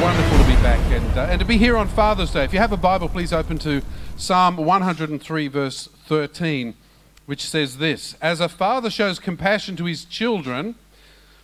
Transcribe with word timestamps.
wonderful 0.00 0.38
to 0.38 0.44
be 0.44 0.54
back 0.62 0.78
and, 0.92 1.18
uh, 1.18 1.26
and 1.28 1.40
to 1.40 1.44
be 1.44 1.58
here 1.58 1.76
on 1.76 1.88
Father's 1.88 2.30
Day. 2.30 2.44
If 2.44 2.52
you 2.52 2.60
have 2.60 2.70
a 2.72 2.76
Bible, 2.76 3.08
please 3.08 3.32
open 3.32 3.58
to 3.58 3.82
Psalm 4.16 4.56
103, 4.56 5.48
verse 5.48 5.88
13, 6.06 6.74
which 7.26 7.44
says 7.44 7.78
this 7.78 8.14
As 8.22 8.40
a 8.40 8.48
father 8.48 8.90
shows 8.90 9.18
compassion 9.18 9.74
to 9.74 9.86
his 9.86 10.04
children, 10.04 10.76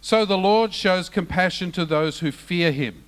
so 0.01 0.25
the 0.25 0.39
Lord 0.39 0.73
shows 0.73 1.09
compassion 1.09 1.73
to 1.73 1.85
those 1.85 2.21
who 2.21 2.31
fear 2.31 2.71
him, 2.71 3.03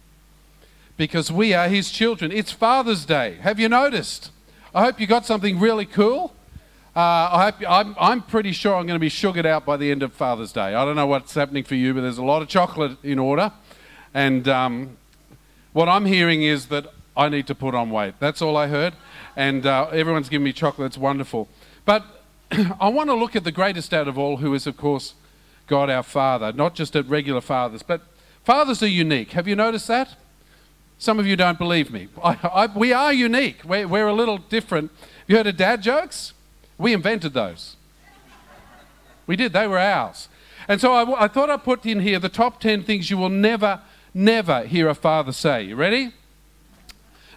because 0.97 1.31
we 1.31 1.55
are 1.55 1.69
his 1.69 1.93
children. 1.93 2.33
It's 2.33 2.51
Father's 2.51 3.05
Day. 3.05 3.37
Have 3.43 3.61
you 3.61 3.69
noticed? 3.69 4.33
I 4.75 4.83
hope 4.83 4.99
you 4.99 5.07
got 5.07 5.27
something 5.27 5.61
really 5.61 5.87
cool. 5.87 6.35
Uh, 6.97 7.31
I 7.33 7.45
hope, 7.45 7.71
I'm, 7.71 7.95
I'm 8.01 8.23
pretty 8.23 8.51
sure 8.51 8.75
I'm 8.75 8.87
going 8.87 8.97
to 8.97 9.01
be 9.01 9.11
sugared 9.11 9.47
out 9.47 9.65
by 9.65 9.77
the 9.77 9.93
end 9.93 10.03
of 10.03 10.13
Father's 10.13 10.51
Day. 10.51 10.75
I 10.75 10.85
don't 10.85 10.97
know 10.97 11.07
what's 11.07 11.35
happening 11.35 11.63
for 11.63 11.77
you, 11.77 11.95
but 11.95 12.01
there's 12.01 12.19
a 12.19 12.25
lot 12.25 12.43
of 12.43 12.49
chocolate 12.49 12.99
in 13.05 13.21
order. 13.21 13.53
And 14.13 14.49
um, 14.49 14.97
what 15.77 15.91
I'm 15.91 16.07
hearing 16.07 16.43
is 16.43 16.69
that 16.69 16.87
I 17.15 17.29
need 17.29 17.47
to 17.49 17.55
put 17.55 17.75
on 17.75 17.91
weight. 17.91 18.15
That's 18.19 18.41
all 18.41 18.57
I 18.57 18.67
heard. 18.67 18.95
And 19.37 19.67
uh, 19.67 19.89
everyone's 19.93 20.31
giving 20.31 20.47
me 20.47 20.55
chocolate. 20.55 20.87
It's 20.87 20.97
wonderful. 20.97 21.51
But 21.85 22.03
I 22.81 22.89
want 22.89 23.11
to 23.11 23.15
look 23.15 23.37
at 23.37 23.45
the 23.45 23.53
greatest 23.53 23.93
out 23.93 24.09
of 24.09 24.17
all, 24.17 24.39
who 24.39 24.55
is, 24.55 24.67
of 24.67 24.79
course, 24.79 25.13
God 25.67 25.91
our 25.91 26.03
Father, 26.03 26.51
not 26.51 26.75
just 26.75 26.97
at 26.97 27.07
regular 27.07 27.43
fathers, 27.43 27.83
but 27.83 28.01
fathers 28.43 28.83
are 28.83 28.89
unique. 28.89 29.33
Have 29.33 29.47
you 29.47 29.55
noticed 29.55 29.87
that? 29.89 30.17
Some 30.97 31.19
of 31.19 31.27
you 31.27 31.37
don't 31.37 31.59
believe 31.59 31.91
me. 31.91 32.09
I, 32.25 32.39
I, 32.43 32.67
we 32.75 32.95
are 32.95 33.13
unique. 33.13 33.61
We're, 33.63 33.87
we're 33.87 34.09
a 34.09 34.15
little 34.15 34.39
different. 34.39 34.91
You 35.27 35.37
heard 35.37 35.47
of 35.47 35.59
dad 35.59 35.83
jokes? 35.83 36.33
We 36.79 36.95
invented 36.95 37.35
those. 37.35 37.77
We 39.27 39.37
did, 39.37 39.53
they 39.53 39.67
were 39.67 39.79
ours. 39.79 40.31
And 40.69 40.81
so 40.81 40.95
I, 40.95 41.25
I 41.25 41.29
thought 41.29 41.51
I'd 41.51 41.65
put 41.65 41.85
in 41.85 42.01
here 42.01 42.19
the 42.19 42.31
top 42.31 42.61
10 42.61 42.83
things 42.83 43.11
you 43.11 43.19
will 43.19 43.29
never 43.29 43.83
never 44.17 44.63
hear 44.63 44.89
a 44.89 44.95
father 44.95 45.31
say. 45.31 45.63
You 45.65 45.77
ready? 45.77 46.13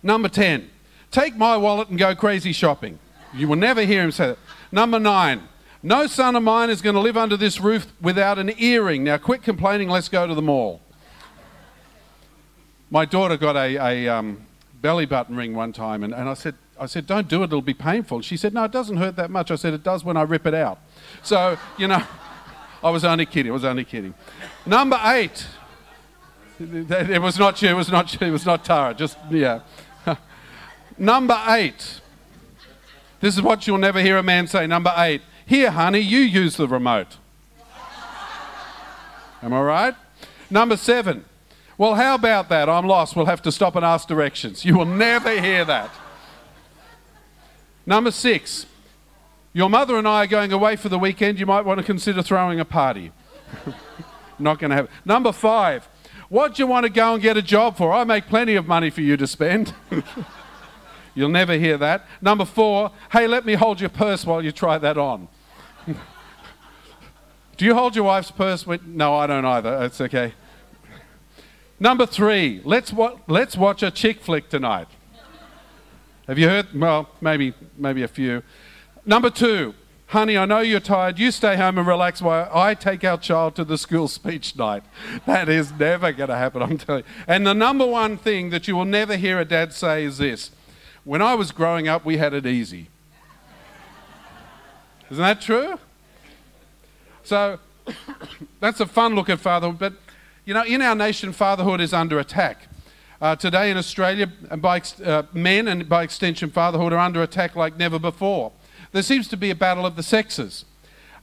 Number 0.01 0.29
10, 0.29 0.70
take 1.11 1.35
my 1.35 1.57
wallet 1.57 1.90
and 1.90 1.99
go 1.99 2.15
crazy 2.15 2.54
shopping. 2.54 2.99
You 3.34 3.49
will 3.49 3.57
never 3.57 3.81
hear 3.81 4.01
him 4.01 4.12
say 4.12 4.27
that. 4.27 4.37
Number 4.71 4.98
9, 4.98 5.43
no 5.84 6.07
son 6.07 6.37
of 6.37 6.43
mine 6.43 6.70
is 6.70 6.81
going 6.81 6.95
to 6.95 7.01
live 7.01 7.17
under 7.17 7.35
this 7.35 7.59
roof 7.59 7.91
without 8.01 8.39
an 8.39 8.54
earring. 8.57 9.04
Now 9.04 9.17
quit 9.17 9.43
complaining, 9.43 9.89
let's 9.89 10.07
go 10.07 10.26
to 10.26 10.34
the 10.34 10.41
mall. 10.41 10.81
My 12.89 13.04
daughter 13.04 13.35
got 13.35 13.57
a, 13.57 13.76
a 13.76 14.07
um, 14.07 14.45
belly 14.82 15.05
button 15.05 15.35
ring 15.35 15.54
one 15.54 15.73
time, 15.73 16.04
and, 16.04 16.13
and 16.13 16.29
I, 16.29 16.34
said, 16.34 16.55
I 16.79 16.85
said, 16.85 17.05
Don't 17.05 17.27
do 17.27 17.41
it, 17.41 17.48
it'll 17.48 17.61
be 17.61 17.73
painful. 17.73 18.21
She 18.21 18.37
said, 18.37 18.54
No, 18.54 18.63
it 18.63 18.71
doesn't 18.71 18.98
hurt 18.98 19.17
that 19.17 19.29
much. 19.29 19.51
I 19.51 19.55
said, 19.55 19.73
It 19.73 19.84
does 19.84 20.04
when 20.04 20.15
I 20.15 20.21
rip 20.21 20.48
it 20.48 20.54
out. 20.54 20.79
So, 21.23 21.57
you 21.77 21.87
know, 21.87 22.01
I 22.84 22.89
was 22.89 23.04
only 23.04 23.26
kidding, 23.26 23.51
I 23.51 23.54
was 23.54 23.65
only 23.65 23.84
kidding. 23.84 24.13
Number 24.65 24.99
eight, 25.04 25.45
it 26.60 27.21
was 27.21 27.40
not 27.40 27.62
you, 27.62 27.70
it 27.70 27.74
was 27.74 27.91
not 27.91 28.13
you, 28.13 28.27
it 28.27 28.32
was 28.32 28.46
not 28.46 28.65
Tara, 28.65 28.93
just, 28.93 29.18
yeah. 29.29 29.62
Number 30.98 31.41
eight. 31.48 32.01
This 33.21 33.35
is 33.35 33.41
what 33.41 33.68
you'll 33.68 33.77
never 33.77 34.01
hear 34.01 34.18
a 34.18 34.24
man 34.24 34.48
say. 34.48 34.68
Number 34.68 34.93
eight. 34.98 35.21
Here, 35.46 35.71
honey, 35.71 35.99
you 35.99 36.20
use 36.20 36.57
the 36.57 36.68
remote. 36.68 37.18
Am 39.41 39.54
I 39.54 39.62
right? 39.62 39.96
Number 40.49 40.77
seven. 40.77 41.26
Well, 41.77 41.96
how 41.96 42.16
about 42.16 42.49
that? 42.49 42.68
I'm 42.68 42.85
lost. 42.85 43.16
We'll 43.16 43.26
have 43.26 43.41
to 43.44 43.51
stop 43.51 43.76
and 43.76 43.85
ask 43.85 44.07
directions. 44.07 44.66
You 44.66 44.77
will 44.77 44.85
never 44.85 45.40
hear 45.40 45.63
that. 45.66 45.90
Number 47.85 48.12
six. 48.12 48.66
Your 49.54 49.70
mother 49.70 49.98
and 49.98 50.07
I 50.07 50.23
are 50.23 50.27
going 50.27 50.51
away 50.51 50.76
for 50.76 50.90
the 50.90 50.99
weekend. 50.99 51.40
You 51.40 51.46
might 51.46 51.66
want 51.66 51.79
to 51.79 51.85
consider 51.85 52.21
throwing 52.21 52.60
a 52.60 52.66
party. 52.66 53.12
Not 54.40 54.60
going 54.60 54.70
to 54.70 54.76
have. 54.76 54.90
Number 55.05 55.32
five. 55.32 55.88
What 56.30 56.55
do 56.55 56.63
you 56.63 56.68
want 56.68 56.85
to 56.85 56.91
go 56.91 57.16
and 57.16 57.22
get 57.22 57.38
a 57.38 57.41
job 57.41 57.76
for? 57.76 57.91
I 57.91 58.04
make 58.04 58.27
plenty 58.27 58.55
of 58.55 58.68
money 58.68 58.91
for 58.91 59.02
you 59.02 59.18
to 59.18 59.26
spend. 59.26 59.74
You'll 61.16 61.30
never 61.30 61.54
hear 61.54 61.77
that. 61.80 62.05
Number 62.22 62.46
four, 62.46 62.91
hey, 63.12 63.26
let 63.27 63.46
me 63.46 63.55
hold 63.55 63.82
your 63.82 63.90
purse 63.90 64.25
while 64.25 64.44
you 64.44 64.52
try 64.52 64.78
that 64.78 64.97
on. 64.97 65.28
Do 67.57 67.66
you 67.66 67.73
hold 67.73 67.95
your 67.95 68.06
wife's 68.06 68.31
purse? 68.31 68.66
No, 68.85 69.16
I 69.16 69.28
don't 69.28 69.44
either. 69.44 69.84
It's 69.84 70.00
okay. 70.00 70.34
Number 71.79 72.06
three, 72.06 72.62
let's, 72.63 72.94
wa- 72.94 73.18
let's 73.28 73.57
watch 73.57 73.81
a 73.84 73.89
chick 73.89 74.22
flick 74.22 74.50
tonight. 74.50 74.88
Have 76.28 76.38
you 76.38 76.47
heard? 76.47 76.68
Well, 76.73 77.09
maybe, 77.22 77.53
maybe 77.75 78.03
a 78.03 78.07
few. 78.07 78.44
Number 79.06 79.29
two, 79.31 79.73
Honey, 80.09 80.39
I 80.39 80.45
know 80.45 80.61
you're 80.61 80.79
tired. 80.79 81.19
You 81.19 81.29
stay 81.29 81.55
home 81.55 81.77
and 81.77 81.85
relax 81.85 82.19
while 82.19 82.49
I 82.51 82.73
take 82.73 83.03
our 83.03 83.15
child 83.15 83.55
to 83.57 83.63
the 83.63 83.77
school 83.77 84.07
speech 84.07 84.55
night. 84.55 84.81
That 85.27 85.47
is 85.47 85.71
never 85.71 86.11
going 86.11 86.29
to 86.31 86.35
happen, 86.35 86.63
I'm 86.63 86.79
telling 86.79 87.03
you. 87.03 87.23
And 87.27 87.45
the 87.45 87.53
number 87.53 87.85
one 87.85 88.17
thing 88.17 88.49
that 88.49 88.67
you 88.67 88.75
will 88.75 88.85
never 88.85 89.17
hear 89.17 89.39
a 89.39 89.45
dad 89.45 89.71
say 89.71 90.03
is 90.03 90.17
this 90.17 90.49
When 91.03 91.21
I 91.21 91.35
was 91.35 91.51
growing 91.51 91.87
up, 91.87 92.05
we 92.05 92.17
had 92.17 92.33
it 92.33 92.47
easy. 92.47 92.87
Isn't 95.11 95.21
that 95.21 95.41
true? 95.41 95.77
So 97.21 97.59
that's 98.59 98.79
a 98.79 98.87
fun 98.87 99.13
look 99.13 99.29
at 99.29 99.39
fatherhood. 99.39 99.77
But, 99.77 99.93
you 100.43 100.55
know, 100.55 100.63
in 100.63 100.81
our 100.81 100.95
nation, 100.95 101.33
fatherhood 101.33 101.81
is 101.81 101.93
under 101.93 102.17
attack. 102.17 102.67
Uh, 103.21 103.35
today 103.35 103.69
in 103.69 103.77
Australia, 103.77 104.25
by, 104.57 104.81
uh, 105.05 105.23
men 105.33 105.67
and 105.67 105.87
by 105.87 106.01
extension, 106.01 106.49
fatherhood 106.49 106.93
are 106.93 106.99
under 106.99 107.21
attack 107.21 107.55
like 107.55 107.77
never 107.77 107.99
before. 107.99 108.53
There 108.91 109.03
seems 109.03 109.27
to 109.29 109.38
be 109.38 109.50
a 109.50 109.55
battle 109.55 109.85
of 109.85 109.95
the 109.95 110.03
sexes, 110.03 110.66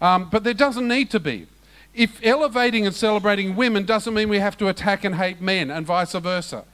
um, 0.01 0.29
but 0.31 0.45
there 0.45 0.55
doesn't 0.55 0.87
need 0.87 1.11
to 1.11 1.21
be. 1.21 1.47
If 1.95 2.21
elevating 2.25 2.87
and 2.87 2.95
celebrating 2.95 3.57
women 3.57 3.85
doesn't 3.85 4.13
mean 4.13 4.29
we 4.29 4.39
have 4.39 4.57
to 4.59 4.69
attack 4.69 5.05
and 5.05 5.15
hate 5.15 5.41
men, 5.41 5.71
and 5.71 5.87
vice 5.87 6.13
versa. 6.13 6.65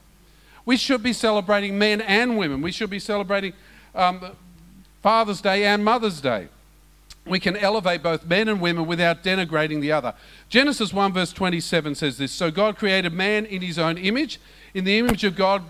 We 0.65 0.77
should 0.77 1.03
be 1.03 1.13
celebrating 1.13 1.79
men 1.79 2.01
and 2.01 2.37
women. 2.37 2.63
We 2.63 2.73
should 2.73 2.91
be 2.91 2.99
celebrating 2.99 3.53
um, 3.95 4.37
Father's 5.03 5.41
Day 5.41 5.65
and 5.65 5.85
Mother's 5.85 6.21
Day. 6.21 6.49
We 7.25 7.39
can 7.39 7.57
elevate 7.57 8.03
both 8.03 8.27
men 8.27 8.49
and 8.49 8.61
women 8.61 8.87
without 8.87 9.23
denigrating 9.23 9.81
the 9.81 9.93
other. 9.93 10.15
Genesis 10.49 10.93
1, 10.93 11.13
verse 11.13 11.33
27 11.33 11.95
says 11.95 12.19
this 12.19 12.33
So 12.33 12.51
God 12.51 12.77
created 12.77 13.13
man 13.13 13.47
in 13.47 13.63
his 13.63 13.79
own 13.79 13.97
image. 13.97 14.41
In 14.75 14.85
the 14.85 14.99
image 14.99 15.23
of 15.23 15.37
God, 15.37 15.63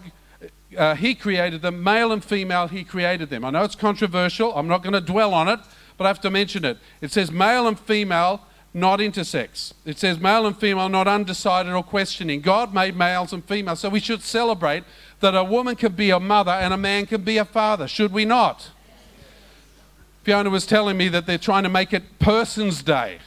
uh, 0.76 0.94
he 0.94 1.14
created 1.14 1.62
them, 1.62 1.82
male 1.82 2.12
and 2.12 2.24
female, 2.24 2.68
he 2.68 2.84
created 2.84 3.30
them. 3.30 3.44
I 3.44 3.50
know 3.50 3.62
it's 3.64 3.74
controversial, 3.74 4.54
I'm 4.54 4.68
not 4.68 4.82
going 4.82 4.92
to 4.92 5.00
dwell 5.00 5.34
on 5.34 5.48
it, 5.48 5.60
but 5.96 6.04
I 6.04 6.08
have 6.08 6.20
to 6.22 6.30
mention 6.30 6.64
it. 6.64 6.78
It 7.00 7.12
says 7.12 7.30
male 7.30 7.66
and 7.66 7.78
female, 7.78 8.42
not 8.74 9.00
intersex. 9.00 9.72
It 9.84 9.98
says 9.98 10.18
male 10.18 10.46
and 10.46 10.56
female, 10.56 10.88
not 10.88 11.06
undecided 11.06 11.72
or 11.72 11.82
questioning. 11.82 12.40
God 12.40 12.72
made 12.72 12.96
males 12.96 13.32
and 13.32 13.44
females, 13.44 13.80
so 13.80 13.88
we 13.88 14.00
should 14.00 14.22
celebrate 14.22 14.84
that 15.20 15.34
a 15.34 15.44
woman 15.44 15.76
can 15.76 15.92
be 15.92 16.10
a 16.10 16.18
mother 16.18 16.52
and 16.52 16.72
a 16.72 16.78
man 16.78 17.06
can 17.06 17.22
be 17.22 17.38
a 17.38 17.44
father, 17.44 17.86
should 17.86 18.12
we 18.12 18.24
not? 18.24 18.70
Fiona 20.24 20.50
was 20.50 20.66
telling 20.66 20.96
me 20.96 21.08
that 21.08 21.26
they're 21.26 21.38
trying 21.38 21.64
to 21.64 21.68
make 21.68 21.92
it 21.92 22.18
Person's 22.18 22.82
Day. 22.82 23.18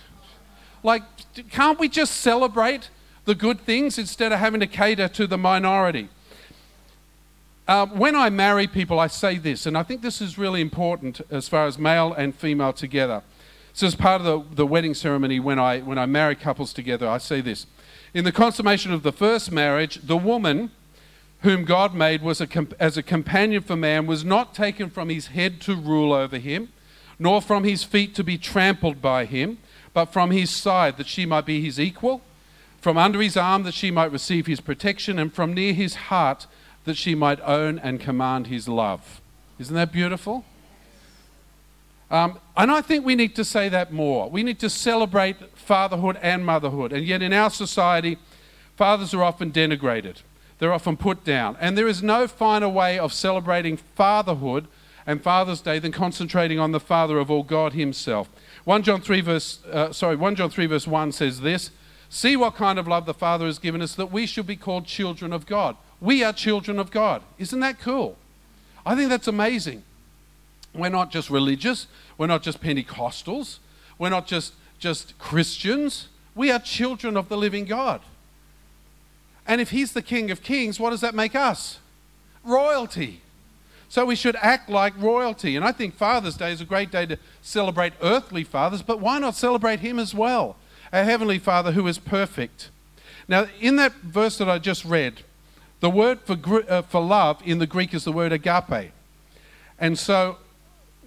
Like, 0.81 1.03
can't 1.49 1.79
we 1.79 1.89
just 1.89 2.17
celebrate 2.17 2.89
the 3.25 3.35
good 3.35 3.61
things 3.61 3.97
instead 3.97 4.31
of 4.31 4.39
having 4.39 4.61
to 4.61 4.67
cater 4.67 5.07
to 5.09 5.27
the 5.27 5.37
minority? 5.37 6.09
Uh, 7.67 7.87
when 7.87 8.15
I 8.15 8.29
marry 8.29 8.67
people, 8.67 8.99
I 8.99 9.07
say 9.07 9.39
this, 9.39 9.65
and 9.65 9.75
I 9.75 9.81
think 9.81 10.03
this 10.03 10.21
is 10.21 10.37
really 10.37 10.61
important 10.61 11.19
as 11.31 11.49
far 11.49 11.65
as 11.65 11.79
male 11.79 12.13
and 12.13 12.35
female 12.35 12.73
together. 12.73 13.23
So, 13.73 13.87
as 13.87 13.95
part 13.95 14.21
of 14.21 14.25
the, 14.51 14.55
the 14.55 14.67
wedding 14.67 14.93
ceremony, 14.93 15.39
when 15.39 15.57
I, 15.57 15.79
when 15.79 15.97
I 15.97 16.05
marry 16.05 16.35
couples 16.35 16.73
together, 16.73 17.09
I 17.09 17.17
say 17.17 17.41
this. 17.41 17.65
In 18.13 18.23
the 18.23 18.31
consummation 18.31 18.93
of 18.93 19.01
the 19.01 19.11
first 19.11 19.51
marriage, 19.51 19.95
the 19.95 20.15
woman 20.15 20.69
whom 21.41 21.65
God 21.65 21.95
made 21.95 22.21
was 22.21 22.39
a 22.39 22.47
as 22.79 22.97
a 22.97 23.03
companion 23.03 23.63
for 23.63 23.75
man 23.75 24.05
was 24.05 24.23
not 24.23 24.53
taken 24.53 24.91
from 24.91 25.09
his 25.09 25.27
head 25.27 25.59
to 25.61 25.75
rule 25.75 26.13
over 26.13 26.37
him, 26.37 26.71
nor 27.17 27.41
from 27.41 27.63
his 27.63 27.83
feet 27.83 28.13
to 28.15 28.23
be 28.23 28.37
trampled 28.37 29.01
by 29.01 29.25
him, 29.25 29.57
but 29.91 30.13
from 30.13 30.29
his 30.29 30.51
side 30.51 30.97
that 30.97 31.07
she 31.07 31.25
might 31.25 31.47
be 31.47 31.61
his 31.61 31.79
equal, 31.79 32.21
from 32.79 32.95
under 32.95 33.21
his 33.21 33.35
arm 33.35 33.63
that 33.63 33.73
she 33.73 33.89
might 33.89 34.11
receive 34.11 34.45
his 34.45 34.61
protection, 34.61 35.17
and 35.17 35.33
from 35.33 35.55
near 35.55 35.73
his 35.73 35.95
heart 35.95 36.45
that 36.85 36.97
she 36.97 37.15
might 37.15 37.39
own 37.41 37.77
and 37.79 37.99
command 37.99 38.47
his 38.47 38.67
love. 38.67 39.21
Isn't 39.59 39.75
that 39.75 39.91
beautiful? 39.91 40.45
Um, 42.11 42.39
and 42.55 42.71
I 42.71 42.81
think 42.81 43.03
we 43.03 43.15
need 43.15 43.35
to 43.35 43.43
say 43.43 43.67
that 43.69 43.91
more. 43.91 44.29
We 44.29 44.43
need 44.43 44.59
to 44.59 44.69
celebrate 44.69 45.37
fatherhood 45.57 46.17
and 46.21 46.45
motherhood. 46.45 46.93
And 46.93 47.05
yet, 47.05 47.21
in 47.21 47.33
our 47.33 47.49
society, 47.49 48.17
fathers 48.75 49.13
are 49.13 49.23
often 49.23 49.51
denigrated, 49.51 50.21
they're 50.59 50.73
often 50.73 50.97
put 50.97 51.23
down. 51.23 51.57
And 51.59 51.77
there 51.77 51.87
is 51.87 52.03
no 52.03 52.27
finer 52.27 52.69
way 52.69 52.97
of 52.99 53.11
celebrating 53.11 53.77
fatherhood 53.77 54.67
and 55.07 55.21
Father's 55.21 55.61
Day 55.61 55.79
than 55.79 55.91
concentrating 55.91 56.59
on 56.59 56.71
the 56.71 56.79
Father 56.79 57.19
of 57.19 57.29
all, 57.29 57.43
God 57.43 57.73
Himself. 57.73 58.29
1 58.63 58.83
John 58.83 59.01
3 59.01 59.21
verse, 59.21 59.63
uh, 59.71 59.91
sorry, 59.91 60.15
1 60.15 60.35
John 60.35 60.49
3 60.49 60.65
verse 60.65 60.87
1 60.87 61.11
says 61.11 61.41
this, 61.41 61.71
See 62.09 62.35
what 62.35 62.55
kind 62.55 62.79
of 62.79 62.87
love 62.87 63.05
the 63.05 63.13
Father 63.13 63.45
has 63.45 63.59
given 63.59 63.81
us 63.81 63.95
that 63.95 64.11
we 64.11 64.25
should 64.25 64.47
be 64.47 64.55
called 64.55 64.85
children 64.85 65.33
of 65.33 65.45
God. 65.45 65.75
We 66.01 66.23
are 66.23 66.33
children 66.33 66.79
of 66.79 66.91
God. 66.91 67.21
Isn't 67.37 67.59
that 67.61 67.79
cool? 67.79 68.17
I 68.85 68.95
think 68.95 69.09
that's 69.09 69.27
amazing. 69.27 69.83
We're 70.73 70.89
not 70.89 71.09
just 71.11 71.29
religious, 71.29 71.87
we're 72.17 72.27
not 72.27 72.43
just 72.43 72.61
Pentecostals, 72.61 73.59
we're 73.97 74.09
not 74.09 74.27
just, 74.27 74.53
just 74.77 75.17
Christians. 75.17 76.09
We 76.35 76.51
are 76.51 76.59
children 76.59 77.15
of 77.15 77.29
the 77.29 77.37
living 77.37 77.63
God. 77.63 78.01
And 79.47 79.61
if 79.61 79.69
he's 79.69 79.93
the 79.93 80.01
King 80.01 80.31
of 80.31 80.43
Kings, 80.43 80.79
what 80.79 80.89
does 80.89 80.99
that 81.01 81.15
make 81.15 81.33
us? 81.33 81.79
Royalty. 82.43 83.21
So 83.87 84.05
we 84.05 84.15
should 84.15 84.35
act 84.37 84.69
like 84.69 84.93
royalty. 85.01 85.55
And 85.55 85.63
I 85.63 85.71
think 85.71 85.95
Father's 85.95 86.35
Day 86.35 86.51
is 86.51 86.59
a 86.59 86.65
great 86.65 86.91
day 86.91 87.05
to 87.05 87.17
celebrate 87.41 87.93
earthly 88.01 88.43
fathers, 88.43 88.81
but 88.81 88.99
why 88.99 89.19
not 89.19 89.35
celebrate 89.35 89.79
him 89.79 89.97
as 89.99 90.13
well? 90.13 90.57
Our 90.91 91.05
Heavenly 91.05 91.39
Father 91.39 91.71
who 91.71 91.87
is 91.87 91.97
perfect. 91.97 92.69
Now, 93.27 93.47
in 93.61 93.77
that 93.77 93.93
verse 93.93 94.37
that 94.39 94.49
I 94.49 94.59
just 94.59 94.83
read, 94.83 95.21
the 95.85 95.89
word 95.91 96.19
for, 96.21 96.35
uh, 96.67 96.81
for 96.81 96.99
love 96.99 97.39
in 97.45 97.59
the 97.59 97.67
Greek 97.67 97.93
is 97.93 98.05
the 98.05 98.11
word 98.11 98.31
agape. 98.31 98.91
And 99.77 99.99
so 99.99 100.39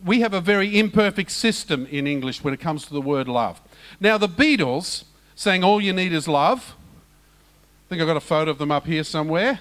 we 0.05 0.21
have 0.21 0.33
a 0.33 0.41
very 0.41 0.79
imperfect 0.79 1.33
system 1.33 1.85
in 1.87 2.07
English 2.07 2.45
when 2.45 2.55
it 2.55 2.61
comes 2.61 2.87
to 2.87 2.93
the 2.93 3.01
word 3.01 3.27
love. 3.27 3.61
Now, 3.99 4.19
the 4.19 4.29
Beatles 4.29 5.03
saying 5.35 5.65
all 5.65 5.81
you 5.81 5.93
need 5.93 6.13
is 6.13 6.29
love. 6.29 6.77
I 6.77 7.89
think 7.89 8.01
I've 8.01 8.07
got 8.07 8.17
a 8.17 8.21
photo 8.21 8.53
of 8.53 8.59
them 8.59 8.71
up 8.71 8.87
here 8.87 9.03
somewhere. 9.03 9.59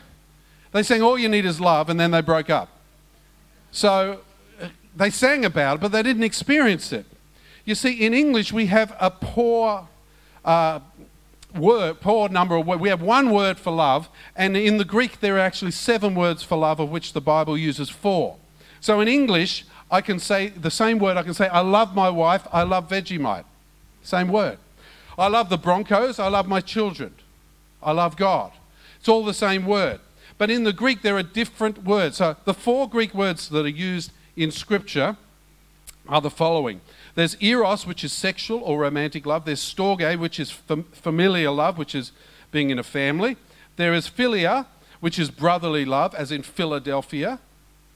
They 0.72 0.84
sang 0.84 1.02
all 1.02 1.18
you 1.18 1.30
need 1.30 1.46
is 1.46 1.60
love 1.60 1.90
and 1.90 2.00
then 2.00 2.12
they 2.12 2.22
broke 2.22 2.52
up. 2.52 2.70
So 3.72 4.20
uh, 4.62 4.68
they 4.96 5.10
sang 5.10 5.46
about 5.46 5.78
it, 5.78 5.82
but 5.82 5.92
they 5.92 6.04
didn't 6.04 6.26
experience 6.26 6.94
it. 6.94 7.08
You 7.66 7.74
see, 7.74 8.06
in 8.06 8.14
English, 8.14 8.54
we 8.54 8.68
have 8.68 8.96
a 9.00 9.10
poor 9.10 9.88
uh, 10.46 10.80
word, 11.58 12.02
poor 12.02 12.30
number 12.30 12.56
of 12.56 12.66
words. 12.66 12.82
We 12.82 12.90
have 12.90 13.02
one 13.02 13.32
word 13.32 13.60
for 13.60 13.72
love, 13.72 14.10
and 14.36 14.56
in 14.56 14.78
the 14.78 14.86
Greek, 14.86 15.20
there 15.20 15.36
are 15.36 15.40
actually 15.40 15.72
seven 15.72 16.16
words 16.16 16.44
for 16.44 16.58
love, 16.58 16.80
of 16.80 16.90
which 16.90 17.14
the 17.14 17.22
Bible 17.22 17.58
uses 17.58 17.90
four. 17.90 18.38
So 18.80 19.02
in 19.02 19.08
English, 19.08 19.66
I 19.90 20.02
can 20.02 20.20
say 20.20 20.50
the 20.50 20.72
same 20.72 21.00
word. 21.00 21.18
I 21.18 21.24
can 21.24 21.34
say, 21.34 21.48
I 21.48 21.62
love 21.62 21.96
my 21.96 22.10
wife, 22.10 22.48
I 22.52 22.64
love 22.64 22.90
Vegemite. 22.90 23.46
Same 24.04 24.30
word. 24.30 24.58
I 25.18 25.28
love 25.28 25.50
the 25.50 25.58
Broncos, 25.58 26.20
I 26.20 26.28
love 26.28 26.48
my 26.48 26.62
children. 26.62 27.14
I 27.82 27.92
love 27.92 28.18
God. 28.18 28.52
It's 29.00 29.08
all 29.08 29.26
the 29.26 29.34
same 29.34 29.66
word. 29.66 30.00
But 30.38 30.52
in 30.52 30.64
the 30.64 30.74
Greek, 30.74 31.02
there 31.02 31.18
are 31.18 31.24
different 31.24 31.84
words. 31.84 32.18
So 32.18 32.36
the 32.46 32.54
four 32.54 32.90
Greek 32.90 33.14
words 33.14 33.50
that 33.50 33.66
are 33.66 33.70
used 33.70 34.12
in 34.36 34.52
Scripture 34.52 35.18
are 36.08 36.22
the 36.22 36.30
following 36.30 36.82
there's 37.18 37.36
eros, 37.42 37.88
which 37.88 38.04
is 38.04 38.14
sexual 38.14 38.60
or 38.60 38.78
romantic 38.78 39.26
love. 39.26 39.44
There's 39.44 39.60
storge, 39.60 40.20
which 40.20 40.40
is 40.40 40.52
fam- 40.52 40.84
familiar 40.92 41.50
love, 41.50 41.80
which 41.80 41.96
is 41.96 42.12
being 42.52 42.70
in 42.70 42.78
a 42.78 42.84
family. 42.84 43.38
There 43.76 43.96
is 43.96 44.08
philia, 44.08 44.68
which 45.00 45.18
is 45.18 45.32
brotherly 45.32 45.84
love, 45.84 46.14
as 46.14 46.32
in 46.32 46.44
Philadelphia, 46.44 47.40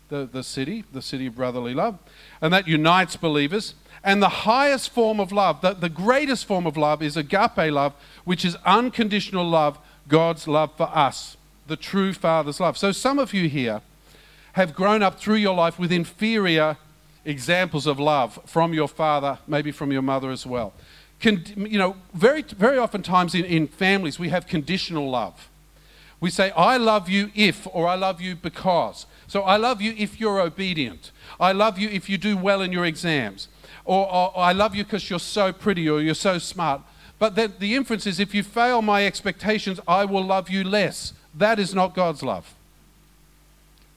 the, 0.10 0.26
the 0.26 0.42
city, 0.42 0.86
the 0.92 1.04
city 1.04 1.28
of 1.28 1.36
brotherly 1.36 1.76
love. 1.76 2.00
And 2.42 2.52
that 2.52 2.68
unites 2.68 3.16
believers. 3.16 3.76
And 4.04 4.24
the 4.24 4.48
highest 4.50 4.90
form 4.90 5.20
of 5.20 5.32
love, 5.32 5.62
the, 5.62 5.76
the 5.76 5.88
greatest 5.88 6.48
form 6.48 6.66
of 6.66 6.76
love, 6.76 7.04
is 7.04 7.16
agape 7.16 7.72
love, 7.72 7.94
which 8.26 8.44
is 8.44 8.58
unconditional 8.66 9.48
love, 9.48 9.78
God's 10.08 10.48
love 10.48 10.72
for 10.76 10.90
us, 10.98 11.38
the 11.68 11.78
true 11.78 12.14
Father's 12.14 12.60
love. 12.60 12.76
So 12.76 12.92
some 12.92 13.20
of 13.20 13.36
you 13.36 13.48
here 13.48 13.82
have 14.54 14.74
grown 14.74 15.04
up 15.04 15.20
through 15.20 15.36
your 15.36 15.54
life 15.54 15.78
with 15.78 15.92
inferior 15.92 16.78
examples 17.26 17.88
of 17.88 18.00
love 18.00 18.40
from 18.46 18.74
your 18.74 18.88
father, 18.88 19.40
maybe 19.48 19.72
from 19.72 19.92
your 19.92 20.02
mother 20.02 20.32
as 20.32 20.46
well. 20.46 20.74
Con, 21.22 21.44
you 21.56 21.78
know, 21.78 21.96
very, 22.14 22.42
very 22.42 22.78
oftentimes 22.78 23.36
in, 23.36 23.46
in 23.46 23.68
families, 23.68 24.18
we 24.18 24.30
have 24.30 24.48
conditional 24.48 25.10
love. 25.10 25.50
We 26.20 26.30
say, 26.30 26.52
I 26.52 26.78
love 26.78 27.10
you 27.10 27.32
if, 27.36 27.68
or 27.74 27.88
I 27.88 27.96
love 27.96 28.22
you 28.22 28.36
because. 28.36 29.06
So 29.28 29.42
I 29.42 29.58
love 29.58 29.82
you 29.82 29.94
if 29.98 30.20
you're 30.20 30.40
obedient. 30.40 31.12
I 31.40 31.52
love 31.52 31.80
you 31.80 31.90
if 31.90 32.10
you 32.10 32.18
do 32.18 32.38
well 32.38 32.62
in 32.62 32.72
your 32.72 32.86
exams. 32.86 33.48
Or, 33.86 34.06
or, 34.06 34.36
or 34.36 34.44
I 34.44 34.52
love 34.52 34.76
you 34.76 34.84
because 34.84 35.10
you're 35.10 35.20
so 35.20 35.52
pretty 35.52 35.90
or 35.90 36.02
you're 36.02 36.14
so 36.14 36.38
smart. 36.38 36.82
But 37.18 37.36
the, 37.36 37.48
the 37.48 37.76
inference 37.76 38.06
is 38.06 38.20
if 38.20 38.34
you 38.34 38.44
fail 38.44 38.82
my 38.82 39.06
expectations, 39.06 39.80
I 39.88 40.06
will 40.06 40.24
love 40.24 40.50
you 40.50 40.64
less. 40.64 41.14
That 41.36 41.60
is 41.60 41.74
not 41.74 41.96
God's 41.96 42.24
love. 42.24 42.54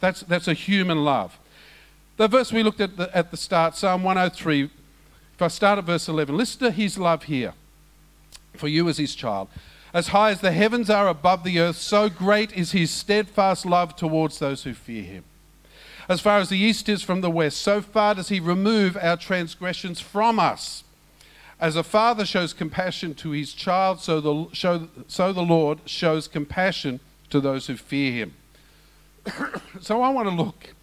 That's, 0.01 0.21
that's 0.21 0.49
a 0.49 0.55
human 0.55 1.05
love. 1.05 1.39
The 2.17 2.29
verse 2.29 2.53
we 2.53 2.63
looked 2.63 2.81
at 2.81 2.97
the, 2.97 3.15
at 3.17 3.31
the 3.31 3.37
start, 3.37 3.77
Psalm 3.77 4.05
103, 4.05 4.65
if 4.65 5.43
I 5.43 5.49
start 5.49 5.79
at 5.79 5.85
verse 5.85 6.09
11, 6.09 6.37
listen 6.37 6.61
to 6.61 6.71
his 6.71 6.97
love 6.97 7.25
here 7.25 7.55
for 8.57 8.69
you 8.69 8.89
as 8.89 8.99
his 8.99 9.17
child. 9.17 9.49
As 9.93 10.09
high 10.09 10.31
as 10.31 10.41
the 10.41 10.53
heavens 10.53 10.89
are 10.91 11.09
above 11.09 11.43
the 11.43 11.59
earth, 11.59 11.77
so 11.77 12.09
great 12.09 12.53
is 12.53 12.71
his 12.71 12.93
steadfast 12.93 13.67
love 13.67 13.97
towards 13.97 14.39
those 14.39 14.63
who 14.63 14.75
fear 14.75 15.03
him. 15.03 15.25
As 16.09 16.21
far 16.21 16.39
as 16.39 16.51
the 16.51 16.59
east 16.59 16.89
is 16.89 17.03
from 17.03 17.21
the 17.21 17.31
west, 17.31 17.59
so 17.59 17.81
far 17.81 18.15
does 18.15 18.29
he 18.29 18.39
remove 18.39 18.97
our 18.97 19.17
transgressions 19.17 20.01
from 20.01 20.39
us. 20.39 20.85
As 21.61 21.77
a 21.77 21.83
father 21.83 22.25
shows 22.25 22.53
compassion 22.53 23.15
to 23.15 23.31
his 23.31 23.53
child, 23.53 24.01
so 24.01 24.21
the, 24.21 24.55
show, 24.55 24.89
so 25.09 25.33
the 25.33 25.43
Lord 25.43 25.79
shows 25.87 26.29
compassion 26.29 27.01
to 27.31 27.41
those 27.41 27.67
who 27.67 27.77
fear 27.77 28.13
him. 28.13 28.35
so 29.81 30.03
I 30.03 30.11
want 30.11 30.29
to 30.29 30.35
look 30.35 30.75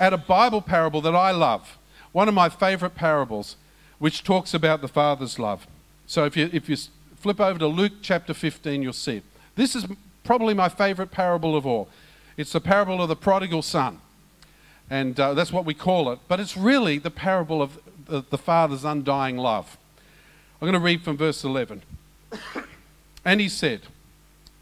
at 0.00 0.12
a 0.12 0.18
Bible 0.18 0.62
parable 0.62 1.00
that 1.02 1.14
I 1.14 1.30
love, 1.30 1.78
one 2.12 2.28
of 2.28 2.34
my 2.34 2.48
favorite 2.48 2.94
parables, 2.94 3.56
which 3.98 4.22
talks 4.24 4.54
about 4.54 4.80
the 4.80 4.88
Father's 4.88 5.38
love. 5.38 5.66
So 6.06 6.24
if 6.24 6.36
you, 6.36 6.48
if 6.52 6.68
you 6.68 6.76
flip 7.16 7.40
over 7.40 7.58
to 7.58 7.66
Luke 7.66 7.94
chapter 8.00 8.32
15, 8.32 8.82
you'll 8.82 8.92
see. 8.92 9.22
This 9.56 9.74
is 9.74 9.86
probably 10.24 10.54
my 10.54 10.68
favorite 10.68 11.10
parable 11.10 11.56
of 11.56 11.66
all. 11.66 11.88
It's 12.36 12.52
the 12.52 12.60
parable 12.60 13.02
of 13.02 13.08
the 13.08 13.16
prodigal 13.16 13.62
son. 13.62 14.00
And 14.88 15.18
uh, 15.18 15.34
that's 15.34 15.52
what 15.52 15.64
we 15.64 15.74
call 15.74 16.10
it. 16.12 16.20
But 16.28 16.40
it's 16.40 16.56
really 16.56 16.98
the 16.98 17.10
parable 17.10 17.60
of 17.60 17.78
the, 18.06 18.24
the 18.28 18.38
Father's 18.38 18.84
undying 18.84 19.36
love. 19.36 19.76
I'm 20.60 20.66
going 20.66 20.80
to 20.80 20.84
read 20.84 21.02
from 21.02 21.16
verse 21.16 21.44
11. 21.44 21.82
and 23.24 23.40
he 23.40 23.48
said, 23.48 23.82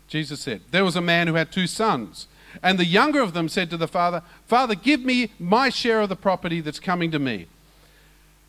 Jesus 0.08 0.40
said, 0.40 0.62
There 0.70 0.84
was 0.84 0.96
a 0.96 1.00
man 1.00 1.26
who 1.26 1.34
had 1.34 1.52
two 1.52 1.66
sons. 1.66 2.26
And 2.62 2.78
the 2.78 2.84
younger 2.84 3.20
of 3.20 3.32
them 3.32 3.48
said 3.48 3.70
to 3.70 3.76
the 3.76 3.88
father, 3.88 4.22
Father, 4.46 4.74
give 4.74 5.00
me 5.04 5.32
my 5.38 5.68
share 5.68 6.00
of 6.00 6.08
the 6.08 6.16
property 6.16 6.60
that's 6.60 6.80
coming 6.80 7.10
to 7.10 7.18
me. 7.18 7.46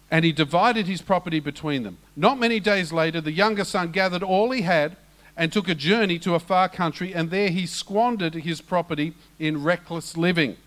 And 0.10 0.24
he 0.24 0.32
divided 0.32 0.88
his 0.88 1.02
property 1.02 1.40
between 1.40 1.84
them. 1.84 1.98
Not 2.16 2.40
many 2.40 2.60
days 2.60 2.94
later, 2.94 3.20
the 3.20 3.32
younger 3.32 3.66
son 3.66 3.92
gathered 3.92 4.24
all 4.24 4.52
he 4.52 4.62
had 4.62 4.96
and 5.36 5.52
took 5.52 5.68
a 5.68 5.76
journey 5.76 6.18
to 6.20 6.34
a 6.34 6.40
far 6.40 6.68
country, 6.68 7.14
and 7.14 7.30
there 7.30 7.50
he 7.50 7.66
squandered 7.66 8.34
his 8.34 8.62
property 8.62 9.14
in 9.38 9.64
reckless 9.64 10.18
living. 10.18 10.58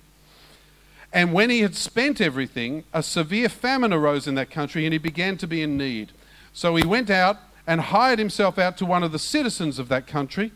And 1.13 1.33
when 1.33 1.51
he 1.51 1.61
had 1.61 1.75
spent 1.75 2.21
everything, 2.21 2.85
a 2.93 3.03
severe 3.03 3.49
famine 3.49 3.93
arose 3.93 4.29
in 4.29 4.37
that 4.37 4.51
country, 4.51 4.85
and 4.85 4.93
he 4.93 4.99
began 4.99 5.37
to 5.39 5.47
be 5.49 5.63
in 5.63 5.77
need. 5.77 6.13
So 6.53 6.77
he 6.77 6.87
went 6.87 7.11
out 7.11 7.39
and 7.67 7.81
hired 7.81 8.19
himself 8.19 8.59
out 8.59 8.77
to 8.79 8.87
one 8.87 9.03
of 9.03 9.11
the 9.11 9.19
citizens 9.19 9.79
of 9.79 9.89
that 9.89 10.07
country 10.07 10.53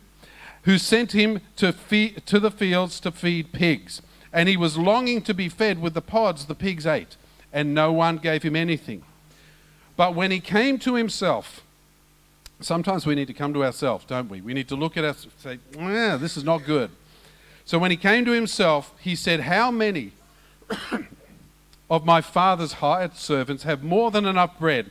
who 0.64 0.78
sent 0.78 1.12
him 1.12 1.40
to, 1.56 1.72
to 1.72 2.40
the 2.40 2.50
fields 2.50 3.00
to 3.00 3.10
feed 3.10 3.52
pigs. 3.52 4.02
And 4.32 4.48
he 4.48 4.56
was 4.56 4.76
longing 4.76 5.22
to 5.22 5.34
be 5.34 5.48
fed 5.48 5.80
with 5.80 5.94
the 5.94 6.02
pods 6.02 6.46
the 6.46 6.54
pigs 6.54 6.86
ate, 6.86 7.16
and 7.52 7.74
no 7.74 7.92
one 7.92 8.16
gave 8.16 8.42
him 8.42 8.56
anything. 8.56 9.04
But 9.96 10.14
when 10.14 10.30
he 10.30 10.40
came 10.40 10.78
to 10.80 10.94
himself, 10.94 11.62
sometimes 12.60 13.06
we 13.06 13.14
need 13.14 13.28
to 13.28 13.34
come 13.34 13.54
to 13.54 13.64
ourselves, 13.64 14.04
don't 14.06 14.28
we? 14.28 14.40
We 14.40 14.54
need 14.54 14.68
to 14.68 14.76
look 14.76 14.96
at 14.96 15.04
us 15.04 15.24
and 15.24 15.32
say, 15.38 15.58
yeah, 15.78 16.16
this 16.16 16.36
is 16.36 16.44
not 16.44 16.64
good. 16.64 16.90
So 17.64 17.78
when 17.78 17.90
he 17.90 17.96
came 17.96 18.24
to 18.24 18.32
himself, 18.32 18.92
he 19.00 19.14
said, 19.14 19.40
How 19.40 19.70
many 19.70 20.12
of 21.90 22.04
my 22.04 22.20
father's 22.20 22.74
hired 22.74 23.16
servants 23.16 23.62
have 23.62 23.82
more 23.82 24.10
than 24.10 24.26
enough 24.26 24.58
bread, 24.58 24.90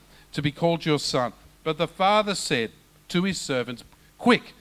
to 0.33 0.41
be 0.41 0.51
called 0.51 0.85
your 0.85 0.99
son. 0.99 1.33
But 1.63 1.77
the 1.77 1.87
father 1.87 2.35
said, 2.35 2.71
to 3.09 3.23
his 3.23 3.39
servants, 3.39 3.83
Quick, 4.17 4.53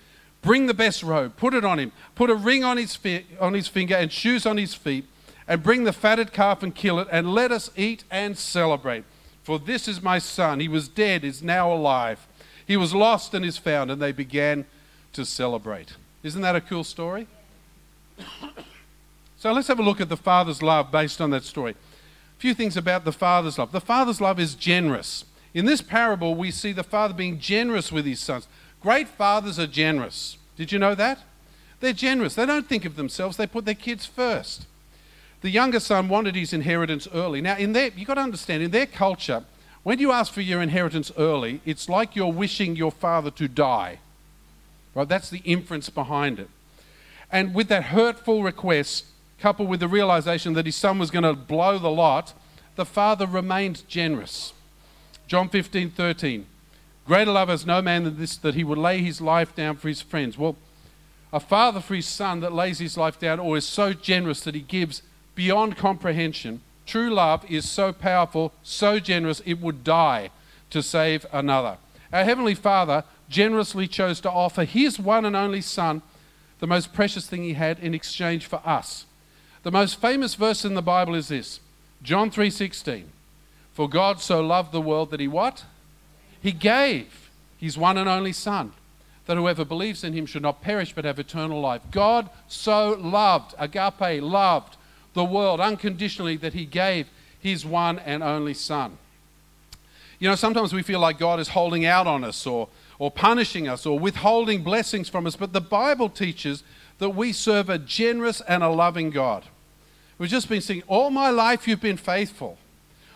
bring 0.42 0.66
the 0.66 0.74
best 0.74 1.02
robe, 1.02 1.36
put 1.36 1.54
it 1.54 1.64
on 1.64 1.78
him, 1.78 1.92
put 2.14 2.30
a 2.30 2.34
ring 2.34 2.64
on 2.64 2.76
his, 2.76 2.96
fi- 2.96 3.26
on 3.40 3.54
his 3.54 3.68
finger 3.68 3.94
and 3.94 4.12
shoes 4.12 4.44
on 4.46 4.56
his 4.56 4.74
feet, 4.74 5.04
and 5.46 5.62
bring 5.62 5.84
the 5.84 5.92
fatted 5.92 6.32
calf 6.32 6.62
and 6.62 6.74
kill 6.74 6.98
it, 6.98 7.08
and 7.10 7.32
let 7.32 7.52
us 7.52 7.70
eat 7.76 8.04
and 8.10 8.36
celebrate. 8.36 9.04
For 9.42 9.58
this 9.58 9.88
is 9.88 10.02
my 10.02 10.18
son. 10.18 10.60
He 10.60 10.68
was 10.68 10.88
dead, 10.88 11.24
is 11.24 11.42
now 11.42 11.72
alive. 11.72 12.26
He 12.66 12.76
was 12.76 12.94
lost 12.94 13.34
and 13.34 13.44
is 13.44 13.58
found. 13.58 13.90
And 13.90 14.00
they 14.00 14.12
began 14.12 14.64
to 15.12 15.24
celebrate. 15.24 15.94
Isn't 16.22 16.42
that 16.42 16.56
a 16.56 16.60
cool 16.60 16.84
story? 16.84 17.26
So 19.36 19.50
let's 19.52 19.68
have 19.68 19.78
a 19.78 19.82
look 19.82 20.02
at 20.02 20.10
the 20.10 20.18
Father's 20.18 20.62
love 20.62 20.92
based 20.92 21.18
on 21.18 21.30
that 21.30 21.44
story. 21.44 21.70
A 21.70 22.40
few 22.40 22.52
things 22.52 22.76
about 22.76 23.06
the 23.06 23.12
Father's 23.12 23.56
love. 23.56 23.72
The 23.72 23.80
Father's 23.80 24.20
love 24.20 24.38
is 24.38 24.54
generous. 24.54 25.24
In 25.52 25.66
this 25.66 25.82
parable, 25.82 26.34
we 26.34 26.50
see 26.50 26.72
the 26.72 26.84
father 26.84 27.14
being 27.14 27.40
generous 27.40 27.90
with 27.90 28.06
his 28.06 28.20
sons. 28.20 28.46
Great 28.80 29.08
fathers 29.08 29.58
are 29.58 29.66
generous. 29.66 30.38
Did 30.56 30.72
you 30.72 30.78
know 30.78 30.94
that? 30.94 31.18
They're 31.80 31.92
generous. 31.92 32.34
They 32.34 32.46
don't 32.46 32.68
think 32.68 32.84
of 32.84 32.96
themselves, 32.96 33.36
they 33.36 33.46
put 33.46 33.64
their 33.64 33.74
kids 33.74 34.06
first. 34.06 34.66
The 35.40 35.50
younger 35.50 35.80
son 35.80 36.08
wanted 36.08 36.34
his 36.34 36.52
inheritance 36.52 37.08
early. 37.14 37.40
Now, 37.40 37.56
in 37.56 37.72
their, 37.72 37.90
you've 37.96 38.06
got 38.06 38.14
to 38.14 38.20
understand, 38.20 38.62
in 38.62 38.70
their 38.70 38.86
culture, 38.86 39.44
when 39.82 39.98
you 39.98 40.12
ask 40.12 40.32
for 40.32 40.42
your 40.42 40.60
inheritance 40.60 41.10
early, 41.16 41.62
it's 41.64 41.88
like 41.88 42.14
you're 42.14 42.32
wishing 42.32 42.76
your 42.76 42.92
father 42.92 43.30
to 43.32 43.48
die. 43.48 44.00
Right? 44.94 45.08
That's 45.08 45.30
the 45.30 45.40
inference 45.44 45.88
behind 45.88 46.38
it. 46.38 46.50
And 47.32 47.54
with 47.54 47.68
that 47.68 47.84
hurtful 47.84 48.42
request, 48.42 49.06
coupled 49.38 49.68
with 49.68 49.80
the 49.80 49.88
realization 49.88 50.52
that 50.54 50.66
his 50.66 50.76
son 50.76 50.98
was 50.98 51.10
going 51.10 51.22
to 51.22 51.32
blow 51.32 51.78
the 51.78 51.90
lot, 51.90 52.34
the 52.76 52.84
father 52.84 53.26
remained 53.26 53.88
generous. 53.88 54.52
John 55.30 55.48
15, 55.48 55.90
13. 55.90 56.44
Greater 57.06 57.30
love 57.30 57.50
has 57.50 57.64
no 57.64 57.80
man 57.80 58.02
than 58.02 58.18
this, 58.18 58.36
that 58.38 58.56
he 58.56 58.64
would 58.64 58.78
lay 58.78 58.98
his 58.98 59.20
life 59.20 59.54
down 59.54 59.76
for 59.76 59.86
his 59.86 60.02
friends. 60.02 60.36
Well, 60.36 60.56
a 61.32 61.38
father 61.38 61.78
for 61.78 61.94
his 61.94 62.06
son 62.06 62.40
that 62.40 62.52
lays 62.52 62.80
his 62.80 62.96
life 62.96 63.16
down 63.20 63.38
or 63.38 63.56
is 63.56 63.64
so 63.64 63.92
generous 63.92 64.40
that 64.40 64.56
he 64.56 64.60
gives 64.60 65.02
beyond 65.36 65.76
comprehension. 65.76 66.62
True 66.84 67.10
love 67.10 67.48
is 67.48 67.70
so 67.70 67.92
powerful, 67.92 68.52
so 68.64 68.98
generous, 68.98 69.40
it 69.46 69.60
would 69.60 69.84
die 69.84 70.30
to 70.70 70.82
save 70.82 71.24
another. 71.32 71.78
Our 72.12 72.24
Heavenly 72.24 72.56
Father 72.56 73.04
generously 73.28 73.86
chose 73.86 74.18
to 74.22 74.30
offer 74.32 74.64
His 74.64 74.98
one 74.98 75.24
and 75.24 75.36
only 75.36 75.60
Son, 75.60 76.02
the 76.58 76.66
most 76.66 76.92
precious 76.92 77.28
thing 77.28 77.44
He 77.44 77.52
had, 77.52 77.78
in 77.78 77.94
exchange 77.94 78.46
for 78.46 78.60
us. 78.64 79.06
The 79.62 79.70
most 79.70 80.00
famous 80.00 80.34
verse 80.34 80.64
in 80.64 80.74
the 80.74 80.82
Bible 80.82 81.14
is 81.14 81.28
this 81.28 81.60
John 82.02 82.32
3:16. 82.32 83.04
For 83.80 83.88
God 83.88 84.20
so 84.20 84.42
loved 84.42 84.72
the 84.72 84.80
world 84.82 85.10
that 85.10 85.20
He 85.20 85.26
what? 85.26 85.64
He 86.42 86.52
gave 86.52 87.30
His 87.56 87.78
one 87.78 87.96
and 87.96 88.10
only 88.10 88.34
Son, 88.34 88.74
that 89.24 89.38
whoever 89.38 89.64
believes 89.64 90.04
in 90.04 90.12
Him 90.12 90.26
should 90.26 90.42
not 90.42 90.60
perish 90.60 90.92
but 90.92 91.06
have 91.06 91.18
eternal 91.18 91.62
life. 91.62 91.80
God 91.90 92.28
so 92.46 92.90
loved, 93.00 93.54
agape 93.58 94.22
loved, 94.22 94.76
the 95.14 95.24
world 95.24 95.60
unconditionally 95.60 96.36
that 96.36 96.52
He 96.52 96.66
gave 96.66 97.08
His 97.40 97.64
one 97.64 97.98
and 98.00 98.22
only 98.22 98.52
Son. 98.52 98.98
You 100.18 100.28
know, 100.28 100.34
sometimes 100.34 100.74
we 100.74 100.82
feel 100.82 101.00
like 101.00 101.18
God 101.18 101.40
is 101.40 101.48
holding 101.48 101.86
out 101.86 102.06
on 102.06 102.22
us 102.22 102.46
or, 102.46 102.68
or 102.98 103.10
punishing 103.10 103.66
us 103.66 103.86
or 103.86 103.98
withholding 103.98 104.62
blessings 104.62 105.08
from 105.08 105.26
us, 105.26 105.36
but 105.36 105.54
the 105.54 105.60
Bible 105.62 106.10
teaches 106.10 106.62
that 106.98 107.16
we 107.16 107.32
serve 107.32 107.70
a 107.70 107.78
generous 107.78 108.42
and 108.42 108.62
a 108.62 108.68
loving 108.68 109.08
God. 109.08 109.46
We've 110.18 110.28
just 110.28 110.50
been 110.50 110.60
saying, 110.60 110.82
All 110.86 111.08
my 111.08 111.30
life 111.30 111.66
you've 111.66 111.80
been 111.80 111.96
faithful. 111.96 112.58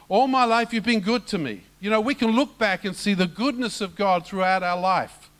All 0.08 0.26
my 0.26 0.44
life 0.44 0.72
you've 0.72 0.84
been 0.84 1.00
good 1.00 1.26
to 1.28 1.38
me. 1.38 1.62
You 1.80 1.90
know, 1.90 2.00
we 2.00 2.14
can 2.14 2.30
look 2.30 2.58
back 2.58 2.84
and 2.84 2.94
see 2.94 3.14
the 3.14 3.26
goodness 3.26 3.80
of 3.80 3.96
God 3.96 4.26
throughout 4.26 4.62
our 4.62 4.78
life. 4.78 5.30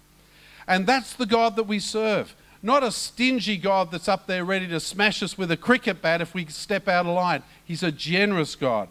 And 0.67 0.87
that's 0.87 1.13
the 1.13 1.27
God 1.27 1.57
that 1.57 1.65
we 1.65 1.79
serve. 1.79 2.35
Not 2.63 2.83
a 2.83 2.91
stingy 2.91 3.59
God 3.59 3.91
that's 3.91 4.09
up 4.09 4.27
there 4.27 4.45
ready 4.45 4.67
to 4.69 4.81
smash 4.81 5.23
us 5.23 5.37
with 5.37 5.51
a 5.51 5.57
cricket 5.57 6.01
bat 6.01 6.23
if 6.23 6.35
we 6.35 6.47
step 6.47 6.89
out 6.89 7.05
of 7.05 7.15
line. 7.15 7.43
He's 7.63 7.83
a 7.83 7.93
generous 7.93 8.55
God. 8.55 8.89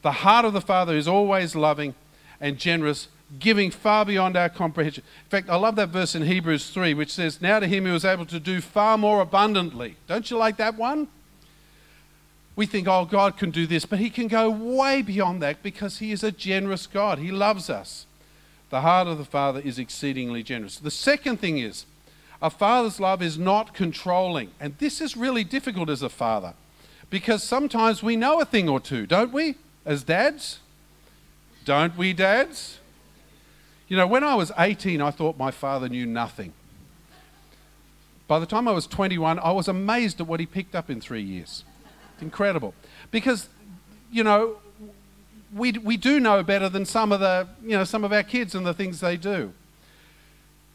The 0.00 0.12
heart 0.12 0.46
of 0.46 0.54
the 0.54 0.60
Father 0.62 0.96
is 0.96 1.06
always 1.06 1.54
loving 1.54 1.94
and 2.40 2.58
generous, 2.58 3.08
giving 3.38 3.70
far 3.70 4.06
beyond 4.06 4.36
our 4.36 4.48
comprehension. 4.48 5.04
In 5.24 5.30
fact, 5.30 5.50
I 5.50 5.56
love 5.56 5.76
that 5.76 5.90
verse 5.90 6.14
in 6.14 6.22
Hebrews 6.22 6.70
3, 6.70 6.94
which 6.94 7.12
says, 7.12 7.42
Now 7.42 7.60
to 7.60 7.66
him 7.66 7.84
who 7.84 7.94
is 7.94 8.06
able 8.06 8.26
to 8.26 8.40
do 8.40 8.62
far 8.62 8.96
more 8.96 9.20
abundantly. 9.20 9.96
Don't 10.06 10.30
you 10.30 10.38
like 10.38 10.56
that 10.56 10.76
one? 10.76 11.08
We 12.56 12.66
think, 12.66 12.86
oh, 12.86 13.04
God 13.04 13.36
can 13.36 13.50
do 13.50 13.66
this, 13.66 13.84
but 13.84 13.98
he 13.98 14.10
can 14.10 14.28
go 14.28 14.48
way 14.48 15.02
beyond 15.02 15.42
that 15.42 15.62
because 15.62 15.98
he 15.98 16.12
is 16.12 16.22
a 16.22 16.30
generous 16.30 16.86
God. 16.86 17.18
He 17.18 17.32
loves 17.32 17.68
us. 17.68 18.06
The 18.70 18.80
heart 18.80 19.08
of 19.08 19.18
the 19.18 19.24
Father 19.24 19.60
is 19.60 19.78
exceedingly 19.78 20.42
generous. 20.42 20.78
The 20.78 20.90
second 20.90 21.40
thing 21.40 21.58
is, 21.58 21.86
a 22.40 22.50
father's 22.50 23.00
love 23.00 23.22
is 23.22 23.38
not 23.38 23.74
controlling. 23.74 24.50
And 24.60 24.76
this 24.78 25.00
is 25.00 25.16
really 25.16 25.44
difficult 25.44 25.88
as 25.88 26.02
a 26.02 26.08
father 26.08 26.54
because 27.10 27.42
sometimes 27.42 28.02
we 28.02 28.16
know 28.16 28.40
a 28.40 28.44
thing 28.44 28.68
or 28.68 28.80
two, 28.80 29.06
don't 29.06 29.32
we? 29.32 29.56
as 29.84 30.02
dads? 30.02 30.60
Don't 31.64 31.96
we, 31.96 32.12
dads? 32.12 32.78
You 33.88 33.96
know, 33.96 34.06
when 34.06 34.24
I 34.24 34.34
was 34.34 34.50
18, 34.58 35.00
I 35.00 35.10
thought 35.10 35.38
my 35.38 35.50
father 35.50 35.88
knew 35.88 36.06
nothing. 36.06 36.52
By 38.26 38.38
the 38.38 38.46
time 38.46 38.66
I 38.66 38.72
was 38.72 38.86
21, 38.86 39.38
I 39.38 39.52
was 39.52 39.68
amazed 39.68 40.20
at 40.20 40.26
what 40.26 40.40
he 40.40 40.46
picked 40.46 40.74
up 40.74 40.88
in 40.88 41.00
three 41.00 41.22
years. 41.22 41.64
Incredible. 42.20 42.74
Because, 43.10 43.48
you 44.10 44.24
know, 44.24 44.56
we, 45.54 45.72
we 45.72 45.96
do 45.96 46.20
know 46.20 46.42
better 46.42 46.68
than 46.68 46.84
some 46.84 47.12
of, 47.12 47.20
the, 47.20 47.48
you 47.62 47.76
know, 47.76 47.84
some 47.84 48.04
of 48.04 48.12
our 48.12 48.22
kids 48.22 48.54
and 48.54 48.66
the 48.66 48.74
things 48.74 49.00
they 49.00 49.16
do. 49.16 49.52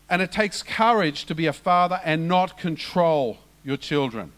And 0.09 0.21
it 0.21 0.31
takes 0.31 0.63
courage 0.63 1.25
to 1.25 1.35
be 1.35 1.45
a 1.45 1.53
father 1.53 2.01
and 2.03 2.27
not 2.27 2.57
control 2.57 3.37
your 3.63 3.77
children. 3.77 4.31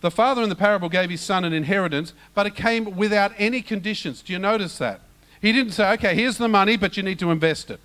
The 0.00 0.10
father 0.10 0.42
in 0.42 0.48
the 0.48 0.56
parable 0.56 0.88
gave 0.88 1.10
his 1.10 1.20
son 1.20 1.44
an 1.44 1.52
inheritance, 1.52 2.14
but 2.34 2.46
it 2.46 2.54
came 2.54 2.96
without 2.96 3.32
any 3.38 3.62
conditions. 3.62 4.22
Do 4.22 4.32
you 4.32 4.38
notice 4.38 4.78
that? 4.78 5.00
He 5.40 5.52
didn't 5.52 5.72
say, 5.72 5.92
okay, 5.92 6.14
here's 6.14 6.38
the 6.38 6.48
money, 6.48 6.76
but 6.76 6.96
you 6.96 7.02
need 7.02 7.18
to 7.18 7.30
invest 7.30 7.70
it. 7.70 7.80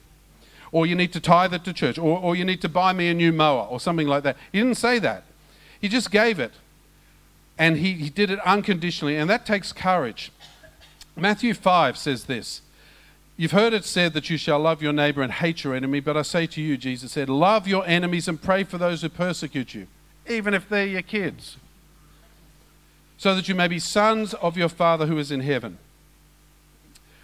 Or 0.71 0.85
you 0.85 0.95
need 0.95 1.13
to 1.13 1.19
tithe 1.19 1.53
it 1.53 1.63
to 1.65 1.73
church. 1.73 1.97
Or, 1.97 2.19
or 2.19 2.35
you 2.35 2.43
need 2.43 2.61
to 2.61 2.69
buy 2.69 2.91
me 2.93 3.09
a 3.09 3.13
new 3.13 3.31
mower 3.31 3.65
or 3.69 3.79
something 3.79 4.07
like 4.07 4.23
that. 4.23 4.37
He 4.51 4.59
didn't 4.59 4.77
say 4.77 4.99
that. 4.99 5.23
He 5.79 5.87
just 5.87 6.11
gave 6.11 6.39
it. 6.39 6.51
And 7.57 7.77
he, 7.77 7.93
he 7.93 8.09
did 8.09 8.29
it 8.29 8.39
unconditionally. 8.39 9.15
And 9.15 9.29
that 9.29 9.45
takes 9.45 9.71
courage. 9.71 10.31
Matthew 11.15 11.53
5 11.53 11.97
says 11.97 12.25
this 12.25 12.61
You've 13.37 13.51
heard 13.51 13.73
it 13.73 13.85
said 13.85 14.13
that 14.13 14.29
you 14.29 14.37
shall 14.37 14.59
love 14.59 14.81
your 14.81 14.93
neighbor 14.93 15.21
and 15.21 15.31
hate 15.31 15.63
your 15.63 15.73
enemy, 15.75 15.99
but 15.99 16.17
I 16.17 16.21
say 16.21 16.47
to 16.47 16.61
you, 16.61 16.77
Jesus 16.77 17.11
said, 17.11 17.27
love 17.29 17.67
your 17.67 17.85
enemies 17.85 18.27
and 18.27 18.41
pray 18.41 18.63
for 18.63 18.77
those 18.77 19.01
who 19.01 19.09
persecute 19.09 19.73
you, 19.73 19.87
even 20.27 20.53
if 20.53 20.69
they're 20.69 20.85
your 20.85 21.01
kids 21.01 21.57
so 23.17 23.35
that 23.35 23.47
you 23.47 23.55
may 23.55 23.67
be 23.67 23.79
sons 23.79 24.33
of 24.35 24.57
your 24.57 24.69
Father 24.69 25.05
who 25.05 25.17
is 25.17 25.31
in 25.31 25.39
heaven. 25.41 25.77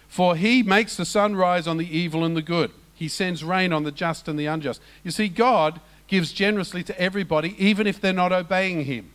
For 0.08 0.36
he 0.36 0.62
makes 0.62 0.96
the 0.96 1.04
sun 1.04 1.36
rise 1.36 1.66
on 1.66 1.76
the 1.76 1.96
evil 1.96 2.24
and 2.24 2.36
the 2.36 2.42
good. 2.42 2.70
He 2.94 3.08
sends 3.08 3.42
rain 3.42 3.72
on 3.72 3.84
the 3.84 3.92
just 3.92 4.28
and 4.28 4.38
the 4.38 4.46
unjust. 4.46 4.80
You 5.02 5.10
see, 5.10 5.28
God 5.28 5.80
gives 6.06 6.32
generously 6.32 6.82
to 6.84 7.00
everybody, 7.00 7.54
even 7.58 7.86
if 7.86 8.00
they're 8.00 8.12
not 8.12 8.32
obeying 8.32 8.84
him. 8.84 9.12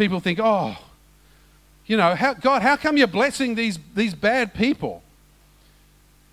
People 0.00 0.18
think, 0.18 0.38
oh, 0.42 0.78
you 1.84 1.94
know, 1.94 2.14
how, 2.14 2.32
God, 2.32 2.62
how 2.62 2.74
come 2.76 2.96
you're 2.96 3.06
blessing 3.06 3.54
these, 3.54 3.78
these 3.94 4.14
bad 4.14 4.54
people? 4.54 5.02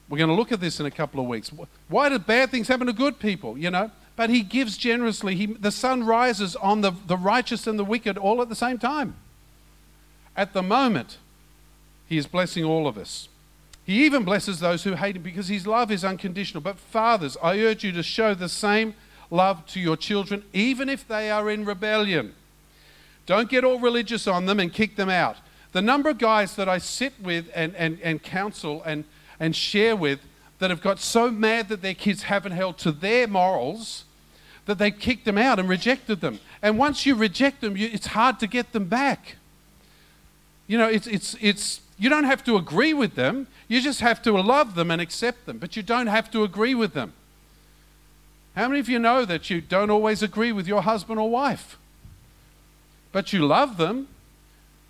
We're 0.07 0.19
going 0.19 0.29
to 0.29 0.35
look 0.35 0.53
at 0.53 0.61
this 0.61 0.79
in 0.79 0.85
a 0.85 0.91
couple 0.91 1.19
of 1.19 1.27
weeks. 1.27 1.51
Why 1.89 2.07
do 2.07 2.17
bad 2.17 2.49
things 2.49 2.69
happen 2.69 2.87
to 2.87 2.93
good 2.93 3.19
people? 3.19 3.57
You 3.57 3.69
know, 3.69 3.91
but 4.15 4.29
he 4.29 4.41
gives 4.41 4.77
generously. 4.77 5.35
He, 5.35 5.47
the 5.47 5.71
sun 5.71 6.05
rises 6.05 6.55
on 6.55 6.79
the, 6.79 6.93
the 7.07 7.17
righteous 7.17 7.67
and 7.67 7.77
the 7.77 7.83
wicked 7.83 8.17
all 8.17 8.41
at 8.41 8.47
the 8.47 8.55
same 8.55 8.77
time. 8.77 9.17
At 10.37 10.53
the 10.53 10.63
moment, 10.63 11.17
he 12.07 12.17
is 12.17 12.25
blessing 12.25 12.63
all 12.63 12.87
of 12.87 12.97
us. 12.97 13.27
He 13.83 14.05
even 14.05 14.23
blesses 14.23 14.61
those 14.61 14.85
who 14.85 14.93
hate 14.93 15.17
him 15.17 15.23
because 15.23 15.49
his 15.49 15.67
love 15.67 15.91
is 15.91 16.05
unconditional. 16.05 16.61
But 16.61 16.79
fathers, 16.79 17.35
I 17.43 17.59
urge 17.59 17.83
you 17.83 17.91
to 17.91 18.01
show 18.01 18.33
the 18.33 18.47
same 18.47 18.93
love 19.29 19.65
to 19.65 19.81
your 19.81 19.97
children, 19.97 20.45
even 20.53 20.87
if 20.87 21.05
they 21.05 21.29
are 21.29 21.49
in 21.49 21.65
rebellion. 21.65 22.33
Don't 23.27 23.49
get 23.49 23.63
all 23.63 23.77
religious 23.77 24.25
on 24.25 24.47
them 24.47 24.59
and 24.59 24.73
kick 24.73 24.95
them 24.95 25.09
out. 25.09 25.37
The 25.73 25.81
number 25.81 26.09
of 26.09 26.17
guys 26.17 26.55
that 26.55 26.67
I 26.67 26.79
sit 26.79 27.13
with 27.21 27.51
and, 27.53 27.75
and, 27.75 27.99
and 28.01 28.23
counsel 28.23 28.81
and, 28.83 29.03
and 29.39 29.55
share 29.55 29.95
with 29.95 30.21
that 30.57 30.71
have 30.71 30.81
got 30.81 30.99
so 30.99 31.29
mad 31.29 31.69
that 31.69 31.83
their 31.83 31.93
kids 31.93 32.23
haven't 32.23 32.53
held 32.53 32.79
to 32.79 32.91
their 32.91 33.27
morals 33.27 34.05
that 34.65 34.77
they 34.77 34.91
kicked 34.91 35.25
them 35.25 35.37
out 35.37 35.59
and 35.59 35.67
rejected 35.69 36.21
them. 36.21 36.39
And 36.61 36.77
once 36.77 37.05
you 37.05 37.15
reject 37.15 37.61
them, 37.61 37.77
you, 37.77 37.89
it's 37.91 38.07
hard 38.07 38.39
to 38.39 38.47
get 38.47 38.71
them 38.71 38.85
back. 38.85 39.35
You 40.67 40.77
know, 40.77 40.87
it's, 40.87 41.07
it's, 41.07 41.35
it's, 41.39 41.81
you 41.97 42.09
don't 42.09 42.25
have 42.25 42.43
to 42.45 42.57
agree 42.57 42.93
with 42.93 43.15
them, 43.15 43.47
you 43.67 43.81
just 43.81 44.01
have 44.01 44.21
to 44.23 44.31
love 44.31 44.75
them 44.75 44.89
and 44.89 45.01
accept 45.01 45.45
them, 45.45 45.57
but 45.57 45.75
you 45.75 45.83
don't 45.83 46.07
have 46.07 46.31
to 46.31 46.43
agree 46.43 46.75
with 46.75 46.93
them. 46.93 47.13
How 48.55 48.67
many 48.67 48.79
of 48.79 48.89
you 48.89 48.99
know 48.99 49.25
that 49.25 49.49
you 49.49 49.61
don't 49.61 49.89
always 49.89 50.23
agree 50.23 50.51
with 50.51 50.67
your 50.67 50.81
husband 50.81 51.19
or 51.19 51.29
wife? 51.29 51.77
But 53.17 53.33
you 53.33 53.47
love 53.47 53.77
them, 53.77 54.09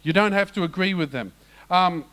you 0.03 0.11
don't 0.11 0.33
have 0.33 0.51
to 0.55 0.63
agree 0.63 0.93
with 0.93 1.11
them. 1.11 1.31
Um, 1.71 2.03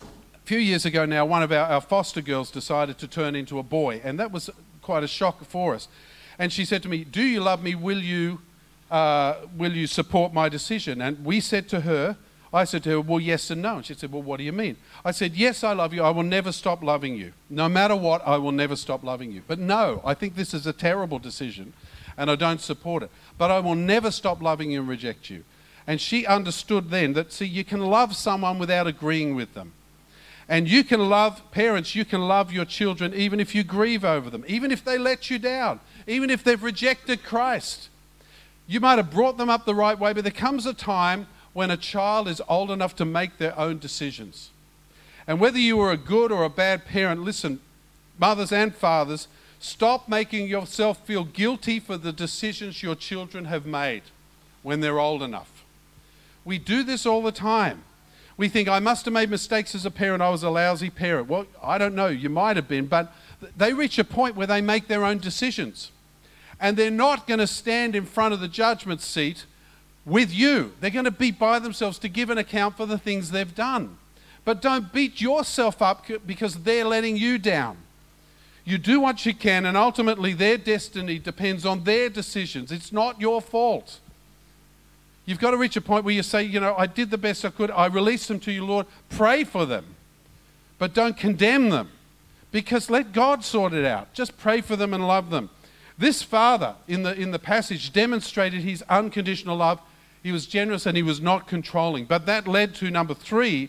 a 0.00 0.46
few 0.46 0.56
years 0.56 0.86
ago 0.86 1.04
now, 1.04 1.26
one 1.26 1.42
of 1.42 1.52
our, 1.52 1.66
our 1.66 1.82
foster 1.82 2.22
girls 2.22 2.50
decided 2.50 2.96
to 2.96 3.06
turn 3.06 3.36
into 3.36 3.58
a 3.58 3.62
boy, 3.62 4.00
and 4.02 4.18
that 4.18 4.32
was 4.32 4.48
quite 4.80 5.04
a 5.04 5.06
shock 5.06 5.44
for 5.44 5.74
us. 5.74 5.88
And 6.38 6.50
she 6.50 6.64
said 6.64 6.82
to 6.84 6.88
me, 6.88 7.04
Do 7.04 7.20
you 7.20 7.40
love 7.40 7.62
me? 7.62 7.74
Will 7.74 8.02
you, 8.02 8.40
uh, 8.90 9.34
will 9.54 9.74
you 9.74 9.86
support 9.86 10.32
my 10.32 10.48
decision? 10.48 11.02
And 11.02 11.22
we 11.22 11.40
said 11.40 11.68
to 11.68 11.80
her, 11.80 12.16
I 12.50 12.64
said 12.64 12.82
to 12.84 12.88
her, 12.92 13.00
Well, 13.02 13.20
yes 13.20 13.50
and 13.50 13.60
no. 13.60 13.76
And 13.76 13.84
she 13.84 13.92
said, 13.92 14.10
Well, 14.10 14.22
what 14.22 14.38
do 14.38 14.44
you 14.44 14.52
mean? 14.52 14.78
I 15.04 15.10
said, 15.10 15.34
Yes, 15.34 15.62
I 15.62 15.74
love 15.74 15.92
you. 15.92 16.02
I 16.02 16.08
will 16.08 16.22
never 16.22 16.50
stop 16.50 16.82
loving 16.82 17.14
you. 17.14 17.34
No 17.50 17.68
matter 17.68 17.94
what, 17.94 18.26
I 18.26 18.38
will 18.38 18.52
never 18.52 18.74
stop 18.74 19.04
loving 19.04 19.32
you. 19.32 19.42
But 19.46 19.58
no, 19.58 20.00
I 20.02 20.14
think 20.14 20.34
this 20.34 20.54
is 20.54 20.66
a 20.66 20.72
terrible 20.72 21.18
decision 21.18 21.74
and 22.16 22.30
I 22.30 22.36
don't 22.36 22.60
support 22.60 23.02
it. 23.02 23.10
But 23.38 23.50
I 23.50 23.60
will 23.60 23.74
never 23.74 24.10
stop 24.10 24.40
loving 24.40 24.70
you 24.70 24.80
and 24.80 24.88
reject 24.88 25.30
you. 25.30 25.44
And 25.86 26.00
she 26.00 26.26
understood 26.26 26.90
then 26.90 27.12
that, 27.12 27.32
see, 27.32 27.46
you 27.46 27.64
can 27.64 27.80
love 27.80 28.16
someone 28.16 28.58
without 28.58 28.86
agreeing 28.86 29.34
with 29.34 29.54
them. 29.54 29.72
And 30.48 30.68
you 30.68 30.84
can 30.84 31.08
love, 31.08 31.42
parents, 31.50 31.94
you 31.94 32.04
can 32.04 32.20
love 32.28 32.52
your 32.52 32.64
children 32.64 33.12
even 33.14 33.40
if 33.40 33.54
you 33.54 33.64
grieve 33.64 34.04
over 34.04 34.30
them, 34.30 34.44
even 34.46 34.70
if 34.70 34.84
they 34.84 34.96
let 34.96 35.28
you 35.28 35.38
down, 35.38 35.80
even 36.06 36.30
if 36.30 36.44
they've 36.44 36.62
rejected 36.62 37.24
Christ. 37.24 37.88
You 38.68 38.80
might 38.80 38.98
have 38.98 39.10
brought 39.10 39.38
them 39.38 39.50
up 39.50 39.64
the 39.64 39.74
right 39.74 39.98
way, 39.98 40.12
but 40.12 40.24
there 40.24 40.32
comes 40.32 40.66
a 40.66 40.74
time 40.74 41.26
when 41.52 41.70
a 41.70 41.76
child 41.76 42.28
is 42.28 42.42
old 42.48 42.70
enough 42.70 42.94
to 42.96 43.04
make 43.04 43.38
their 43.38 43.58
own 43.58 43.78
decisions. 43.78 44.50
And 45.26 45.40
whether 45.40 45.58
you 45.58 45.76
were 45.76 45.90
a 45.90 45.96
good 45.96 46.30
or 46.30 46.44
a 46.44 46.50
bad 46.50 46.84
parent, 46.84 47.22
listen, 47.22 47.60
mothers 48.18 48.52
and 48.52 48.74
fathers, 48.74 49.26
stop 49.58 50.08
making 50.08 50.48
yourself 50.48 51.06
feel 51.06 51.24
guilty 51.24 51.80
for 51.80 51.96
the 51.96 52.12
decisions 52.12 52.82
your 52.82 52.94
children 52.94 53.46
have 53.46 53.66
made 53.66 54.02
when 54.62 54.80
they're 54.80 54.98
old 54.98 55.22
enough. 55.22 55.64
We 56.44 56.58
do 56.58 56.82
this 56.82 57.06
all 57.06 57.22
the 57.22 57.32
time. 57.32 57.82
We 58.36 58.48
think, 58.48 58.68
I 58.68 58.80
must 58.80 59.06
have 59.06 59.14
made 59.14 59.30
mistakes 59.30 59.74
as 59.74 59.86
a 59.86 59.90
parent, 59.90 60.22
I 60.22 60.28
was 60.28 60.42
a 60.42 60.50
lousy 60.50 60.90
parent. 60.90 61.28
Well, 61.28 61.46
I 61.62 61.78
don't 61.78 61.94
know, 61.94 62.08
you 62.08 62.28
might 62.28 62.56
have 62.56 62.68
been, 62.68 62.86
but 62.86 63.12
they 63.56 63.72
reach 63.72 63.98
a 63.98 64.04
point 64.04 64.36
where 64.36 64.46
they 64.46 64.60
make 64.60 64.88
their 64.88 65.04
own 65.04 65.18
decisions. 65.18 65.90
And 66.60 66.76
they're 66.76 66.90
not 66.90 67.26
going 67.26 67.40
to 67.40 67.46
stand 67.46 67.96
in 67.96 68.04
front 68.04 68.34
of 68.34 68.40
the 68.40 68.48
judgment 68.48 69.00
seat 69.00 69.46
with 70.04 70.32
you. 70.32 70.72
They're 70.80 70.90
going 70.90 71.04
to 71.06 71.10
be 71.10 71.30
by 71.30 71.58
themselves 71.58 71.98
to 72.00 72.08
give 72.08 72.30
an 72.30 72.38
account 72.38 72.76
for 72.76 72.86
the 72.86 72.98
things 72.98 73.30
they've 73.30 73.54
done. 73.54 73.98
But 74.44 74.62
don't 74.62 74.92
beat 74.92 75.20
yourself 75.20 75.82
up 75.82 76.06
because 76.26 76.62
they're 76.62 76.84
letting 76.84 77.16
you 77.16 77.38
down. 77.38 77.78
You 78.66 78.76
do 78.76 79.00
what 79.00 79.24
you 79.24 79.32
can, 79.32 79.64
and 79.64 79.76
ultimately 79.76 80.34
their 80.34 80.58
destiny 80.58 81.18
depends 81.18 81.64
on 81.64 81.84
their 81.84 82.10
decisions. 82.10 82.70
It's 82.70 82.92
not 82.92 83.18
your 83.20 83.40
fault. 83.40 84.00
You've 85.24 85.38
got 85.38 85.52
to 85.52 85.56
reach 85.56 85.76
a 85.76 85.80
point 85.80 86.04
where 86.04 86.14
you 86.14 86.22
say, 86.22 86.42
You 86.42 86.60
know, 86.60 86.74
I 86.76 86.86
did 86.86 87.10
the 87.10 87.16
best 87.16 87.44
I 87.44 87.50
could. 87.50 87.70
I 87.70 87.86
released 87.86 88.28
them 88.28 88.40
to 88.40 88.52
you, 88.52 88.66
Lord. 88.66 88.86
Pray 89.08 89.44
for 89.44 89.64
them, 89.64 89.94
but 90.78 90.92
don't 90.92 91.16
condemn 91.16 91.70
them 91.70 91.90
because 92.50 92.90
let 92.90 93.12
God 93.12 93.44
sort 93.44 93.72
it 93.72 93.84
out. 93.84 94.12
Just 94.12 94.36
pray 94.36 94.60
for 94.60 94.76
them 94.76 94.92
and 94.92 95.06
love 95.06 95.30
them. 95.30 95.48
This 95.96 96.22
father 96.22 96.74
in 96.86 97.04
the, 97.04 97.14
in 97.14 97.30
the 97.30 97.38
passage 97.38 97.92
demonstrated 97.92 98.60
his 98.60 98.82
unconditional 98.82 99.56
love 99.56 99.80
he 100.26 100.32
was 100.32 100.46
generous 100.46 100.86
and 100.86 100.96
he 100.96 101.04
was 101.04 101.20
not 101.20 101.46
controlling. 101.46 102.04
But 102.04 102.26
that 102.26 102.48
led 102.48 102.74
to 102.76 102.90
number 102.90 103.14
three, 103.14 103.68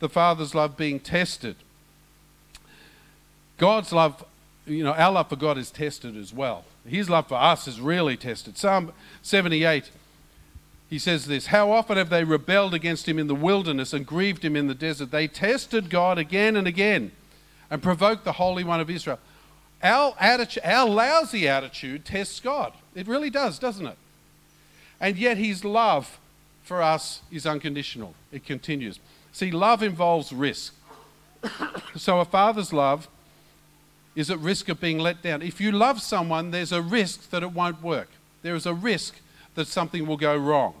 the 0.00 0.08
Father's 0.08 0.52
love 0.52 0.76
being 0.76 0.98
tested. 0.98 1.54
God's 3.56 3.92
love, 3.92 4.24
you 4.66 4.84
know, 4.84 4.92
our 4.92 5.12
love 5.12 5.28
for 5.28 5.36
God 5.36 5.58
is 5.58 5.70
tested 5.70 6.16
as 6.16 6.32
well. 6.32 6.64
His 6.86 7.08
love 7.08 7.28
for 7.28 7.36
us 7.36 7.66
is 7.66 7.80
really 7.80 8.16
tested. 8.16 8.58
Psalm 8.58 8.92
78, 9.22 9.90
he 10.90 10.98
says 10.98 11.26
this 11.26 11.46
How 11.46 11.70
often 11.70 11.96
have 11.96 12.10
they 12.10 12.24
rebelled 12.24 12.74
against 12.74 13.08
him 13.08 13.18
in 13.18 13.26
the 13.26 13.34
wilderness 13.34 13.92
and 13.92 14.06
grieved 14.06 14.44
him 14.44 14.56
in 14.56 14.66
the 14.66 14.74
desert? 14.74 15.10
They 15.10 15.28
tested 15.28 15.88
God 15.88 16.18
again 16.18 16.56
and 16.56 16.66
again 16.66 17.12
and 17.70 17.82
provoked 17.82 18.24
the 18.24 18.32
Holy 18.32 18.64
One 18.64 18.80
of 18.80 18.90
Israel. 18.90 19.18
Our, 19.82 20.14
attitude, 20.18 20.62
our 20.64 20.88
lousy 20.88 21.48
attitude 21.48 22.04
tests 22.04 22.40
God. 22.40 22.72
It 22.94 23.06
really 23.06 23.30
does, 23.30 23.58
doesn't 23.58 23.86
it? 23.86 23.98
And 25.00 25.16
yet 25.18 25.36
his 25.36 25.64
love 25.64 26.18
for 26.62 26.82
us 26.82 27.20
is 27.30 27.46
unconditional. 27.46 28.14
It 28.32 28.46
continues. 28.46 28.98
See, 29.32 29.50
love 29.50 29.82
involves 29.82 30.32
risk. 30.32 30.74
so 31.96 32.20
a 32.20 32.24
father's 32.24 32.72
love 32.72 33.08
is 34.14 34.30
at 34.30 34.38
risk 34.38 34.68
of 34.68 34.80
being 34.80 34.98
let 34.98 35.22
down. 35.22 35.42
If 35.42 35.60
you 35.60 35.72
love 35.72 36.00
someone, 36.00 36.50
there's 36.50 36.72
a 36.72 36.82
risk 36.82 37.30
that 37.30 37.42
it 37.42 37.52
won't 37.52 37.82
work. 37.82 38.08
There 38.42 38.54
is 38.54 38.66
a 38.66 38.74
risk 38.74 39.16
that 39.54 39.66
something 39.66 40.06
will 40.06 40.16
go 40.16 40.36
wrong. 40.36 40.74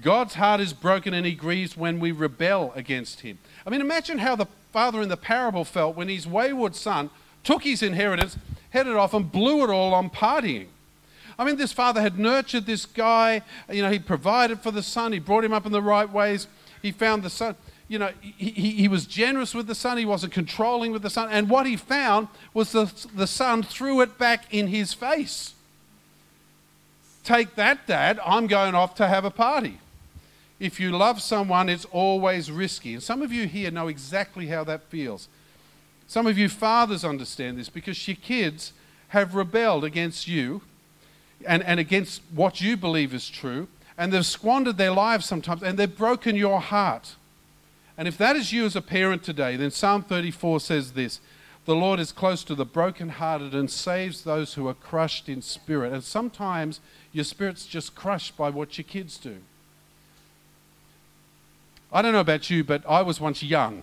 God's 0.00 0.34
heart 0.34 0.60
is 0.60 0.72
broken 0.72 1.12
and 1.12 1.26
he 1.26 1.34
grieves 1.34 1.76
when 1.76 2.00
we 2.00 2.12
rebel 2.12 2.72
against 2.74 3.20
him. 3.20 3.38
I 3.66 3.70
mean, 3.70 3.80
imagine 3.80 4.18
how 4.18 4.36
the 4.36 4.46
father 4.72 5.02
in 5.02 5.08
the 5.08 5.16
parable 5.16 5.64
felt 5.64 5.96
when 5.96 6.08
his 6.08 6.26
wayward 6.26 6.74
son 6.74 7.10
took 7.44 7.62
his 7.62 7.82
inheritance, 7.82 8.36
headed 8.70 8.94
off, 8.94 9.12
and 9.12 9.30
blew 9.30 9.62
it 9.64 9.70
all 9.70 9.92
on 9.92 10.08
partying. 10.08 10.68
I 11.38 11.44
mean, 11.44 11.56
this 11.56 11.72
father 11.72 12.00
had 12.00 12.18
nurtured 12.18 12.66
this 12.66 12.86
guy. 12.86 13.42
You 13.70 13.82
know, 13.82 13.90
he 13.90 13.98
provided 13.98 14.60
for 14.60 14.70
the 14.70 14.82
son. 14.82 15.12
He 15.12 15.18
brought 15.18 15.44
him 15.44 15.52
up 15.52 15.66
in 15.66 15.72
the 15.72 15.82
right 15.82 16.10
ways. 16.10 16.46
He 16.80 16.90
found 16.90 17.22
the 17.22 17.30
son. 17.30 17.56
You 17.92 17.98
know, 17.98 18.10
he, 18.22 18.48
he, 18.48 18.88
was 18.88 19.04
generous 19.04 19.54
with 19.54 19.66
the 19.66 19.74
son. 19.74 19.98
He 19.98 20.06
wasn't 20.06 20.32
controlling 20.32 20.92
with 20.92 21.02
the 21.02 21.10
son. 21.10 21.28
And 21.30 21.50
what 21.50 21.66
he 21.66 21.76
found 21.76 22.28
was 22.54 22.72
the, 22.72 22.90
the 23.14 23.26
son 23.26 23.62
threw 23.62 24.00
it 24.00 24.16
back 24.16 24.46
in 24.50 24.68
his 24.68 24.94
face. 24.94 25.52
Take 27.22 27.54
that, 27.56 27.86
Dad. 27.86 28.18
I'm 28.24 28.46
going 28.46 28.74
off 28.74 28.94
to 28.94 29.06
have 29.06 29.26
a 29.26 29.30
party. 29.30 29.78
If 30.58 30.80
you 30.80 30.90
love 30.90 31.20
someone, 31.20 31.68
it's 31.68 31.84
always 31.84 32.50
risky. 32.50 32.94
And 32.94 33.02
some 33.02 33.20
of 33.20 33.30
you 33.30 33.46
here 33.46 33.70
know 33.70 33.88
exactly 33.88 34.46
how 34.46 34.64
that 34.64 34.84
feels. 34.84 35.28
Some 36.06 36.26
of 36.26 36.38
you 36.38 36.48
fathers 36.48 37.04
understand 37.04 37.58
this 37.58 37.68
because 37.68 38.08
your 38.08 38.16
kids 38.16 38.72
have 39.08 39.34
rebelled 39.34 39.84
against 39.84 40.26
you 40.26 40.62
and, 41.46 41.62
and 41.62 41.78
against 41.78 42.22
what 42.34 42.58
you 42.58 42.78
believe 42.78 43.12
is 43.12 43.28
true, 43.28 43.68
and 43.98 44.14
they've 44.14 44.24
squandered 44.24 44.78
their 44.78 44.92
lives 44.92 45.26
sometimes, 45.26 45.62
and 45.62 45.78
they've 45.78 45.94
broken 45.94 46.36
your 46.36 46.58
heart. 46.58 47.16
And 47.96 48.08
if 48.08 48.16
that 48.18 48.36
is 48.36 48.52
you 48.52 48.64
as 48.64 48.76
a 48.76 48.82
parent 48.82 49.22
today, 49.22 49.56
then 49.56 49.70
Psalm 49.70 50.02
34 50.02 50.60
says 50.60 50.92
this 50.92 51.20
The 51.66 51.74
Lord 51.74 52.00
is 52.00 52.12
close 52.12 52.42
to 52.44 52.54
the 52.54 52.64
brokenhearted 52.64 53.54
and 53.54 53.70
saves 53.70 54.24
those 54.24 54.54
who 54.54 54.66
are 54.66 54.74
crushed 54.74 55.28
in 55.28 55.42
spirit. 55.42 55.92
And 55.92 56.02
sometimes 56.02 56.80
your 57.12 57.24
spirit's 57.24 57.66
just 57.66 57.94
crushed 57.94 58.36
by 58.36 58.50
what 58.50 58.78
your 58.78 58.84
kids 58.84 59.18
do. 59.18 59.38
I 61.92 62.00
don't 62.00 62.12
know 62.12 62.20
about 62.20 62.48
you, 62.48 62.64
but 62.64 62.82
I 62.88 63.02
was 63.02 63.20
once 63.20 63.42
young. 63.42 63.82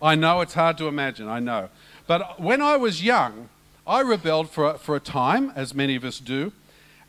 I 0.00 0.14
know 0.14 0.40
it's 0.40 0.54
hard 0.54 0.78
to 0.78 0.86
imagine, 0.86 1.28
I 1.28 1.40
know. 1.40 1.68
But 2.06 2.40
when 2.40 2.60
I 2.62 2.76
was 2.76 3.04
young, 3.04 3.48
I 3.86 4.00
rebelled 4.00 4.50
for 4.50 4.70
a, 4.70 4.78
for 4.78 4.94
a 4.94 5.00
time, 5.00 5.52
as 5.56 5.74
many 5.74 5.96
of 5.96 6.04
us 6.04 6.20
do. 6.20 6.52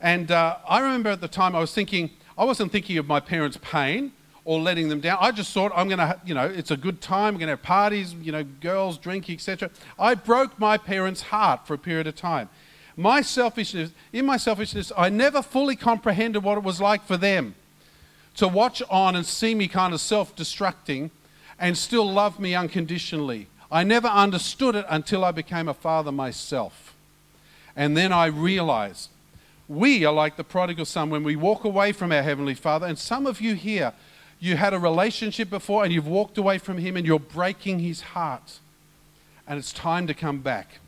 And 0.01 0.31
uh, 0.31 0.57
I 0.67 0.79
remember 0.79 1.09
at 1.09 1.21
the 1.21 1.27
time 1.27 1.55
I 1.55 1.59
was 1.59 1.73
thinking, 1.73 2.11
I 2.37 2.45
wasn't 2.45 2.71
thinking 2.71 2.97
of 2.97 3.07
my 3.07 3.19
parents' 3.19 3.57
pain 3.61 4.11
or 4.45 4.59
letting 4.59 4.89
them 4.89 4.99
down. 4.99 5.17
I 5.21 5.31
just 5.31 5.53
thought 5.53 5.71
I'm 5.75 5.87
going 5.87 5.99
to, 5.99 6.19
you 6.25 6.33
know, 6.33 6.45
it's 6.45 6.71
a 6.71 6.77
good 6.77 7.01
time. 7.01 7.33
We're 7.33 7.39
going 7.39 7.47
to 7.47 7.53
have 7.53 7.63
parties, 7.63 8.13
you 8.15 8.31
know, 8.31 8.43
girls, 8.43 8.97
drinking, 8.97 9.35
etc. 9.35 9.69
I 9.97 10.15
broke 10.15 10.59
my 10.59 10.77
parents' 10.77 11.21
heart 11.21 11.65
for 11.65 11.73
a 11.73 11.77
period 11.77 12.07
of 12.07 12.15
time. 12.15 12.49
My 12.95 13.21
selfishness, 13.21 13.91
in 14.11 14.25
my 14.25 14.37
selfishness, 14.37 14.91
I 14.97 15.09
never 15.09 15.41
fully 15.41 15.75
comprehended 15.75 16.43
what 16.43 16.57
it 16.57 16.63
was 16.63 16.79
like 16.79 17.05
for 17.05 17.17
them 17.17 17.55
to 18.35 18.47
watch 18.47 18.81
on 18.89 19.15
and 19.15 19.25
see 19.25 19.55
me 19.55 19.67
kind 19.67 19.93
of 19.93 20.01
self 20.01 20.35
destructing 20.35 21.09
and 21.59 21.77
still 21.77 22.11
love 22.11 22.39
me 22.39 22.55
unconditionally. 22.55 23.47
I 23.71 23.83
never 23.83 24.07
understood 24.07 24.75
it 24.75 24.85
until 24.89 25.23
I 25.23 25.31
became 25.31 25.67
a 25.67 25.73
father 25.73 26.11
myself. 26.11 26.93
And 27.75 27.97
then 27.97 28.11
I 28.11 28.27
realized 28.27 29.09
we 29.67 30.05
are 30.05 30.13
like 30.13 30.35
the 30.35 30.43
prodigal 30.43 30.85
son 30.85 31.09
when 31.09 31.23
we 31.23 31.35
walk 31.35 31.63
away 31.63 31.91
from 31.91 32.11
our 32.11 32.21
Heavenly 32.21 32.53
Father. 32.53 32.85
And 32.85 32.99
some 32.99 33.25
of 33.25 33.41
you 33.41 33.55
here, 33.55 33.93
you 34.43 34.57
had 34.57 34.73
a 34.73 34.79
relationship 34.79 35.49
before 35.49 35.85
and 35.85 35.93
you've 35.93 36.07
walked 36.07 36.37
away 36.37 36.57
from 36.57 36.77
Him 36.77 36.97
and 36.97 37.07
you're 37.07 37.17
breaking 37.17 37.79
His 37.79 38.01
heart. 38.01 38.59
And 39.47 39.57
it's 39.57 39.71
time 39.71 40.05
to 40.07 40.13
come 40.13 40.39
back. 40.39 40.79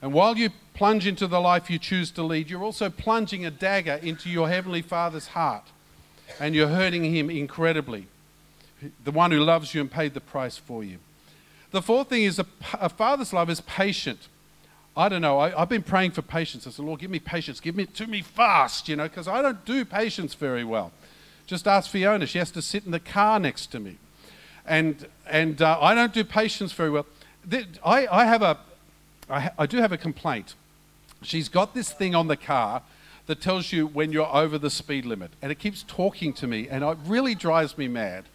And 0.00 0.12
while 0.12 0.36
you 0.36 0.50
plunge 0.72 1.04
into 1.04 1.26
the 1.26 1.40
life 1.40 1.68
you 1.68 1.80
choose 1.80 2.12
to 2.12 2.22
lead, 2.22 2.48
you're 2.48 2.62
also 2.62 2.88
plunging 2.88 3.44
a 3.44 3.50
dagger 3.50 3.94
into 3.94 4.30
your 4.30 4.48
Heavenly 4.48 4.82
Father's 4.82 5.28
heart. 5.28 5.64
And 6.38 6.54
you're 6.54 6.68
hurting 6.68 7.04
Him 7.04 7.28
incredibly. 7.28 8.06
The 9.02 9.10
one 9.10 9.32
who 9.32 9.40
loves 9.40 9.74
you 9.74 9.80
and 9.80 9.90
paid 9.90 10.14
the 10.14 10.20
price 10.20 10.56
for 10.56 10.84
you. 10.84 10.98
The 11.72 11.82
fourth 11.82 12.08
thing 12.08 12.22
is 12.22 12.38
a, 12.38 12.46
a 12.74 12.88
father's 12.88 13.32
love 13.32 13.50
is 13.50 13.60
patient. 13.62 14.28
I 14.96 15.08
don't 15.08 15.22
know. 15.22 15.40
I, 15.40 15.50
have 15.50 15.68
been 15.68 15.82
praying 15.82 16.12
for 16.12 16.22
patience. 16.22 16.68
I 16.68 16.70
said, 16.70 16.84
Lord, 16.84 17.00
give 17.00 17.10
me 17.10 17.18
patience. 17.18 17.58
Give 17.58 17.78
it 17.80 17.94
to 17.96 18.06
me 18.06 18.22
fast, 18.22 18.88
you 18.88 18.94
know, 18.94 19.08
because 19.08 19.26
I 19.26 19.42
don't 19.42 19.64
do 19.64 19.84
patience 19.84 20.34
very 20.34 20.64
well. 20.64 20.92
Just 21.50 21.66
ask 21.66 21.90
Fiona. 21.90 22.26
She 22.26 22.38
has 22.38 22.52
to 22.52 22.62
sit 22.62 22.84
in 22.84 22.92
the 22.92 23.00
car 23.00 23.40
next 23.40 23.72
to 23.72 23.80
me. 23.80 23.96
And, 24.64 25.08
and 25.28 25.60
uh, 25.60 25.78
I 25.80 25.96
don't 25.96 26.14
do 26.14 26.22
patience 26.22 26.70
very 26.70 26.90
well. 26.90 27.06
I, 27.84 28.06
I, 28.06 28.24
have 28.24 28.42
a, 28.42 28.56
I, 29.28 29.50
I 29.58 29.66
do 29.66 29.78
have 29.78 29.90
a 29.90 29.96
complaint. 29.96 30.54
She's 31.22 31.48
got 31.48 31.74
this 31.74 31.90
thing 31.90 32.14
on 32.14 32.28
the 32.28 32.36
car 32.36 32.82
that 33.26 33.40
tells 33.40 33.72
you 33.72 33.88
when 33.88 34.12
you're 34.12 34.32
over 34.32 34.58
the 34.58 34.70
speed 34.70 35.04
limit. 35.04 35.32
And 35.42 35.50
it 35.50 35.58
keeps 35.58 35.82
talking 35.82 36.32
to 36.34 36.46
me, 36.46 36.68
and 36.68 36.84
it 36.84 36.98
really 37.04 37.34
drives 37.34 37.76
me 37.76 37.88
mad. 37.88 38.26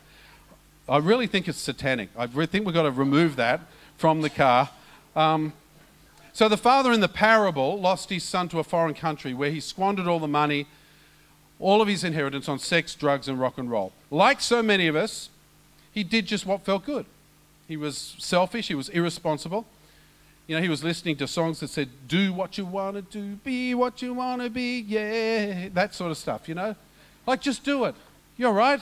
I 0.90 0.98
really 0.98 1.26
think 1.26 1.48
it's 1.48 1.58
satanic. 1.58 2.10
I 2.18 2.28
think 2.28 2.66
we've 2.66 2.76
got 2.76 2.84
to 2.84 2.92
remove 2.92 3.38
that 3.38 3.62
from 3.96 4.24
the 4.24 4.30
car. 4.30 4.72
Um, 5.16 5.54
so 6.34 6.50
the 6.50 6.58
father 6.58 6.92
in 6.92 7.00
the 7.00 7.08
parable 7.08 7.80
lost 7.80 8.10
his 8.10 8.26
son 8.26 8.50
to 8.50 8.60
a 8.60 8.64
foreign 8.66 8.94
country 8.94 9.34
where 9.34 9.52
he 9.52 9.62
squandered 9.62 10.06
all 10.06 10.20
the 10.20 10.28
money, 10.28 10.68
all 11.60 11.82
of 11.82 11.88
his 11.88 12.04
inheritance 12.04 12.50
on 12.50 12.60
sex, 12.60 12.96
drugs, 12.96 13.28
and 13.28 13.40
rock 13.40 13.58
and 13.58 13.70
roll. 13.70 13.94
Like 14.12 14.42
so 14.42 14.62
many 14.62 14.88
of 14.88 14.96
us, 14.96 15.30
he 15.92 16.04
did 16.04 16.26
just 16.26 16.46
what 16.46 16.66
felt 16.66 16.86
good. 16.86 17.06
He 17.68 17.78
was 17.78 18.16
selfish, 18.20 18.68
he 18.68 18.76
was 18.76 18.90
irresponsible. 18.90 19.66
You 20.48 20.56
know, 20.56 20.62
he 20.62 20.70
was 20.70 20.84
listening 20.84 21.16
to 21.18 21.28
songs 21.28 21.60
that 21.62 21.70
said, 21.70 21.90
Do 22.08 22.32
what 22.32 22.58
you 22.58 22.66
want 22.66 22.96
to 22.96 23.02
do, 23.02 23.36
be 23.38 23.74
what 23.74 24.02
you 24.02 24.14
want 24.14 24.44
to 24.44 24.50
be, 24.50 24.80
yeah, 24.82 25.70
that 25.74 25.96
sort 25.96 26.12
of 26.12 26.18
stuff, 26.18 26.48
you 26.48 26.54
know? 26.54 26.76
Like, 27.26 27.42
just 27.42 27.64
do 27.64 27.86
it. 27.86 27.96
You're 28.38 28.52
right. 28.52 28.82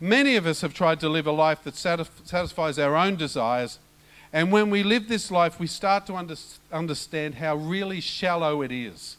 Many 0.00 0.36
of 0.36 0.46
us 0.46 0.62
have 0.62 0.72
tried 0.72 0.98
to 1.00 1.10
live 1.10 1.26
a 1.26 1.32
life 1.32 1.62
that 1.64 1.76
satisfies 1.76 2.78
our 2.78 2.96
own 2.96 3.16
desires. 3.16 3.78
And 4.32 4.50
when 4.50 4.70
we 4.70 4.82
live 4.82 5.08
this 5.08 5.30
life, 5.30 5.60
we 5.60 5.66
start 5.66 6.06
to 6.06 6.14
under- 6.14 6.36
understand 6.72 7.34
how 7.34 7.56
really 7.56 8.00
shallow 8.00 8.62
it 8.62 8.72
is. 8.72 9.18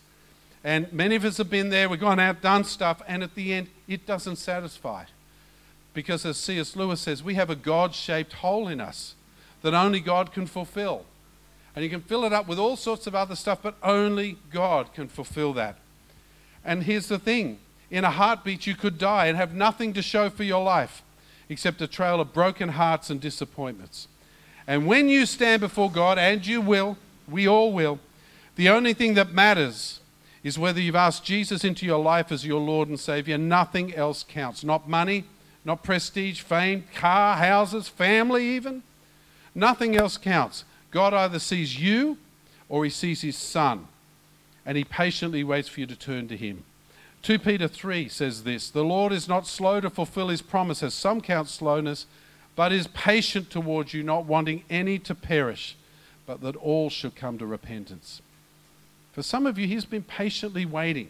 And 0.64 0.92
many 0.94 1.16
of 1.16 1.26
us 1.26 1.38
have 1.38 1.50
been 1.50 1.70
there, 1.70 1.90
we've 1.90 2.00
gone 2.00 2.20
out, 2.20 2.42
done 2.42 2.64
stuff, 2.64 3.02
and 3.08 3.24
at 3.24 3.34
the 3.34 3.54
end, 3.54 3.68
it 3.88 4.06
doesn't 4.06 4.36
satisfy. 4.36 5.06
Because 5.94 6.26
as 6.26 6.38
C.S. 6.38 6.76
Lewis 6.76 7.02
says, 7.02 7.24
we 7.24 7.34
have 7.34 7.50
a 7.50 7.56
God 7.56 7.96
shaped 7.96 8.34
hole 8.34 8.68
in 8.68 8.80
us 8.80 9.16
that 9.62 9.74
only 9.74 10.00
God 10.00 10.32
can 10.32 10.46
fulfill. 10.46 11.06
And 11.76 11.84
you 11.84 11.90
can 11.90 12.02
fill 12.02 12.26
it 12.26 12.34
up 12.34 12.48
with 12.48 12.60
all 12.60 12.76
sorts 12.76 13.08
of 13.08 13.16
other 13.16 13.36
stuff, 13.36 13.60
but 13.64 13.76
only 13.82 14.38
God 14.52 14.94
can 14.94 15.08
fulfill 15.08 15.54
that. 15.54 15.78
And 16.64 16.84
here's 16.84 17.08
the 17.08 17.20
thing 17.20 17.60
in 17.90 18.04
a 18.04 18.12
heartbeat, 18.12 18.68
you 18.68 18.76
could 18.76 18.98
die 18.98 19.26
and 19.26 19.38
have 19.38 19.54
nothing 19.54 19.94
to 19.94 20.02
show 20.02 20.30
for 20.30 20.44
your 20.44 20.64
life 20.64 21.02
except 21.50 21.82
a 21.82 21.88
trail 21.88 22.22
of 22.22 22.34
broken 22.34 22.70
hearts 22.70 23.10
and 23.10 23.20
disappointments. 23.20 24.08
And 24.68 24.86
when 24.86 25.10
you 25.10 25.26
stand 25.26 25.60
before 25.60 25.92
God, 25.92 26.18
and 26.18 26.46
you 26.46 26.62
will, 26.62 26.98
we 27.28 27.48
all 27.48 27.74
will, 27.74 28.00
the 28.56 28.70
only 28.70 28.94
thing 28.94 29.16
that 29.16 29.34
matters 29.34 30.01
is 30.44 30.58
whether 30.58 30.80
you've 30.80 30.96
asked 30.96 31.24
Jesus 31.24 31.64
into 31.64 31.86
your 31.86 32.02
life 32.02 32.32
as 32.32 32.46
your 32.46 32.60
Lord 32.60 32.88
and 32.88 33.00
Savior. 33.00 33.38
Nothing 33.38 33.94
else 33.94 34.26
counts. 34.28 34.64
Not 34.64 34.90
money, 34.90 35.26
not 35.64 35.84
prestige, 35.84 36.42
fame, 36.42 36.86
car, 36.96 37.38
houses, 37.38 37.88
family, 37.88 38.46
even. 38.46 38.84
Nothing 39.54 39.96
else 39.96 40.18
counts. 40.18 40.64
God 40.90 41.14
either 41.14 41.40
sees 41.40 41.80
you 41.80 42.18
or 42.70 42.84
he 42.84 42.90
sees 42.90 43.22
his 43.22 43.38
son, 43.38 43.88
and 44.66 44.78
he 44.78 44.84
patiently 44.84 45.44
waits 45.44 45.68
for 45.68 45.82
you 45.82 45.86
to 45.86 45.96
turn 45.96 46.28
to 46.30 46.38
him. 46.38 46.64
2 47.22 47.38
Peter 47.40 47.68
3 47.68 48.08
says 48.10 48.44
this 48.44 48.70
The 48.70 48.84
Lord 48.84 49.12
is 49.12 49.28
not 49.28 49.46
slow 49.46 49.80
to 49.82 49.90
fulfill 49.90 50.30
his 50.30 50.42
promise, 50.42 50.82
as 50.82 50.94
some 50.94 51.22
count 51.22 51.50
slowness, 51.50 52.08
but 52.56 52.72
is 52.72 52.88
patient 52.88 53.50
towards 53.50 53.94
you, 53.94 54.04
not 54.04 54.26
wanting 54.26 54.64
any 54.70 54.98
to 55.00 55.14
perish, 55.14 55.76
but 56.26 56.42
that 56.42 56.56
all 56.56 56.90
should 56.90 57.16
come 57.16 57.38
to 57.38 57.46
repentance. 57.46 58.22
For 59.12 59.24
some 59.24 59.46
of 59.46 59.58
you, 59.58 59.68
he's 59.68 59.86
been 59.86 60.04
patiently 60.04 60.66
waiting. 60.66 61.10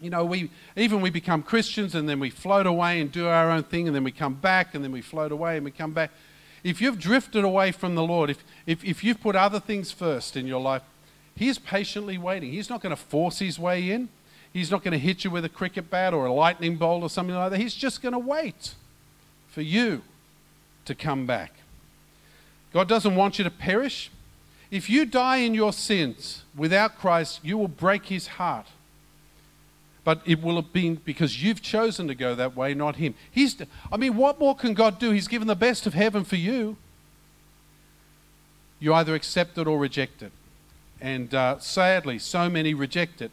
You 0.00 0.10
know, 0.10 0.24
we 0.24 0.50
even 0.76 1.00
we 1.00 1.10
become 1.10 1.42
Christians 1.42 1.94
and 1.94 2.08
then 2.08 2.20
we 2.20 2.28
float 2.28 2.66
away 2.66 3.00
and 3.00 3.10
do 3.10 3.26
our 3.26 3.50
own 3.50 3.62
thing, 3.62 3.86
and 3.86 3.96
then 3.96 4.04
we 4.04 4.12
come 4.12 4.34
back 4.34 4.74
and 4.74 4.84
then 4.84 4.92
we 4.92 5.00
float 5.00 5.32
away 5.32 5.56
and 5.56 5.64
we 5.64 5.70
come 5.70 5.92
back. 5.92 6.10
If 6.62 6.80
you've 6.80 6.98
drifted 6.98 7.44
away 7.44 7.72
from 7.72 7.94
the 7.94 8.02
Lord, 8.02 8.28
if, 8.28 8.44
if, 8.66 8.84
if 8.84 9.04
you've 9.04 9.20
put 9.20 9.36
other 9.36 9.60
things 9.60 9.92
first 9.92 10.36
in 10.36 10.46
your 10.46 10.60
life, 10.60 10.82
He's 11.34 11.58
patiently 11.58 12.18
waiting. 12.18 12.52
He's 12.52 12.70
not 12.70 12.80
going 12.82 12.94
to 12.94 13.00
force 13.00 13.38
His 13.38 13.58
way 13.58 13.90
in. 13.90 14.08
He's 14.52 14.70
not 14.70 14.82
going 14.82 14.92
to 14.92 14.98
hit 14.98 15.22
you 15.22 15.30
with 15.30 15.44
a 15.44 15.50
cricket 15.50 15.90
bat 15.90 16.14
or 16.14 16.26
a 16.26 16.32
lightning 16.32 16.76
bolt 16.76 17.02
or 17.02 17.10
something 17.10 17.36
like 17.36 17.50
that. 17.50 17.60
He's 17.60 17.74
just 17.74 18.00
going 18.00 18.14
to 18.14 18.18
wait 18.18 18.74
for 19.48 19.60
you 19.60 20.02
to 20.86 20.94
come 20.94 21.26
back. 21.26 21.52
God 22.72 22.88
doesn't 22.88 23.14
want 23.14 23.38
you 23.38 23.44
to 23.44 23.50
perish. 23.50 24.10
If 24.70 24.90
you 24.90 25.06
die 25.06 25.38
in 25.38 25.54
your 25.54 25.72
sins 25.72 26.42
without 26.56 26.98
Christ, 26.98 27.40
you 27.42 27.56
will 27.56 27.68
break 27.68 28.06
his 28.06 28.26
heart. 28.26 28.66
But 30.04 30.22
it 30.24 30.42
will 30.42 30.56
have 30.56 30.72
been 30.72 30.96
because 31.04 31.42
you've 31.42 31.62
chosen 31.62 32.06
to 32.08 32.14
go 32.14 32.34
that 32.34 32.56
way, 32.56 32.74
not 32.74 32.96
him. 32.96 33.14
He's, 33.30 33.56
I 33.90 33.96
mean, 33.96 34.16
what 34.16 34.38
more 34.38 34.54
can 34.54 34.74
God 34.74 34.98
do? 34.98 35.10
He's 35.10 35.28
given 35.28 35.48
the 35.48 35.56
best 35.56 35.86
of 35.86 35.94
heaven 35.94 36.24
for 36.24 36.36
you. 36.36 36.76
You 38.78 38.94
either 38.94 39.14
accept 39.14 39.58
it 39.58 39.66
or 39.66 39.78
reject 39.78 40.22
it. 40.22 40.32
And 41.00 41.34
uh, 41.34 41.58
sadly, 41.58 42.18
so 42.18 42.48
many 42.48 42.74
reject 42.74 43.20
it 43.20 43.30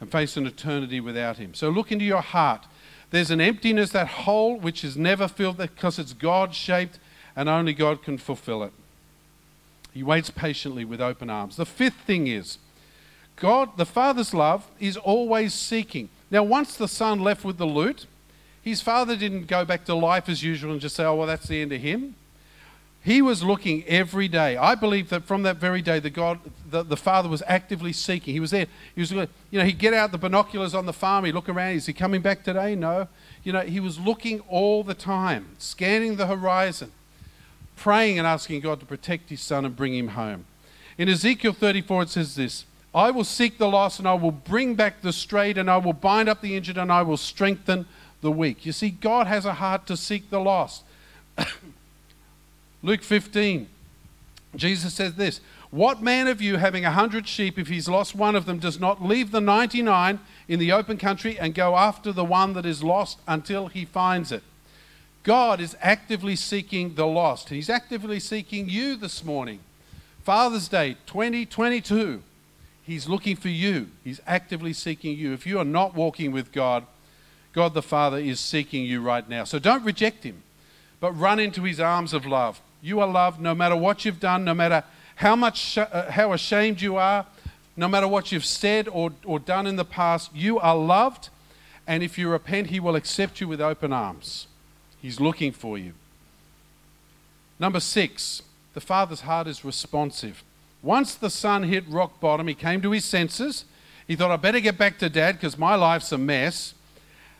and 0.00 0.10
face 0.10 0.36
an 0.36 0.46
eternity 0.46 1.00
without 1.00 1.38
him. 1.38 1.54
So 1.54 1.70
look 1.70 1.92
into 1.92 2.04
your 2.04 2.20
heart. 2.20 2.66
There's 3.10 3.30
an 3.30 3.40
emptiness, 3.40 3.90
that 3.90 4.08
hole 4.08 4.58
which 4.58 4.84
is 4.84 4.96
never 4.96 5.28
filled 5.28 5.56
because 5.56 5.98
it's 5.98 6.12
God 6.12 6.54
shaped 6.54 6.98
and 7.34 7.48
only 7.48 7.72
God 7.72 8.02
can 8.02 8.18
fulfill 8.18 8.62
it. 8.62 8.72
He 9.98 10.04
waits 10.04 10.30
patiently 10.30 10.84
with 10.84 11.00
open 11.00 11.28
arms. 11.28 11.56
The 11.56 11.66
fifth 11.66 12.02
thing 12.06 12.28
is 12.28 12.58
God, 13.34 13.76
the 13.76 13.84
Father's 13.84 14.32
love, 14.32 14.64
is 14.78 14.96
always 14.96 15.52
seeking. 15.52 16.08
Now, 16.30 16.44
once 16.44 16.76
the 16.76 16.86
Son 16.86 17.18
left 17.18 17.44
with 17.44 17.58
the 17.58 17.66
loot, 17.66 18.06
his 18.62 18.80
Father 18.80 19.16
didn't 19.16 19.48
go 19.48 19.64
back 19.64 19.84
to 19.86 19.96
life 19.96 20.28
as 20.28 20.40
usual 20.40 20.70
and 20.70 20.80
just 20.80 20.94
say, 20.94 21.04
oh, 21.04 21.16
well, 21.16 21.26
that's 21.26 21.48
the 21.48 21.60
end 21.60 21.72
of 21.72 21.80
him. 21.80 22.14
He 23.02 23.20
was 23.20 23.42
looking 23.42 23.84
every 23.88 24.28
day. 24.28 24.56
I 24.56 24.76
believe 24.76 25.08
that 25.08 25.24
from 25.24 25.42
that 25.42 25.56
very 25.56 25.82
day, 25.82 25.98
the 25.98 26.10
God, 26.10 26.38
the, 26.70 26.84
the 26.84 26.96
Father 26.96 27.28
was 27.28 27.42
actively 27.48 27.92
seeking. 27.92 28.34
He 28.34 28.40
was 28.40 28.52
there. 28.52 28.66
He 28.94 29.00
was, 29.00 29.10
you 29.10 29.26
know, 29.50 29.64
he'd 29.64 29.80
get 29.80 29.94
out 29.94 30.12
the 30.12 30.18
binoculars 30.18 30.76
on 30.76 30.86
the 30.86 30.92
farm. 30.92 31.24
He'd 31.24 31.32
look 31.32 31.48
around. 31.48 31.72
Is 31.72 31.86
he 31.86 31.92
coming 31.92 32.22
back 32.22 32.44
today? 32.44 32.76
No. 32.76 33.08
You 33.42 33.52
know, 33.52 33.62
he 33.62 33.80
was 33.80 33.98
looking 33.98 34.42
all 34.48 34.84
the 34.84 34.94
time, 34.94 35.56
scanning 35.58 36.14
the 36.14 36.28
horizon, 36.28 36.92
praying 37.78 38.18
and 38.18 38.26
asking 38.26 38.60
God 38.60 38.80
to 38.80 38.86
protect 38.86 39.30
his 39.30 39.40
son 39.40 39.64
and 39.64 39.74
bring 39.74 39.94
him 39.94 40.08
home. 40.08 40.44
In 40.98 41.08
Ezekiel 41.08 41.52
34, 41.52 42.02
it 42.02 42.08
says 42.10 42.34
this 42.34 42.64
I 42.94 43.10
will 43.10 43.24
seek 43.24 43.58
the 43.58 43.68
lost 43.68 43.98
and 43.98 44.08
I 44.08 44.14
will 44.14 44.32
bring 44.32 44.74
back 44.74 45.02
the 45.02 45.12
strayed 45.12 45.58
and 45.58 45.70
I 45.70 45.78
will 45.78 45.92
bind 45.92 46.28
up 46.28 46.40
the 46.40 46.56
injured 46.56 46.76
and 46.76 46.90
I 46.90 47.02
will 47.02 47.16
strengthen 47.16 47.86
the 48.20 48.32
weak. 48.32 48.66
You 48.66 48.72
see, 48.72 48.90
God 48.90 49.26
has 49.26 49.44
a 49.44 49.54
heart 49.54 49.86
to 49.86 49.96
seek 49.96 50.30
the 50.30 50.40
lost. 50.40 50.82
Luke 52.82 53.02
15, 53.02 53.68
Jesus 54.56 54.94
says 54.94 55.14
this 55.14 55.40
What 55.70 56.02
man 56.02 56.26
of 56.26 56.42
you, 56.42 56.56
having 56.56 56.84
a 56.84 56.90
hundred 56.90 57.28
sheep, 57.28 57.58
if 57.58 57.68
he's 57.68 57.88
lost 57.88 58.14
one 58.14 58.34
of 58.34 58.46
them, 58.46 58.58
does 58.58 58.80
not 58.80 59.02
leave 59.02 59.30
the 59.30 59.40
99 59.40 60.18
in 60.48 60.58
the 60.58 60.72
open 60.72 60.96
country 60.96 61.38
and 61.38 61.54
go 61.54 61.76
after 61.76 62.12
the 62.12 62.24
one 62.24 62.54
that 62.54 62.66
is 62.66 62.82
lost 62.82 63.18
until 63.28 63.68
he 63.68 63.84
finds 63.84 64.32
it? 64.32 64.42
God 65.28 65.60
is 65.60 65.76
actively 65.82 66.36
seeking 66.36 66.94
the 66.94 67.06
lost. 67.06 67.50
He's 67.50 67.68
actively 67.68 68.18
seeking 68.18 68.70
you 68.70 68.96
this 68.96 69.22
morning. 69.22 69.60
Father's 70.22 70.68
Day 70.68 70.96
2022. 71.04 72.22
He's 72.82 73.06
looking 73.06 73.36
for 73.36 73.50
you. 73.50 73.88
He's 74.02 74.22
actively 74.26 74.72
seeking 74.72 75.18
you. 75.18 75.34
If 75.34 75.46
you 75.46 75.58
are 75.58 75.66
not 75.66 75.94
walking 75.94 76.32
with 76.32 76.50
God, 76.50 76.86
God 77.52 77.74
the 77.74 77.82
Father 77.82 78.16
is 78.16 78.40
seeking 78.40 78.86
you 78.86 79.02
right 79.02 79.28
now. 79.28 79.44
So 79.44 79.58
don't 79.58 79.84
reject 79.84 80.24
him, 80.24 80.42
but 80.98 81.12
run 81.12 81.38
into 81.38 81.64
his 81.64 81.78
arms 81.78 82.14
of 82.14 82.24
love. 82.24 82.62
You 82.80 83.00
are 83.00 83.06
loved 83.06 83.38
no 83.38 83.54
matter 83.54 83.76
what 83.76 84.06
you've 84.06 84.20
done, 84.20 84.46
no 84.46 84.54
matter 84.54 84.82
how 85.16 85.36
much 85.36 85.76
uh, 85.76 86.10
how 86.10 86.32
ashamed 86.32 86.80
you 86.80 86.96
are, 86.96 87.26
no 87.76 87.86
matter 87.86 88.08
what 88.08 88.32
you've 88.32 88.46
said 88.46 88.88
or, 88.88 89.12
or 89.26 89.38
done 89.38 89.66
in 89.66 89.76
the 89.76 89.84
past, 89.84 90.34
you 90.34 90.58
are 90.58 90.74
loved. 90.74 91.28
And 91.86 92.02
if 92.02 92.16
you 92.16 92.30
repent, 92.30 92.68
he 92.68 92.80
will 92.80 92.96
accept 92.96 93.42
you 93.42 93.48
with 93.48 93.60
open 93.60 93.92
arms. 93.92 94.46
He's 95.00 95.20
looking 95.20 95.52
for 95.52 95.78
you. 95.78 95.92
Number 97.58 97.80
six, 97.80 98.42
the 98.74 98.80
father's 98.80 99.22
heart 99.22 99.46
is 99.46 99.64
responsive. 99.64 100.42
Once 100.82 101.14
the 101.14 101.30
son 101.30 101.64
hit 101.64 101.84
rock 101.88 102.20
bottom, 102.20 102.46
he 102.46 102.54
came 102.54 102.80
to 102.82 102.92
his 102.92 103.04
senses. 103.04 103.64
He 104.06 104.16
thought, 104.16 104.30
I 104.30 104.36
better 104.36 104.60
get 104.60 104.78
back 104.78 104.98
to 104.98 105.08
dad 105.08 105.36
because 105.36 105.58
my 105.58 105.74
life's 105.74 106.12
a 106.12 106.18
mess. 106.18 106.74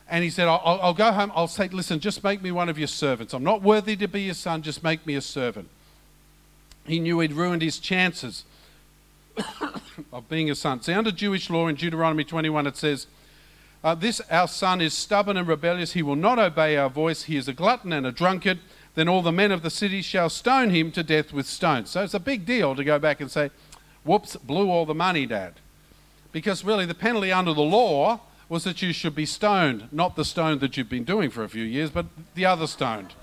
And 0.09 0.23
he 0.23 0.29
said, 0.29 0.47
I'll, 0.47 0.79
I'll, 0.81 0.93
go 0.93 1.11
home. 1.11 1.31
I'll 1.35 1.47
say, 1.47 1.67
listen, 1.67 1.99
just 1.99 2.23
make 2.23 2.41
me 2.41 2.51
one 2.51 2.67
of 2.67 2.77
your 2.77 2.87
servants. 2.87 3.33
I'm 3.33 3.43
not 3.43 3.61
worthy 3.61 3.95
to 3.97 4.07
be 4.07 4.23
your 4.23 4.33
son. 4.33 4.61
Just 4.61 4.83
make 4.83 5.05
me 5.05 5.15
a 5.15 5.21
servant. 5.21 5.69
He 6.85 6.99
knew 6.99 7.19
he'd 7.19 7.33
ruined 7.33 7.61
his 7.61 7.77
chances 7.77 8.43
of 10.11 10.27
being 10.27 10.49
a 10.49 10.55
son. 10.55 10.81
See, 10.81 10.93
under 10.93 11.11
Jewish 11.11 11.49
law 11.49 11.67
in 11.67 11.75
Deuteronomy 11.75 12.23
21, 12.23 12.67
it 12.67 12.75
says, 12.75 13.05
uh, 13.83 13.95
This 13.95 14.21
our 14.29 14.47
son 14.47 14.81
is 14.81 14.93
stubborn 14.93 15.37
and 15.37 15.47
rebellious. 15.47 15.93
He 15.93 16.03
will 16.03 16.15
not 16.15 16.39
obey 16.39 16.77
our 16.77 16.89
voice. 16.89 17.23
He 17.23 17.37
is 17.37 17.47
a 17.47 17.53
glutton 17.53 17.93
and 17.93 18.05
a 18.05 18.11
drunkard 18.11 18.59
then 18.99 19.07
all 19.07 19.21
the 19.21 19.31
men 19.31 19.51
of 19.51 19.61
the 19.61 19.69
city 19.69 20.01
shall 20.01 20.29
stone 20.29 20.71
him 20.71 20.91
to 20.91 21.03
death 21.03 21.31
with 21.31 21.47
stones. 21.47 21.89
So 21.89 22.03
it's 22.03 22.13
a 22.13 22.19
big 22.19 22.45
deal 22.45 22.75
to 22.75 22.83
go 22.83 22.99
back 22.99 23.21
and 23.21 23.31
say, 23.31 23.49
whoops, 24.03 24.35
blew 24.35 24.69
all 24.69 24.85
the 24.85 24.93
money, 24.93 25.25
Dad. 25.25 25.53
Because 26.33 26.63
really, 26.65 26.85
the 26.85 26.93
penalty 26.93 27.31
under 27.31 27.53
the 27.53 27.61
law 27.61 28.19
was 28.49 28.63
that 28.65 28.81
you 28.81 28.91
should 28.91 29.15
be 29.15 29.25
stoned, 29.25 29.87
not 29.91 30.17
the 30.17 30.25
stone 30.25 30.59
that 30.59 30.75
you've 30.75 30.89
been 30.89 31.03
doing 31.03 31.29
for 31.29 31.45
a 31.45 31.49
few 31.49 31.63
years, 31.63 31.89
but 31.91 32.07
the 32.35 32.45
other 32.45 32.67
stoned. 32.67 33.13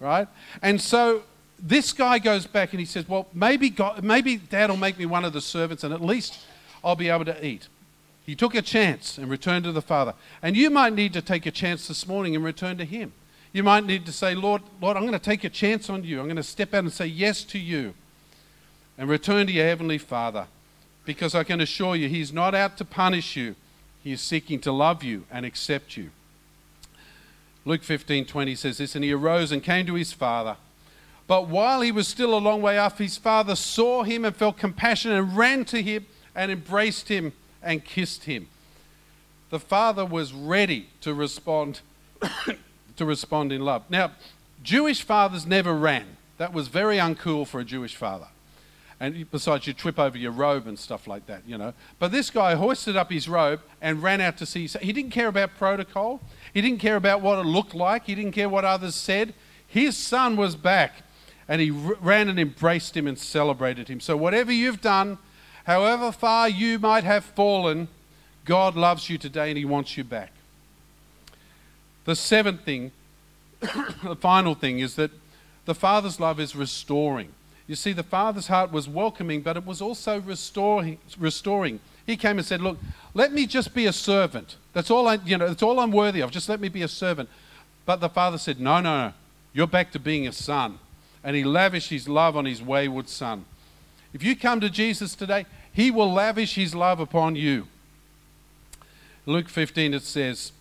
Right? 0.00 0.28
And 0.62 0.80
so 0.80 1.24
this 1.58 1.92
guy 1.92 2.18
goes 2.18 2.46
back 2.46 2.72
and 2.72 2.80
he 2.80 2.86
says, 2.86 3.08
Well, 3.08 3.26
maybe, 3.34 3.70
God, 3.70 4.02
maybe 4.02 4.36
Dad 4.36 4.70
will 4.70 4.76
make 4.76 4.98
me 4.98 5.04
one 5.04 5.26
of 5.26 5.34
the 5.34 5.40
servants 5.40 5.84
and 5.84 5.92
at 5.92 6.00
least 6.00 6.38
I'll 6.82 6.96
be 6.96 7.08
able 7.08 7.26
to 7.26 7.46
eat. 7.46 7.68
He 8.26 8.34
took 8.34 8.56
a 8.56 8.62
chance 8.62 9.16
and 9.18 9.30
returned 9.30 9.64
to 9.64 9.72
the 9.72 9.80
Father. 9.80 10.12
And 10.42 10.56
you 10.56 10.68
might 10.68 10.92
need 10.92 11.12
to 11.12 11.22
take 11.22 11.46
a 11.46 11.52
chance 11.52 11.86
this 11.86 12.08
morning 12.08 12.34
and 12.34 12.44
return 12.44 12.76
to 12.78 12.84
Him. 12.84 13.12
You 13.52 13.62
might 13.62 13.86
need 13.86 14.04
to 14.06 14.12
say, 14.12 14.34
Lord, 14.34 14.62
Lord, 14.82 14.96
I'm 14.96 15.04
going 15.04 15.12
to 15.12 15.18
take 15.20 15.44
a 15.44 15.48
chance 15.48 15.88
on 15.88 16.02
you. 16.02 16.18
I'm 16.18 16.26
going 16.26 16.36
to 16.36 16.42
step 16.42 16.74
out 16.74 16.80
and 16.80 16.92
say 16.92 17.06
yes 17.06 17.44
to 17.44 17.58
you 17.58 17.94
and 18.98 19.08
return 19.08 19.46
to 19.46 19.52
your 19.52 19.64
Heavenly 19.64 19.98
Father 19.98 20.48
because 21.04 21.36
I 21.36 21.44
can 21.44 21.60
assure 21.60 21.94
you, 21.94 22.08
He's 22.08 22.32
not 22.32 22.52
out 22.52 22.76
to 22.78 22.84
punish 22.84 23.36
you, 23.36 23.54
He 24.02 24.10
is 24.10 24.20
seeking 24.20 24.58
to 24.60 24.72
love 24.72 25.04
you 25.04 25.24
and 25.30 25.46
accept 25.46 25.96
you. 25.96 26.10
Luke 27.64 27.82
15 27.82 28.26
20 28.26 28.54
says 28.54 28.78
this, 28.78 28.94
and 28.94 29.04
he 29.04 29.12
arose 29.12 29.52
and 29.52 29.62
came 29.62 29.86
to 29.86 29.94
his 29.94 30.12
father. 30.12 30.56
But 31.26 31.48
while 31.48 31.80
he 31.80 31.90
was 31.90 32.06
still 32.06 32.36
a 32.36 32.38
long 32.38 32.62
way 32.62 32.78
off, 32.78 32.98
his 32.98 33.16
father 33.16 33.56
saw 33.56 34.04
him 34.04 34.24
and 34.24 34.34
felt 34.34 34.56
compassion 34.56 35.10
and 35.10 35.36
ran 35.36 35.64
to 35.66 35.82
him 35.82 36.06
and 36.34 36.52
embraced 36.52 37.08
him 37.08 37.32
and 37.62 37.84
kissed 37.84 38.24
him. 38.24 38.48
The 39.50 39.60
father 39.60 40.04
was 40.04 40.32
ready 40.32 40.88
to 41.02 41.14
respond 41.14 41.80
to 42.96 43.04
respond 43.04 43.52
in 43.52 43.60
love. 43.60 43.84
Now, 43.90 44.12
Jewish 44.62 45.02
fathers 45.02 45.46
never 45.46 45.74
ran. 45.74 46.16
That 46.38 46.52
was 46.52 46.68
very 46.68 46.96
uncool 46.96 47.46
for 47.46 47.60
a 47.60 47.64
Jewish 47.64 47.94
father. 47.94 48.28
And 48.98 49.30
besides, 49.30 49.66
you 49.66 49.74
trip 49.74 49.98
over 49.98 50.16
your 50.16 50.32
robe 50.32 50.66
and 50.66 50.78
stuff 50.78 51.06
like 51.06 51.26
that, 51.26 51.42
you 51.46 51.58
know. 51.58 51.74
But 51.98 52.12
this 52.12 52.30
guy 52.30 52.54
hoisted 52.54 52.96
up 52.96 53.10
his 53.10 53.28
robe 53.28 53.60
and 53.82 54.02
ran 54.02 54.22
out 54.22 54.38
to 54.38 54.46
see. 54.46 54.66
He 54.66 54.92
didn't 54.92 55.10
care 55.10 55.28
about 55.28 55.54
protocol. 55.58 56.22
He 56.54 56.62
didn't 56.62 56.80
care 56.80 56.96
about 56.96 57.20
what 57.20 57.38
it 57.38 57.44
looked 57.44 57.74
like. 57.74 58.06
He 58.06 58.14
didn't 58.14 58.32
care 58.32 58.48
what 58.48 58.64
others 58.64 58.94
said. 58.94 59.34
His 59.66 59.96
son 59.96 60.36
was 60.36 60.56
back. 60.56 61.02
And 61.46 61.60
he 61.60 61.70
ran 61.70 62.28
and 62.28 62.40
embraced 62.40 62.96
him 62.96 63.06
and 63.06 63.18
celebrated 63.18 63.88
him. 63.88 64.00
So, 64.00 64.16
whatever 64.16 64.50
you've 64.50 64.80
done, 64.80 65.18
however 65.66 66.10
far 66.10 66.48
you 66.48 66.78
might 66.78 67.04
have 67.04 67.24
fallen, 67.24 67.88
God 68.44 68.76
loves 68.76 69.10
you 69.10 69.18
today 69.18 69.50
and 69.50 69.58
he 69.58 69.64
wants 69.64 69.96
you 69.96 70.04
back. 70.04 70.32
The 72.04 72.16
seventh 72.16 72.62
thing, 72.62 72.92
the 73.60 74.16
final 74.18 74.54
thing, 74.54 74.78
is 74.78 74.94
that 74.94 75.10
the 75.64 75.74
Father's 75.74 76.20
love 76.20 76.40
is 76.40 76.54
restoring. 76.56 77.32
You 77.66 77.74
see, 77.74 77.92
the 77.92 78.04
Father's 78.04 78.46
heart 78.46 78.70
was 78.70 78.88
welcoming, 78.88 79.42
but 79.42 79.56
it 79.56 79.66
was 79.66 79.82
also 79.82 80.20
restoring. 80.20 80.98
restoring. 81.18 81.80
He 82.06 82.16
came 82.16 82.38
and 82.38 82.46
said, 82.46 82.60
Look, 82.60 82.78
let 83.12 83.32
me 83.32 83.46
just 83.46 83.74
be 83.74 83.86
a 83.86 83.92
servant. 83.92 84.56
That's 84.72 84.90
all 84.90 85.08
I, 85.08 85.14
you 85.24 85.36
know, 85.36 85.48
that's 85.48 85.62
all 85.64 85.80
I'm 85.80 85.90
worthy 85.90 86.20
of. 86.20 86.30
Just 86.30 86.48
let 86.48 86.60
me 86.60 86.68
be 86.68 86.82
a 86.82 86.88
servant. 86.88 87.28
But 87.84 88.00
the 88.00 88.08
Father 88.08 88.38
said, 88.38 88.60
No, 88.60 88.80
no, 88.80 89.08
no. 89.08 89.12
You're 89.52 89.66
back 89.66 89.90
to 89.92 89.98
being 89.98 90.28
a 90.28 90.32
son. 90.32 90.78
And 91.24 91.34
he 91.34 91.42
lavished 91.42 91.90
his 91.90 92.08
love 92.08 92.36
on 92.36 92.44
his 92.44 92.62
wayward 92.62 93.08
son. 93.08 93.46
If 94.16 94.24
you 94.24 94.34
come 94.34 94.60
to 94.62 94.70
Jesus 94.70 95.14
today, 95.14 95.44
he 95.74 95.90
will 95.90 96.10
lavish 96.10 96.54
his 96.54 96.74
love 96.74 97.00
upon 97.00 97.36
you. 97.36 97.66
Luke 99.26 99.50
15, 99.50 99.92
it 99.92 100.04
says, 100.04 100.52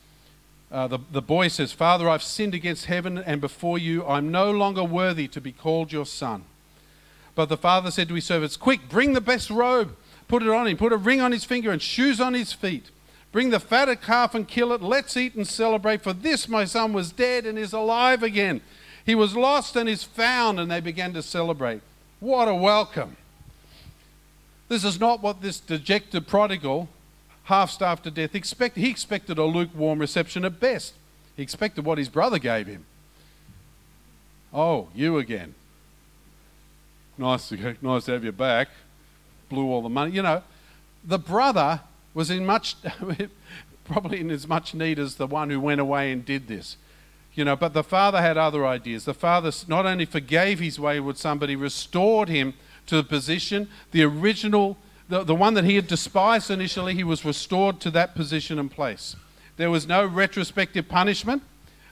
uh, 0.69 0.87
the, 0.87 0.99
the 1.09 1.21
boy 1.21 1.47
says, 1.47 1.71
Father, 1.71 2.09
I've 2.09 2.21
sinned 2.21 2.53
against 2.53 2.87
heaven 2.87 3.17
and 3.17 3.39
before 3.39 3.77
you. 3.77 4.05
I'm 4.05 4.29
no 4.29 4.51
longer 4.51 4.83
worthy 4.83 5.29
to 5.29 5.39
be 5.39 5.53
called 5.53 5.93
your 5.93 6.05
son. 6.05 6.43
But 7.33 7.47
the 7.47 7.55
father 7.55 7.91
said 7.91 8.09
to 8.09 8.15
his 8.15 8.25
servants, 8.25 8.57
Quick, 8.57 8.89
bring 8.89 9.13
the 9.13 9.21
best 9.21 9.49
robe, 9.49 9.95
put 10.27 10.43
it 10.43 10.49
on 10.49 10.67
him, 10.67 10.75
put 10.75 10.91
a 10.91 10.97
ring 10.97 11.21
on 11.21 11.31
his 11.31 11.45
finger 11.45 11.71
and 11.71 11.81
shoes 11.81 12.19
on 12.19 12.33
his 12.33 12.51
feet. 12.51 12.89
Bring 13.31 13.51
the 13.51 13.61
fatted 13.61 14.01
calf 14.01 14.35
and 14.35 14.45
kill 14.45 14.73
it. 14.73 14.81
Let's 14.81 15.15
eat 15.15 15.33
and 15.33 15.47
celebrate. 15.47 16.01
For 16.01 16.11
this 16.11 16.49
my 16.49 16.65
son 16.65 16.91
was 16.91 17.13
dead 17.13 17.45
and 17.45 17.57
is 17.57 17.71
alive 17.71 18.21
again. 18.21 18.59
He 19.05 19.15
was 19.15 19.33
lost 19.33 19.77
and 19.77 19.87
is 19.87 20.03
found. 20.03 20.59
And 20.59 20.69
they 20.69 20.81
began 20.81 21.13
to 21.13 21.23
celebrate. 21.23 21.79
What 22.19 22.49
a 22.49 22.53
welcome. 22.53 23.15
This 24.67 24.83
is 24.83 24.99
not 24.99 25.21
what 25.21 25.41
this 25.41 25.59
dejected 25.59 26.27
prodigal, 26.27 26.89
half 27.43 27.69
starved 27.69 28.03
to 28.05 28.11
death, 28.11 28.35
expected. 28.35 28.81
He 28.81 28.89
expected 28.89 29.37
a 29.37 29.43
lukewarm 29.43 29.99
reception 29.99 30.45
at 30.45 30.59
best. 30.59 30.93
He 31.35 31.43
expected 31.43 31.85
what 31.85 31.97
his 31.97 32.09
brother 32.09 32.39
gave 32.39 32.67
him. 32.67 32.85
Oh, 34.53 34.87
you 34.95 35.17
again 35.17 35.53
nice 37.17 37.49
to, 37.49 37.75
nice 37.81 38.05
to 38.05 38.11
have 38.13 38.23
you 38.23 38.31
back. 38.31 38.69
Blew 39.49 39.65
all 39.65 39.81
the 39.81 39.89
money. 39.89 40.11
You 40.11 40.21
know, 40.21 40.43
the 41.03 41.19
brother 41.19 41.81
was 42.13 42.29
in 42.29 42.45
much, 42.45 42.75
probably 43.85 44.19
in 44.19 44.31
as 44.31 44.47
much 44.47 44.73
need 44.73 44.99
as 44.99 45.15
the 45.15 45.27
one 45.27 45.49
who 45.49 45.59
went 45.59 45.81
away 45.81 46.11
and 46.11 46.25
did 46.25 46.47
this. 46.47 46.77
You 47.33 47.43
know, 47.43 47.55
but 47.55 47.73
the 47.73 47.83
father 47.83 48.21
had 48.21 48.37
other 48.37 48.65
ideas. 48.65 49.05
The 49.05 49.13
father 49.13 49.51
not 49.67 49.85
only 49.85 50.05
forgave 50.05 50.59
his 50.59 50.79
wayward 50.79 51.17
son, 51.17 51.37
but 51.37 51.49
he 51.49 51.55
restored 51.55 52.29
him 52.29 52.53
to 52.87 52.97
the 52.97 53.03
position, 53.03 53.67
the 53.91 54.03
original, 54.03 54.77
the, 55.09 55.23
the 55.23 55.35
one 55.35 55.53
that 55.55 55.63
he 55.63 55.75
had 55.75 55.87
despised 55.87 56.51
initially, 56.51 56.93
he 56.93 57.03
was 57.03 57.25
restored 57.25 57.79
to 57.81 57.91
that 57.91 58.15
position 58.15 58.59
and 58.59 58.71
place. 58.71 59.15
There 59.57 59.71
was 59.71 59.87
no 59.87 60.05
retrospective 60.05 60.87
punishment, 60.87 61.43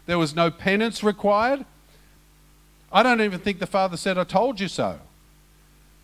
there 0.05 0.17
was 0.17 0.35
no 0.35 0.51
penance 0.51 1.03
required. 1.03 1.65
I 2.91 3.01
don't 3.01 3.21
even 3.21 3.39
think 3.39 3.59
the 3.59 3.65
father 3.65 3.97
said, 3.97 4.17
I 4.17 4.23
told 4.23 4.59
you 4.59 4.67
so. 4.67 4.99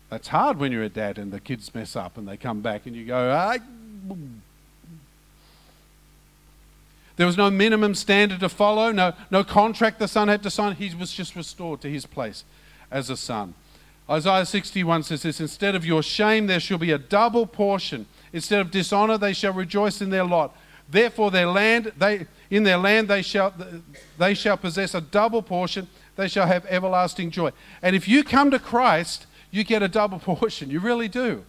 That's 0.08 0.28
hard 0.28 0.58
when 0.58 0.72
you're 0.72 0.82
a 0.82 0.88
dad 0.88 1.18
and 1.18 1.30
the 1.30 1.38
kids 1.38 1.72
mess 1.72 1.94
up 1.94 2.18
and 2.18 2.26
they 2.26 2.36
come 2.36 2.62
back 2.62 2.86
and 2.86 2.96
you 2.96 3.06
go, 3.06 3.30
ah. 3.30 3.58
There 7.16 7.26
was 7.26 7.36
no 7.36 7.50
minimum 7.50 7.94
standard 7.94 8.40
to 8.40 8.48
follow, 8.48 8.90
no, 8.90 9.12
no 9.30 9.44
contract 9.44 9.98
the 9.98 10.08
son 10.08 10.28
had 10.28 10.42
to 10.42 10.50
sign. 10.50 10.74
He 10.74 10.92
was 10.94 11.12
just 11.12 11.36
restored 11.36 11.80
to 11.82 11.90
his 11.90 12.06
place 12.06 12.44
as 12.90 13.08
a 13.10 13.16
son. 13.16 13.54
Isaiah 14.10 14.44
61 14.44 15.04
says 15.04 15.22
this 15.22 15.40
Instead 15.40 15.74
of 15.74 15.86
your 15.86 16.02
shame, 16.02 16.46
there 16.46 16.60
shall 16.60 16.78
be 16.78 16.90
a 16.90 16.98
double 16.98 17.46
portion. 17.46 18.06
Instead 18.32 18.60
of 18.60 18.70
dishonor, 18.70 19.16
they 19.16 19.32
shall 19.32 19.52
rejoice 19.52 20.00
in 20.00 20.10
their 20.10 20.24
lot. 20.24 20.56
Therefore, 20.88 21.30
their 21.30 21.46
land, 21.46 21.92
they, 21.96 22.26
in 22.50 22.64
their 22.64 22.76
land 22.76 23.08
they 23.08 23.22
shall, 23.22 23.54
they 24.18 24.34
shall 24.34 24.56
possess 24.56 24.94
a 24.94 25.00
double 25.00 25.42
portion. 25.42 25.86
They 26.16 26.26
shall 26.26 26.46
have 26.46 26.66
everlasting 26.66 27.30
joy. 27.30 27.52
And 27.82 27.94
if 27.94 28.08
you 28.08 28.24
come 28.24 28.50
to 28.50 28.58
Christ, 28.58 29.26
you 29.50 29.62
get 29.62 29.82
a 29.82 29.88
double 29.88 30.18
portion. 30.34 30.70
You 30.70 30.80
really 30.80 31.08
do. 31.08 31.44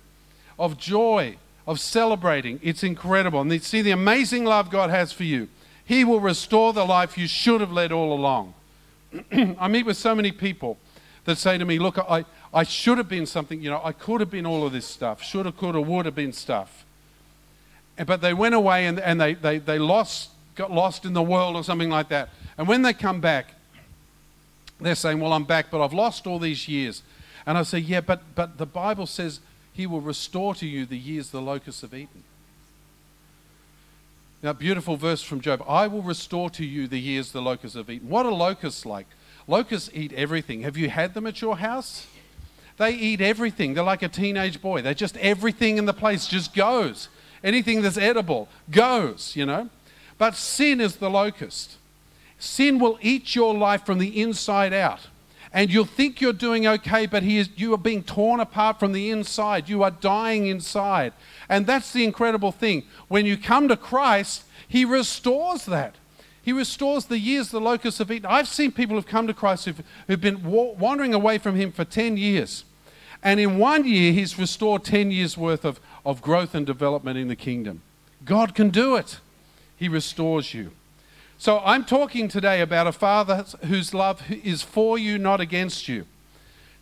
Of 0.60 0.78
joy, 0.78 1.38
of 1.65 1.80
celebrating. 1.80 2.60
It's 2.62 2.84
incredible. 2.84 3.41
And 3.41 3.63
see 3.63 3.82
the 3.82 3.91
amazing 3.91 4.45
love 4.45 4.69
God 4.69 4.91
has 4.91 5.12
for 5.12 5.24
you. 5.24 5.50
He 5.84 6.04
will 6.04 6.19
restore 6.19 6.74
the 6.74 6.86
life 6.86 7.17
you 7.17 7.28
should 7.28 7.60
have 7.60 7.71
led 7.71 7.91
all 7.91 8.13
along. 8.13 8.54
I 9.32 9.67
meet 9.67 9.86
with 9.86 9.97
so 9.97 10.13
many 10.15 10.32
people 10.32 10.78
that 11.26 11.38
say 11.38 11.58
to 11.58 11.65
me, 11.65 11.80
Look, 11.80 11.97
I, 11.97 12.26
I 12.54 12.64
should 12.64 12.98
have 12.98 13.08
been 13.08 13.26
something, 13.26 13.62
you 13.62 13.70
know, 13.70 13.82
I 13.84 13.94
could 13.94 14.20
have 14.20 14.30
been 14.30 14.46
all 14.46 14.66
of 14.66 14.74
this 14.74 14.86
stuff. 14.86 15.24
Should 15.24 15.46
have, 15.46 15.58
could 15.58 15.76
have, 15.76 15.88
would 15.88 16.06
have 16.06 16.16
been 16.16 16.34
stuff. 16.34 16.86
Eh, 17.98 18.04
but 18.04 18.22
they 18.22 18.34
went 18.34 18.56
away 18.56 18.86
and, 18.88 19.00
and 19.00 19.22
they, 19.22 19.34
they, 19.34 19.58
they 19.58 19.80
lost, 19.80 20.32
got 20.56 20.72
lost 20.72 21.06
in 21.06 21.14
the 21.14 21.22
world 21.22 21.56
or 21.56 21.64
something 21.64 21.90
like 21.90 22.10
that. 22.10 22.30
And 22.58 22.68
when 22.68 22.82
they 22.82 22.94
come 22.94 23.22
back, 23.22 23.54
they're 24.80 24.96
saying, 24.96 25.20
Well, 25.20 25.32
I'm 25.32 25.44
back, 25.44 25.68
but 25.72 25.84
I've 25.84 25.94
lost 25.94 26.28
all 26.28 26.40
these 26.40 26.68
years. 26.68 27.04
And 27.46 27.58
I 27.58 27.64
say, 27.64 27.80
yeah, 27.80 28.02
but, 28.02 28.22
but 28.36 28.58
the 28.58 28.66
Bible 28.66 29.08
says 29.08 29.40
he 29.74 29.88
will 29.88 30.02
restore 30.02 30.54
to 30.56 30.68
you 30.68 30.86
the 30.86 30.98
years 30.98 31.32
the 31.32 31.42
locusts 31.42 31.82
have 31.82 31.94
eaten. 31.94 32.24
Now, 34.44 34.54
beautiful 34.54 34.98
verse 34.98 35.22
from 35.22 35.42
Job. 35.42 35.64
I 35.68 35.88
will 35.88 36.02
restore 36.02 36.50
to 36.52 36.66
you 36.66 36.88
the 36.88 37.00
years 37.00 37.32
the 37.32 37.42
locusts 37.42 37.78
have 37.78 37.90
eaten. 37.90 38.10
What 38.10 38.26
are 38.26 38.32
locusts 38.32 38.86
like? 38.86 39.06
Locusts 39.48 39.90
eat 39.94 40.14
everything. 40.14 40.62
Have 40.62 40.78
you 40.78 40.90
had 40.90 41.14
them 41.14 41.28
at 41.28 41.42
your 41.42 41.58
house? 41.58 42.08
They 42.82 42.94
eat 42.94 43.22
everything. 43.22 43.76
They're 43.76 43.84
like 43.84 44.02
a 44.02 44.08
teenage 44.08 44.60
boy. 44.60 44.82
They 44.82 44.96
just, 44.96 45.15
everything 45.17 45.78
in 45.78 45.86
the 45.86 45.94
place 45.94 46.26
just 46.26 46.56
goes. 46.56 47.10
Anything 47.44 47.84
that's 47.84 47.96
edible 47.96 48.50
goes, 48.72 49.36
you 49.36 49.46
know. 49.46 49.70
But 50.17 50.36
sin 50.36 50.82
is 50.82 50.96
the 50.96 51.08
locust. 51.08 51.78
Sin 52.39 52.80
will 52.80 52.98
eat 53.00 53.36
your 53.36 53.54
life 53.54 53.86
from 53.86 54.00
the 54.00 54.20
inside 54.20 54.74
out 54.74 55.02
and 55.54 55.72
you'll 55.72 55.86
think 55.86 56.22
you're 56.22 56.34
doing 56.34 56.65
okay, 56.65 57.06
but 57.06 57.22
is, 57.22 57.50
you 57.56 57.72
are 57.76 57.78
being 57.78 58.02
torn 58.02 58.39
apart 58.39 58.80
from 58.80 58.94
the 58.94 59.12
inside. 59.12 59.70
You 59.70 59.84
are 59.84 59.91
dying 59.91 60.48
inside. 60.48 61.13
And 61.50 61.67
that's 61.67 61.94
the 61.94 62.04
incredible 62.04 62.52
thing. 62.52 62.86
When 63.10 63.28
you 63.28 63.38
come 63.38 63.67
to 63.67 63.78
Christ, 63.78 64.44
He 64.67 64.86
restores 64.86 65.67
that. 65.67 65.98
He 66.41 66.52
restores 66.52 67.06
the 67.06 67.20
years 67.20 67.50
the 67.50 67.62
locusts 67.62 68.00
have 68.00 68.10
eaten. 68.10 68.26
I've 68.26 68.48
seen 68.48 68.72
people 68.72 68.96
who've 68.96 69.06
come 69.06 69.28
to 69.28 69.36
Christ 69.36 69.65
who've, 69.65 69.84
who've 70.08 70.20
been 70.20 70.44
wa- 70.44 70.72
wandering 70.72 71.13
away 71.13 71.38
from 71.38 71.56
Him 71.56 71.72
for 71.72 71.86
10 71.86 72.17
years. 72.17 72.63
And 73.24 73.40
in 73.40 73.58
one 73.58 73.86
year, 73.86 74.14
He's 74.14 74.38
restored 74.38 74.84
10 74.84 75.12
years 75.12 75.38
worth 75.38 75.66
of, 75.66 75.80
of 76.06 76.22
growth 76.22 76.56
and 76.56 76.66
development 76.66 77.18
in 77.18 77.28
the 77.28 77.36
kingdom. 77.36 77.82
God 78.26 78.56
can 78.56 78.70
do 78.70 78.96
it. 78.96 79.20
He 79.78 79.88
restores 79.88 80.54
you. 80.54 80.72
So 81.38 81.60
I'm 81.66 81.86
talking 81.86 82.28
today 82.28 82.62
about 82.62 82.88
a 82.88 82.92
father 82.92 83.46
whose 83.66 83.94
love 83.94 84.22
is 84.30 84.62
for 84.62 84.98
you, 84.98 85.18
not 85.18 85.42
against 85.42 85.88
you. 85.88 86.06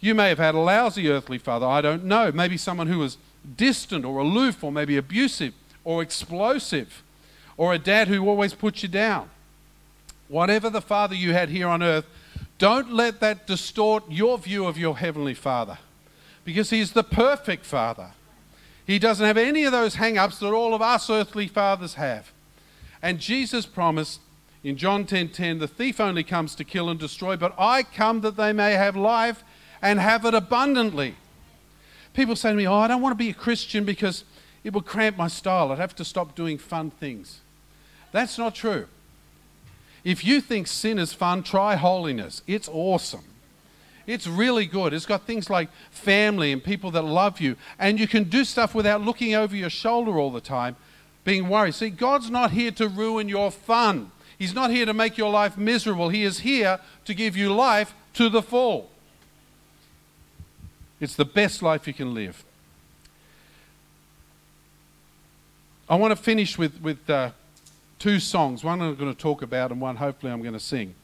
You 0.02 0.16
may 0.16 0.30
have 0.30 0.38
had 0.38 0.56
a 0.56 0.60
lousy 0.60 1.10
earthly 1.10 1.38
father, 1.38 1.66
I 1.66 1.82
don't 1.82 2.06
know. 2.06 2.32
Maybe 2.32 2.58
someone 2.58 2.88
who 2.88 3.00
was 3.00 3.18
distant 3.56 4.06
or 4.06 4.20
aloof 4.20 4.64
or 4.64 4.72
maybe 4.72 4.98
abusive 4.98 5.54
or 5.84 6.02
explosive 6.02 7.04
or 7.58 7.74
a 7.74 7.80
dad 7.80 8.08
who 8.08 8.28
always 8.28 8.54
put 8.54 8.84
you 8.84 8.90
down. 8.90 9.30
Whatever 10.28 10.70
the 10.70 10.82
father 10.82 11.16
you 11.16 11.34
had 11.34 11.50
here 11.50 11.68
on 11.68 11.82
earth, 11.82 12.06
don't 12.58 12.92
let 12.92 13.20
that 13.22 13.48
distort 13.48 14.04
your 14.10 14.38
view 14.38 14.66
of 14.66 14.78
your 14.78 14.98
heavenly 14.98 15.34
father 15.34 15.78
because 16.44 16.70
he's 16.70 16.92
the 16.92 17.04
perfect 17.04 17.66
father. 17.66 18.12
He 18.86 18.98
doesn't 18.98 19.26
have 19.26 19.38
any 19.38 19.66
of 19.66 19.72
those 19.72 19.96
hang 19.96 20.18
ups 20.18 20.40
that 20.40 20.52
all 20.52 20.74
of 20.74 20.82
us 20.82 21.10
earthly 21.10 21.48
fathers 21.48 21.94
have. 21.94 22.32
And 23.02 23.20
Jesus 23.20 23.66
promised 23.66 24.20
in 24.64 24.78
John 24.78 25.06
10:10, 25.06 25.10
10, 25.10 25.30
10, 25.30 25.60
the 25.60 25.68
thief 25.68 26.00
only 26.00 26.24
comes 26.24 26.56
to 26.56 26.64
kill 26.64 26.90
and 26.90 27.00
destroy, 27.00 27.38
but 27.38 27.54
I 27.58 27.84
come 27.84 28.22
that 28.22 28.36
they 28.36 28.52
may 28.52 28.74
have 28.74 28.96
life 28.96 29.44
and 29.82 30.00
have 30.00 30.26
it 30.26 30.34
abundantly. 30.34 31.16
People 32.14 32.36
say 32.36 32.50
to 32.50 32.56
me, 32.56 32.68
"Oh, 32.68 32.78
I 32.78 32.88
don't 32.88 33.02
want 33.02 33.12
to 33.12 33.24
be 33.24 33.30
a 33.30 33.34
Christian 33.34 33.86
because 33.86 34.24
it 34.64 34.74
will 34.74 34.82
cramp 34.82 35.16
my 35.16 35.28
style. 35.28 35.72
I'd 35.72 35.78
have 35.78 35.96
to 35.96 36.04
stop 36.04 36.36
doing 36.36 36.58
fun 36.58 36.92
things." 36.92 37.40
That's 38.12 38.38
not 38.38 38.56
true. 38.56 38.88
If 40.04 40.26
you 40.26 40.42
think 40.42 40.68
sin 40.68 40.98
is 40.98 41.14
fun, 41.14 41.44
try 41.44 41.76
holiness. 41.76 42.42
It's 42.48 42.68
awesome. 42.68 43.24
It's 44.10 44.26
really 44.26 44.66
good. 44.66 44.92
It's 44.92 45.06
got 45.06 45.28
things 45.28 45.52
like 45.52 45.70
family 45.92 46.52
and 46.52 46.64
people 46.64 46.90
that 46.92 47.04
love 47.04 47.40
you, 47.40 47.56
and 47.78 48.00
you 48.00 48.08
can 48.08 48.24
do 48.24 48.44
stuff 48.44 48.74
without 48.74 49.02
looking 49.02 49.36
over 49.36 49.56
your 49.56 49.70
shoulder 49.70 50.18
all 50.18 50.32
the 50.32 50.42
time, 50.42 50.78
being 51.24 51.48
worried. 51.48 51.76
See, 51.76 51.92
God's 51.92 52.32
not 52.32 52.50
here 52.50 52.72
to 52.72 52.88
ruin 52.88 53.30
your 53.30 53.52
fun. 53.52 54.12
He's 54.40 54.56
not 54.56 54.72
here 54.72 54.88
to 54.88 54.96
make 54.96 55.16
your 55.16 55.30
life 55.30 55.60
miserable. 55.60 56.10
He 56.10 56.24
is 56.24 56.40
here 56.40 56.80
to 57.06 57.14
give 57.14 57.38
you 57.38 57.54
life 57.54 57.94
to 58.16 58.30
the 58.30 58.42
full. 58.42 58.90
It's 61.00 61.16
the 61.16 61.26
best 61.26 61.62
life 61.62 61.86
you 61.86 61.94
can 61.94 62.16
live. 62.16 62.44
I 65.88 65.98
want 65.98 66.12
to 66.12 66.16
finish 66.16 66.58
with, 66.58 66.82
with 66.82 67.08
uh, 67.08 67.30
two 68.00 68.20
songs. 68.20 68.64
One 68.64 68.82
I'm 68.82 68.96
going 68.96 69.14
to 69.14 69.22
talk 69.22 69.44
about, 69.44 69.70
and 69.72 69.80
one 69.80 69.98
hopefully 69.98 70.32
I'm 70.32 70.42
going 70.42 70.54
to 70.54 70.60
sing. 70.60 70.96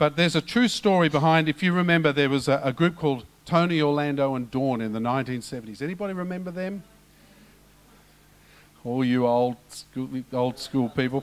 But 0.00 0.16
there's 0.16 0.34
a 0.34 0.40
true 0.40 0.66
story 0.66 1.10
behind. 1.10 1.46
If 1.46 1.62
you 1.62 1.74
remember, 1.74 2.10
there 2.10 2.30
was 2.30 2.48
a, 2.48 2.58
a 2.64 2.72
group 2.72 2.96
called 2.96 3.26
Tony 3.44 3.82
Orlando 3.82 4.34
and 4.34 4.50
Dawn 4.50 4.80
in 4.80 4.94
the 4.94 4.98
1970s. 4.98 5.82
Anybody 5.82 6.14
remember 6.14 6.50
them? 6.50 6.84
All 8.82 9.04
you 9.04 9.26
old 9.26 9.58
school, 9.68 10.08
old 10.32 10.58
school 10.58 10.88
people. 10.88 11.22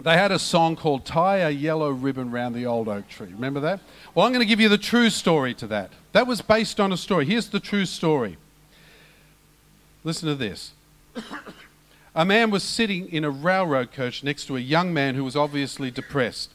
They 0.00 0.14
had 0.14 0.32
a 0.32 0.40
song 0.40 0.74
called 0.74 1.06
Tie 1.06 1.36
a 1.36 1.50
Yellow 1.50 1.92
Ribbon 1.92 2.32
Round 2.32 2.52
the 2.52 2.66
Old 2.66 2.88
Oak 2.88 3.08
Tree. 3.08 3.28
Remember 3.32 3.60
that? 3.60 3.78
Well, 4.12 4.26
I'm 4.26 4.32
going 4.32 4.44
to 4.44 4.48
give 4.48 4.58
you 4.58 4.68
the 4.68 4.76
true 4.76 5.08
story 5.08 5.54
to 5.54 5.68
that. 5.68 5.92
That 6.10 6.26
was 6.26 6.42
based 6.42 6.80
on 6.80 6.92
a 6.92 6.96
story. 6.96 7.26
Here's 7.26 7.50
the 7.50 7.60
true 7.60 7.86
story. 7.86 8.38
Listen 10.02 10.28
to 10.28 10.34
this. 10.34 10.72
a 12.16 12.24
man 12.24 12.50
was 12.50 12.64
sitting 12.64 13.08
in 13.08 13.22
a 13.22 13.30
railroad 13.30 13.92
coach 13.92 14.24
next 14.24 14.46
to 14.46 14.56
a 14.56 14.60
young 14.60 14.92
man 14.92 15.14
who 15.14 15.22
was 15.22 15.36
obviously 15.36 15.92
depressed. 15.92 16.50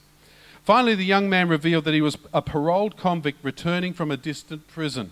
Finally, 0.65 0.95
the 0.95 1.05
young 1.05 1.29
man 1.29 1.47
revealed 1.47 1.85
that 1.85 1.93
he 1.93 2.01
was 2.01 2.17
a 2.33 2.41
paroled 2.41 2.97
convict 2.97 3.37
returning 3.43 3.93
from 3.93 4.09
a 4.09 4.17
distant 4.17 4.67
prison. 4.67 5.11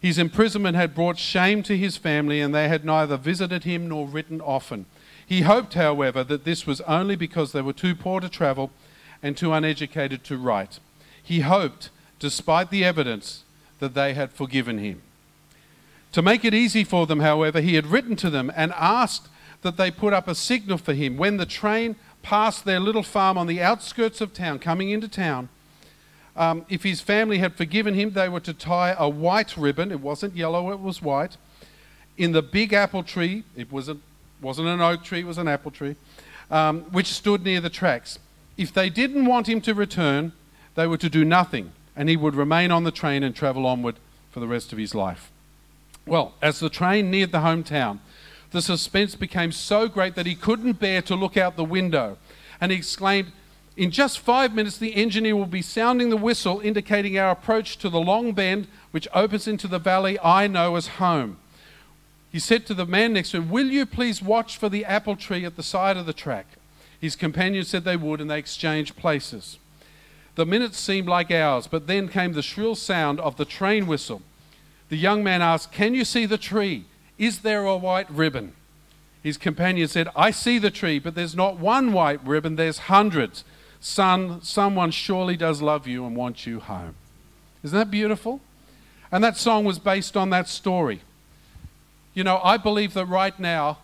His 0.00 0.16
imprisonment 0.16 0.76
had 0.76 0.94
brought 0.94 1.18
shame 1.18 1.62
to 1.64 1.76
his 1.76 1.98
family, 1.98 2.40
and 2.40 2.54
they 2.54 2.68
had 2.68 2.82
neither 2.82 3.18
visited 3.18 3.64
him 3.64 3.86
nor 3.86 4.06
written 4.06 4.40
often. 4.40 4.86
He 5.26 5.42
hoped, 5.42 5.74
however, 5.74 6.24
that 6.24 6.44
this 6.44 6.66
was 6.66 6.80
only 6.82 7.16
because 7.16 7.52
they 7.52 7.60
were 7.60 7.74
too 7.74 7.94
poor 7.94 8.18
to 8.20 8.30
travel 8.30 8.70
and 9.22 9.36
too 9.36 9.52
uneducated 9.52 10.24
to 10.24 10.38
write. 10.38 10.80
He 11.22 11.40
hoped, 11.40 11.90
despite 12.18 12.70
the 12.70 12.82
evidence, 12.82 13.44
that 13.78 13.92
they 13.92 14.14
had 14.14 14.32
forgiven 14.32 14.78
him. 14.78 15.02
To 16.12 16.22
make 16.22 16.46
it 16.46 16.54
easy 16.54 16.82
for 16.82 17.06
them, 17.06 17.20
however, 17.20 17.60
he 17.60 17.74
had 17.74 17.86
written 17.86 18.16
to 18.16 18.30
them 18.30 18.50
and 18.56 18.72
asked 18.72 19.28
that 19.60 19.76
they 19.76 19.90
put 19.90 20.14
up 20.14 20.28
a 20.28 20.34
signal 20.34 20.78
for 20.78 20.94
him 20.94 21.18
when 21.18 21.36
the 21.36 21.46
train 21.46 21.96
passed 22.22 22.64
their 22.64 22.80
little 22.80 23.02
farm 23.02 23.36
on 23.36 23.46
the 23.46 23.60
outskirts 23.60 24.20
of 24.20 24.32
town, 24.32 24.58
coming 24.58 24.90
into 24.90 25.08
town. 25.08 25.48
Um, 26.34 26.64
if 26.68 26.82
his 26.82 27.00
family 27.00 27.38
had 27.38 27.54
forgiven 27.54 27.94
him, 27.94 28.12
they 28.12 28.28
were 28.28 28.40
to 28.40 28.54
tie 28.54 28.94
a 28.98 29.08
white 29.08 29.56
ribbon, 29.56 29.92
it 29.92 30.00
wasn't 30.00 30.34
yellow, 30.34 30.70
it 30.70 30.80
was 30.80 31.02
white, 31.02 31.36
in 32.16 32.32
the 32.32 32.42
big 32.42 32.72
apple 32.72 33.02
tree. 33.02 33.44
It 33.56 33.70
was 33.70 33.88
a, 33.88 33.98
wasn't 34.40 34.68
an 34.68 34.80
oak 34.80 35.04
tree, 35.04 35.20
it 35.20 35.26
was 35.26 35.38
an 35.38 35.48
apple 35.48 35.70
tree, 35.70 35.96
um, 36.50 36.82
which 36.92 37.08
stood 37.08 37.44
near 37.44 37.60
the 37.60 37.70
tracks. 37.70 38.18
If 38.56 38.72
they 38.72 38.88
didn't 38.88 39.26
want 39.26 39.48
him 39.48 39.60
to 39.62 39.74
return, 39.74 40.32
they 40.74 40.86
were 40.86 40.98
to 40.98 41.10
do 41.10 41.24
nothing, 41.24 41.72
and 41.94 42.08
he 42.08 42.16
would 42.16 42.34
remain 42.34 42.70
on 42.70 42.84
the 42.84 42.90
train 42.90 43.22
and 43.22 43.34
travel 43.34 43.66
onward 43.66 43.96
for 44.30 44.40
the 44.40 44.48
rest 44.48 44.72
of 44.72 44.78
his 44.78 44.94
life. 44.94 45.30
Well, 46.06 46.34
as 46.40 46.60
the 46.60 46.70
train 46.70 47.10
neared 47.10 47.32
the 47.32 47.38
hometown, 47.38 47.98
the 48.52 48.62
suspense 48.62 49.14
became 49.14 49.50
so 49.50 49.88
great 49.88 50.14
that 50.14 50.26
he 50.26 50.34
couldn't 50.34 50.78
bear 50.78 51.02
to 51.02 51.16
look 51.16 51.36
out 51.36 51.56
the 51.56 51.64
window. 51.64 52.18
And 52.60 52.70
he 52.70 52.78
exclaimed, 52.78 53.32
In 53.76 53.90
just 53.90 54.18
five 54.18 54.54
minutes, 54.54 54.78
the 54.78 54.94
engineer 54.94 55.34
will 55.34 55.46
be 55.46 55.62
sounding 55.62 56.10
the 56.10 56.16
whistle, 56.16 56.60
indicating 56.60 57.18
our 57.18 57.30
approach 57.30 57.78
to 57.78 57.88
the 57.88 58.00
long 58.00 58.32
bend 58.32 58.68
which 58.90 59.08
opens 59.14 59.48
into 59.48 59.66
the 59.66 59.78
valley 59.78 60.18
I 60.20 60.46
know 60.46 60.76
as 60.76 60.86
home. 60.86 61.38
He 62.30 62.38
said 62.38 62.66
to 62.66 62.74
the 62.74 62.86
man 62.86 63.14
next 63.14 63.30
to 63.30 63.38
him, 63.38 63.50
Will 63.50 63.66
you 63.66 63.84
please 63.84 64.22
watch 64.22 64.56
for 64.56 64.68
the 64.68 64.84
apple 64.84 65.16
tree 65.16 65.44
at 65.44 65.56
the 65.56 65.62
side 65.62 65.96
of 65.96 66.06
the 66.06 66.12
track? 66.12 66.46
His 67.00 67.16
companion 67.16 67.64
said 67.64 67.84
they 67.84 67.96
would, 67.96 68.20
and 68.20 68.30
they 68.30 68.38
exchanged 68.38 68.96
places. 68.96 69.58
The 70.34 70.46
minutes 70.46 70.78
seemed 70.78 71.08
like 71.08 71.30
hours, 71.30 71.66
but 71.66 71.86
then 71.86 72.08
came 72.08 72.32
the 72.32 72.42
shrill 72.42 72.74
sound 72.74 73.20
of 73.20 73.36
the 73.36 73.44
train 73.44 73.86
whistle. 73.86 74.22
The 74.88 74.96
young 74.96 75.22
man 75.24 75.42
asked, 75.42 75.72
Can 75.72 75.94
you 75.94 76.04
see 76.04 76.26
the 76.26 76.38
tree? 76.38 76.84
Is 77.22 77.42
there 77.42 77.64
a 77.64 77.76
white 77.76 78.10
ribbon? 78.10 78.52
His 79.22 79.36
companion 79.36 79.86
said, 79.86 80.08
I 80.16 80.32
see 80.32 80.58
the 80.58 80.72
tree, 80.72 80.98
but 80.98 81.14
there's 81.14 81.36
not 81.36 81.56
one 81.56 81.92
white 81.92 82.18
ribbon, 82.26 82.56
there's 82.56 82.78
hundreds. 82.78 83.44
Son, 83.78 84.42
someone 84.42 84.90
surely 84.90 85.36
does 85.36 85.62
love 85.62 85.86
you 85.86 86.04
and 86.04 86.16
want 86.16 86.46
you 86.48 86.58
home. 86.58 86.96
Isn't 87.62 87.78
that 87.78 87.92
beautiful? 87.92 88.40
And 89.12 89.22
that 89.22 89.36
song 89.36 89.64
was 89.64 89.78
based 89.78 90.16
on 90.16 90.30
that 90.30 90.48
story. 90.48 91.02
You 92.12 92.24
know, 92.24 92.40
I 92.42 92.56
believe 92.56 92.92
that 92.94 93.06
right 93.06 93.38
now, 93.38 93.78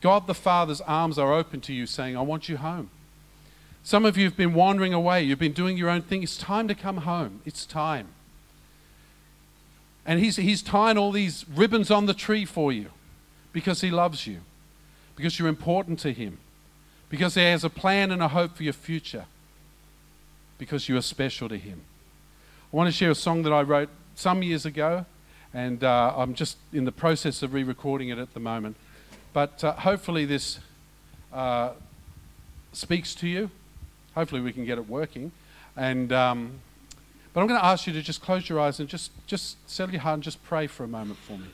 God 0.00 0.28
the 0.28 0.34
Father's 0.34 0.80
arms 0.82 1.18
are 1.18 1.32
open 1.32 1.60
to 1.62 1.72
you, 1.72 1.84
saying, 1.84 2.16
I 2.16 2.22
want 2.22 2.48
you 2.48 2.58
home. 2.58 2.90
Some 3.82 4.04
of 4.04 4.16
you 4.16 4.24
have 4.26 4.36
been 4.36 4.54
wandering 4.54 4.94
away. 4.94 5.24
You've 5.24 5.40
been 5.40 5.52
doing 5.52 5.76
your 5.76 5.90
own 5.90 6.02
thing. 6.02 6.22
It's 6.22 6.36
time 6.36 6.68
to 6.68 6.76
come 6.76 6.98
home. 6.98 7.40
It's 7.44 7.66
time. 7.66 8.10
And 10.04 10.18
he's, 10.18 10.36
he's 10.36 10.62
tying 10.62 10.98
all 10.98 11.12
these 11.12 11.44
ribbons 11.48 11.90
on 11.90 12.06
the 12.06 12.14
tree 12.14 12.44
for 12.44 12.72
you 12.72 12.86
because 13.52 13.82
he 13.82 13.90
loves 13.90 14.26
you, 14.26 14.40
because 15.14 15.38
you're 15.38 15.48
important 15.48 15.98
to 16.00 16.12
him, 16.12 16.38
because 17.08 17.34
he 17.34 17.42
has 17.42 17.64
a 17.64 17.70
plan 17.70 18.10
and 18.10 18.22
a 18.22 18.28
hope 18.28 18.56
for 18.56 18.64
your 18.64 18.72
future, 18.72 19.26
because 20.58 20.88
you 20.88 20.96
are 20.96 21.02
special 21.02 21.48
to 21.48 21.56
him. 21.56 21.82
I 22.72 22.76
want 22.76 22.88
to 22.88 22.92
share 22.92 23.10
a 23.10 23.14
song 23.14 23.42
that 23.42 23.52
I 23.52 23.62
wrote 23.62 23.90
some 24.16 24.42
years 24.42 24.66
ago, 24.66 25.06
and 25.54 25.84
uh, 25.84 26.14
I'm 26.16 26.34
just 26.34 26.56
in 26.72 26.84
the 26.84 26.92
process 26.92 27.42
of 27.42 27.52
re 27.52 27.62
recording 27.62 28.08
it 28.08 28.18
at 28.18 28.34
the 28.34 28.40
moment. 28.40 28.76
But 29.32 29.62
uh, 29.62 29.72
hopefully, 29.72 30.24
this 30.24 30.58
uh, 31.32 31.72
speaks 32.72 33.14
to 33.16 33.28
you. 33.28 33.50
Hopefully, 34.14 34.40
we 34.40 34.52
can 34.52 34.64
get 34.64 34.78
it 34.78 34.88
working. 34.88 35.30
And. 35.76 36.12
Um, 36.12 36.60
but 37.32 37.40
I'm 37.40 37.46
going 37.46 37.58
to 37.58 37.64
ask 37.64 37.86
you 37.86 37.92
to 37.94 38.02
just 38.02 38.20
close 38.20 38.48
your 38.48 38.60
eyes 38.60 38.78
and 38.78 38.88
just, 38.88 39.10
just 39.26 39.56
settle 39.68 39.94
your 39.94 40.02
heart 40.02 40.14
and 40.14 40.22
just 40.22 40.42
pray 40.44 40.66
for 40.66 40.84
a 40.84 40.88
moment 40.88 41.18
for 41.18 41.38
me. 41.38 41.46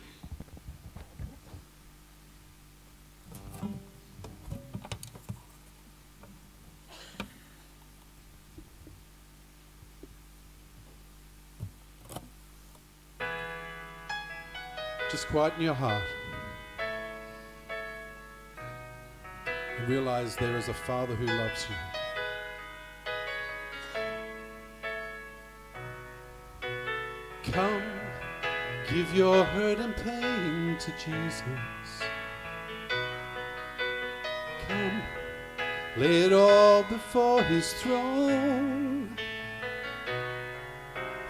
Just 15.11 15.29
quieten 15.29 15.63
your 15.63 15.75
heart. 15.75 16.03
And 19.79 19.89
realize 19.89 20.37
there 20.37 20.57
is 20.57 20.69
a 20.69 20.75
Father 20.75 21.15
who 21.15 21.27
loves 21.27 21.67
you. 21.69 21.98
Come, 27.53 27.83
give 28.91 29.15
your 29.15 29.43
hurt 29.43 29.79
and 29.79 29.97
pain 29.97 30.77
to 30.79 30.93
Jesus. 30.93 31.43
Come, 34.69 35.03
lay 35.97 36.23
it 36.23 36.33
all 36.33 36.83
before 36.85 37.43
his 37.43 37.73
throne. 37.75 39.17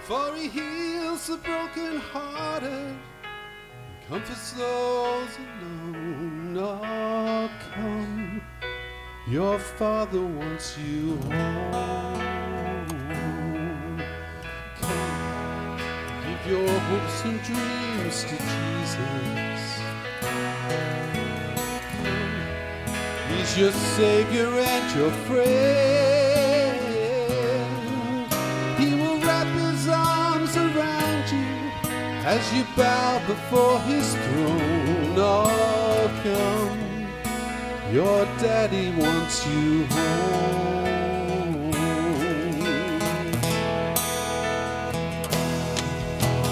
For 0.01 0.35
he 0.35 0.49
heals 0.49 1.29
the 1.29 1.37
broken-hearted, 1.37 2.97
comforts 4.09 4.53
those 4.53 5.39
alone. 5.39 6.57
Oh, 6.59 7.51
come, 7.75 8.43
your 9.29 9.59
Father 9.59 10.21
wants 10.21 10.77
you 10.79 11.17
home. 11.31 12.28
Your 16.49 16.67
hopes 16.67 17.25
and 17.25 17.43
dreams 17.43 18.25
to 18.25 18.37
Jesus. 18.37 19.83
He's 23.29 23.59
your 23.59 23.73
Savior 23.73 24.49
and 24.49 24.97
your 24.97 25.11
friend. 25.29 26.79
He 28.79 28.95
will 28.95 29.21
wrap 29.21 29.47
his 29.47 29.89
arms 29.89 30.57
around 30.57 31.31
you 31.31 31.49
as 32.25 32.53
you 32.55 32.65
bow 32.77 33.21
before 33.27 33.81
his 33.81 34.15
throne. 34.15 35.17
Oh, 35.19 36.11
come, 36.23 37.93
your 37.93 38.25
daddy 38.41 38.91
wants 38.93 39.47
you 39.47 39.85
home. 39.87 40.78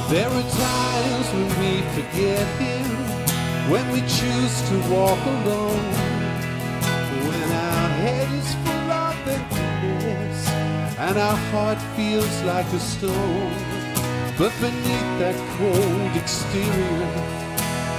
There 0.08 0.28
are 0.28 0.50
times 0.50 1.26
when 1.34 1.48
we 1.58 1.82
forget 1.96 2.46
Him, 2.60 2.86
when 3.68 3.90
we 3.90 4.02
choose 4.02 4.56
to 4.68 4.76
walk 4.88 5.18
alone, 5.26 5.82
when 7.26 7.48
our 7.50 7.88
head 8.04 8.28
is 8.38 8.54
full 8.62 8.90
of 8.92 9.16
emptiness 9.26 10.48
and 10.96 11.18
our 11.18 11.36
heart 11.50 11.78
feels 11.96 12.42
like 12.42 12.66
a 12.66 12.78
stone. 12.78 13.52
But 14.38 14.52
beneath 14.60 15.10
that 15.18 15.34
cold 15.58 16.16
exterior 16.22 17.10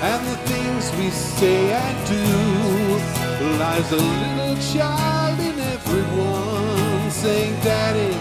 and 0.07 0.21
the 0.31 0.37
things 0.47 0.83
we 0.95 1.09
say 1.09 1.73
and 1.73 1.97
do, 2.07 3.57
lies 3.59 3.91
a 3.91 3.97
little 3.97 4.55
child 4.71 5.39
in 5.41 5.59
everyone 5.59 7.11
saying, 7.11 7.53
Daddy, 7.65 8.15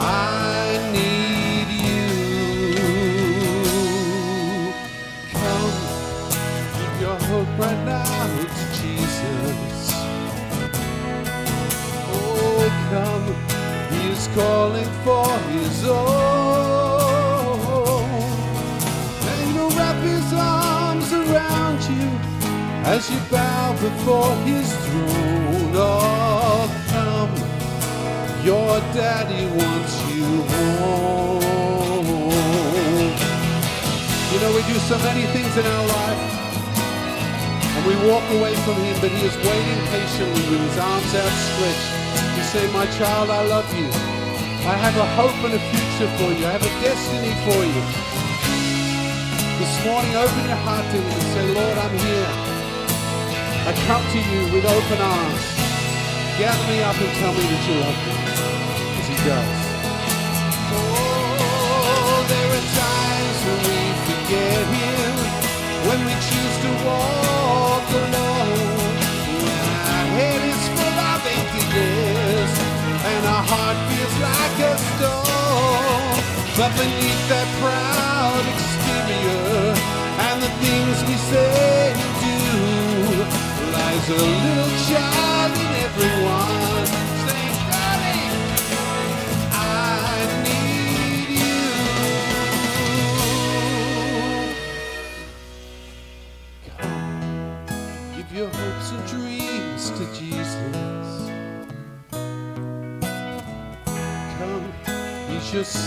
I 0.00 0.90
need 0.92 1.25
hope 7.36 7.58
right 7.58 7.84
now 7.84 8.26
to 8.38 8.64
Jesus. 8.80 9.92
Oh, 12.08 12.64
come, 12.88 13.26
He 13.92 14.02
is 14.08 14.24
calling 14.28 14.90
for 15.04 15.28
His 15.52 15.76
own. 15.84 16.96
And 19.30 19.38
He'll 19.52 19.72
wrap 19.76 19.98
His 20.12 20.28
arms 20.32 21.12
around 21.12 21.80
you 21.92 22.08
as 22.94 23.02
you 23.10 23.20
bow 23.30 23.72
before 23.86 24.34
His 24.50 24.68
throne. 24.84 25.72
Oh, 25.74 26.70
come, 26.88 27.34
your 28.46 28.80
daddy 28.96 29.44
wants 29.60 29.94
you 30.08 30.26
home. 30.52 31.76
You 34.32 34.38
know, 34.40 34.52
we 34.56 34.62
do 34.72 34.78
so 34.90 34.96
many 35.08 35.24
things 35.34 35.54
in 35.58 35.66
our 35.66 35.86
life 35.86 36.35
walk 38.04 38.24
away 38.36 38.54
from 38.66 38.76
Him, 38.84 38.96
but 39.00 39.10
He 39.10 39.24
is 39.24 39.36
waiting 39.40 39.80
patiently 39.88 40.44
with 40.50 40.60
His 40.60 40.78
arms 40.78 41.12
outstretched 41.14 41.90
to 42.36 42.42
say, 42.44 42.64
My 42.72 42.86
child, 42.98 43.30
I 43.30 43.42
love 43.46 43.68
you. 43.72 43.88
I 44.66 44.74
have 44.74 44.96
a 44.96 45.08
hope 45.14 45.36
and 45.46 45.54
a 45.54 45.62
future 45.70 46.10
for 46.18 46.32
you. 46.34 46.44
I 46.44 46.52
have 46.58 46.66
a 46.66 46.74
destiny 46.82 47.32
for 47.46 47.60
you. 47.62 47.82
This 49.62 49.74
morning, 49.86 50.12
open 50.18 50.44
your 50.44 50.60
heart 50.66 50.84
to 50.90 50.98
Him 50.98 51.06
and 51.06 51.28
say, 51.32 51.44
Lord, 51.54 51.76
I'm 51.78 51.94
here. 51.96 52.32
I 53.66 53.72
come 53.88 54.04
to 54.04 54.20
you 54.20 54.42
with 54.52 54.66
open 54.66 54.98
arms. 55.00 55.44
Gather 56.36 56.66
me 56.68 56.82
up 56.82 56.98
and 56.98 57.12
tell 57.16 57.32
me 57.32 57.44
that 57.46 57.62
you 57.64 57.76
love 57.80 57.98
me. 58.04 58.14
As 59.00 59.06
He 59.08 59.16
does. 59.24 59.56
Oh, 60.74 62.20
there 62.28 62.50
are 62.58 62.68
times 62.76 63.38
when 63.46 63.60
we 63.70 63.80
forget 64.10 64.60
Him, 64.74 65.14
when 65.88 66.00
we 66.04 66.14
choose 66.26 66.56
to 66.66 66.70
walk 66.84 67.75
and 73.12 73.26
our 73.26 73.44
heart 73.52 73.78
feels 73.88 74.16
like 74.28 74.58
a 74.70 74.74
stone. 74.90 76.16
But 76.58 76.70
beneath 76.80 77.22
that 77.32 77.48
proud 77.60 78.44
exterior 78.54 79.74
and 80.26 80.36
the 80.42 80.52
things 80.64 80.96
we 81.08 81.16
say 81.30 81.92
and 81.92 82.12
do 82.24 82.38
lies 83.74 84.06
a 84.08 84.18
little 84.18 84.72
child 84.88 85.15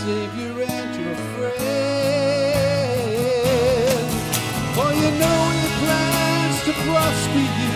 Savior 0.09 0.57
and 0.65 0.91
your 0.95 1.17
friend. 1.33 1.57
For 4.73 4.89
you 5.01 5.09
know 5.21 5.41
He 5.57 5.65
plans 5.81 6.57
to 6.65 6.73
prosper 6.81 7.45
you, 7.61 7.75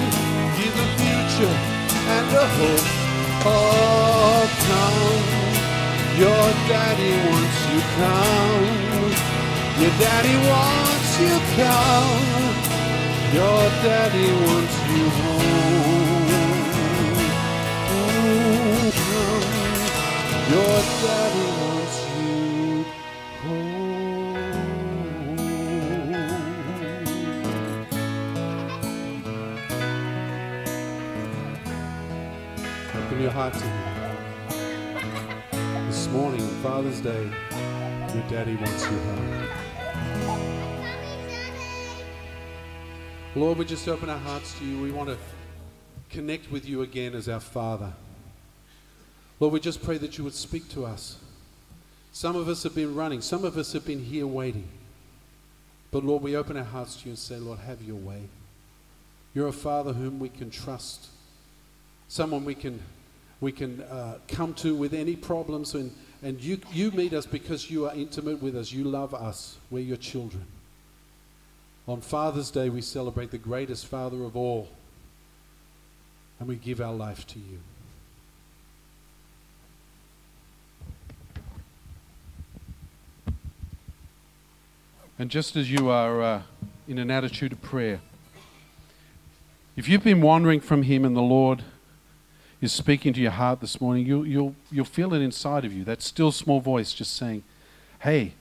give 0.57 0.75
a 0.86 0.88
future 0.97 1.57
and 2.17 2.27
a 2.43 2.45
hope. 2.57 2.89
Oh, 3.45 4.41
come, 4.65 5.25
your 6.23 6.45
daddy 6.71 7.13
wants 7.27 7.59
you 7.69 7.79
come. 8.01 9.13
Your 9.81 9.93
daddy 10.01 10.36
wants 10.49 11.11
you 11.21 11.34
come. 11.61 12.23
Your 13.38 13.63
daddy 13.86 14.29
wants 14.43 14.75
you 14.89 15.05
home. 15.21 16.31
Oh, 17.93 18.89
come. 19.05 19.45
Your 20.53 20.77
daddy 21.03 21.62
daddy 38.34 38.55
wants 38.55 38.84
you 38.86 38.97
home. 38.97 39.47
Lord, 43.36 43.59
we 43.59 43.65
just 43.65 43.88
open 43.88 44.09
our 44.09 44.17
hearts 44.17 44.57
to 44.57 44.65
you. 44.65 44.81
We 44.81 44.91
want 44.91 45.09
to 45.09 45.17
connect 46.09 46.51
with 46.51 46.67
you 46.67 46.81
again 46.81 47.13
as 47.13 47.29
our 47.29 47.39
Father. 47.39 47.93
Lord, 49.39 49.53
we 49.53 49.59
just 49.59 49.84
pray 49.84 49.99
that 49.99 50.17
you 50.17 50.23
would 50.23 50.34
speak 50.34 50.67
to 50.69 50.84
us. 50.84 51.17
Some 52.11 52.36
of 52.36 52.49
us 52.49 52.63
have 52.63 52.73
been 52.73 52.95
running, 52.95 53.21
some 53.21 53.45
of 53.45 53.55
us 53.55 53.71
have 53.73 53.86
been 53.86 54.03
here 54.03 54.25
waiting. 54.25 54.67
But 55.91 56.03
Lord, 56.03 56.23
we 56.23 56.36
open 56.36 56.57
our 56.57 56.63
hearts 56.63 56.95
to 56.95 57.05
you 57.05 57.11
and 57.11 57.19
say, 57.19 57.38
Lord, 57.38 57.59
have 57.59 57.84
your 57.84 57.97
way. 57.97 58.23
You're 59.36 59.49
a 59.49 59.53
Father 59.53 59.93
whom 59.93 60.17
we 60.17 60.29
can 60.29 60.49
trust, 60.49 61.09
someone 62.07 62.45
we 62.45 62.55
can, 62.55 62.81
we 63.41 63.51
can 63.51 63.81
uh, 63.81 64.17
come 64.27 64.55
to 64.55 64.73
with 64.73 64.95
any 64.95 65.15
problems. 65.15 65.75
And, 65.75 65.91
and 66.24 66.41
you, 66.41 66.59
you 66.71 66.89
meet 66.91 67.13
us 67.13 67.26
because 67.26 67.69
you 67.69 67.86
are 67.86 67.93
intimate 67.93 68.41
with 68.41 68.55
us. 68.55 68.71
You 68.71 68.86
love 68.86 69.13
us. 69.13 69.57
We're 69.69 69.84
your 69.84 69.97
children. 69.97 70.45
On 71.86 71.99
Father's 71.99 72.49
Day, 72.49 72.69
we 72.69 72.82
celebrate 72.82 73.32
the 73.32 73.38
greatest 73.38 73.88
Father 73.88 74.24
of 74.24 74.38
all, 74.38 74.69
and 76.39 76.47
we 76.47 76.55
give 76.55 76.80
our 76.80 76.93
life 76.93 77.28
to 77.28 77.39
you. 77.39 77.59
And 85.19 85.30
just 85.30 85.57
as 85.57 85.69
you 85.69 85.89
are 85.89 86.21
uh, 86.21 86.41
in 86.88 86.97
an 86.99 87.11
attitude 87.11 87.51
of 87.51 87.61
prayer, 87.61 87.99
if 89.76 89.89
you've 89.89 90.03
been 90.03 90.21
wandering 90.21 90.61
from 90.61 90.84
Him 90.84 91.03
and 91.03 91.17
the 91.17 91.21
Lord 91.21 91.63
is 92.64 92.72
speaking 92.72 93.11
to 93.14 93.20
your 93.20 93.32
heart 93.32 93.59
this 93.59 93.82
morning, 93.82 94.05
you'll, 94.05 94.26
you'll, 94.26 94.55
you'll 94.72 94.86
feel 94.86 95.14
it 95.14 95.22
inside 95.22 95.66
of 95.66 95.74
you, 95.74 95.84
that 95.84 96.01
still 96.01 96.32
small 96.32 96.61
voice 96.61 96.93
just 96.93 97.16
saying, 97.16 97.43
Hey, 97.99 98.34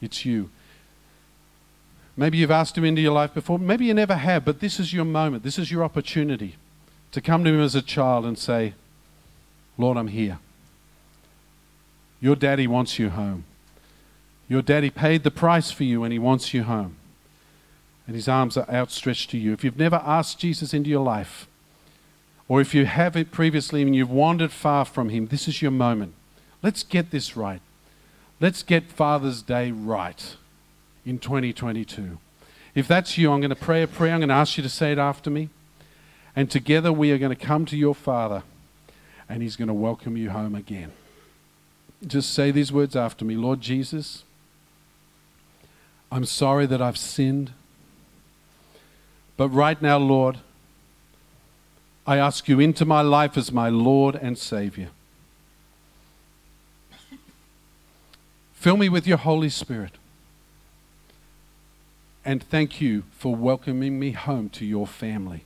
it's 0.00 0.24
you. 0.24 0.50
Maybe 2.16 2.38
you've 2.38 2.50
asked 2.50 2.78
Him 2.78 2.84
into 2.84 3.02
your 3.02 3.12
life 3.12 3.34
before, 3.34 3.58
maybe 3.58 3.86
you 3.86 3.94
never 3.94 4.14
have, 4.14 4.44
but 4.44 4.60
this 4.60 4.78
is 4.78 4.92
your 4.92 5.04
moment, 5.04 5.42
this 5.42 5.58
is 5.58 5.70
your 5.70 5.82
opportunity 5.82 6.56
to 7.10 7.20
come 7.20 7.44
to 7.44 7.50
Him 7.50 7.60
as 7.60 7.74
a 7.74 7.82
child 7.82 8.24
and 8.24 8.38
say, 8.38 8.74
Lord, 9.76 9.96
I'm 9.96 10.08
here. 10.08 10.38
Your 12.20 12.36
daddy 12.36 12.66
wants 12.66 12.98
you 12.98 13.10
home. 13.10 13.44
Your 14.48 14.62
daddy 14.62 14.90
paid 14.90 15.24
the 15.24 15.30
price 15.30 15.70
for 15.70 15.84
you 15.84 16.04
and 16.04 16.12
he 16.12 16.18
wants 16.18 16.54
you 16.54 16.62
home. 16.62 16.96
And 18.06 18.14
his 18.14 18.28
arms 18.28 18.56
are 18.56 18.68
outstretched 18.70 19.30
to 19.30 19.38
you. 19.38 19.52
If 19.52 19.64
you've 19.64 19.78
never 19.78 19.96
asked 19.96 20.38
Jesus 20.38 20.72
into 20.72 20.90
your 20.90 21.02
life, 21.02 21.48
or 22.48 22.60
if 22.60 22.74
you 22.74 22.86
have 22.86 23.16
it 23.16 23.30
previously 23.30 23.82
and 23.82 23.96
you've 23.96 24.10
wandered 24.10 24.52
far 24.52 24.84
from 24.84 25.08
him, 25.08 25.28
this 25.28 25.48
is 25.48 25.62
your 25.62 25.70
moment. 25.70 26.14
Let's 26.62 26.82
get 26.82 27.10
this 27.10 27.36
right. 27.36 27.60
Let's 28.40 28.62
get 28.62 28.90
Father's 28.90 29.42
Day 29.42 29.70
right 29.70 30.36
in 31.06 31.18
2022. 31.18 32.18
If 32.74 32.88
that's 32.88 33.16
you, 33.16 33.32
I'm 33.32 33.40
going 33.40 33.50
to 33.50 33.56
pray 33.56 33.82
a 33.82 33.86
prayer. 33.86 34.12
I'm 34.12 34.20
going 34.20 34.28
to 34.28 34.34
ask 34.34 34.56
you 34.56 34.62
to 34.62 34.68
say 34.68 34.92
it 34.92 34.98
after 34.98 35.30
me. 35.30 35.48
And 36.36 36.50
together 36.50 36.92
we 36.92 37.12
are 37.12 37.18
going 37.18 37.34
to 37.34 37.46
come 37.46 37.64
to 37.66 37.76
your 37.76 37.94
Father 37.94 38.42
and 39.28 39.42
he's 39.42 39.56
going 39.56 39.68
to 39.68 39.74
welcome 39.74 40.16
you 40.16 40.30
home 40.30 40.54
again. 40.54 40.92
Just 42.06 42.34
say 42.34 42.50
these 42.50 42.72
words 42.72 42.96
after 42.96 43.24
me 43.24 43.34
Lord 43.34 43.60
Jesus, 43.60 44.24
I'm 46.10 46.24
sorry 46.24 46.66
that 46.66 46.82
I've 46.82 46.98
sinned. 46.98 47.52
But 49.36 49.48
right 49.48 49.80
now, 49.80 49.98
Lord, 49.98 50.38
I 52.06 52.18
ask 52.18 52.48
you 52.48 52.60
into 52.60 52.84
my 52.84 53.00
life 53.00 53.36
as 53.36 53.50
my 53.50 53.68
Lord 53.68 54.14
and 54.14 54.36
Savior. 54.36 54.88
Fill 58.52 58.76
me 58.76 58.88
with 58.88 59.06
your 59.06 59.18
Holy 59.18 59.48
Spirit. 59.48 59.92
And 62.24 62.42
thank 62.42 62.80
you 62.80 63.04
for 63.18 63.34
welcoming 63.34 63.98
me 63.98 64.12
home 64.12 64.48
to 64.50 64.64
your 64.64 64.86
family. 64.86 65.44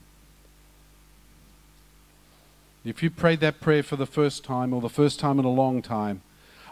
If 2.85 3.03
you 3.03 3.11
prayed 3.11 3.41
that 3.41 3.61
prayer 3.61 3.83
for 3.83 3.97
the 3.97 4.07
first 4.07 4.45
time 4.45 4.73
or 4.73 4.81
the 4.81 4.89
first 4.89 5.19
time 5.19 5.39
in 5.39 5.45
a 5.45 5.51
long 5.51 5.83
time, 5.83 6.23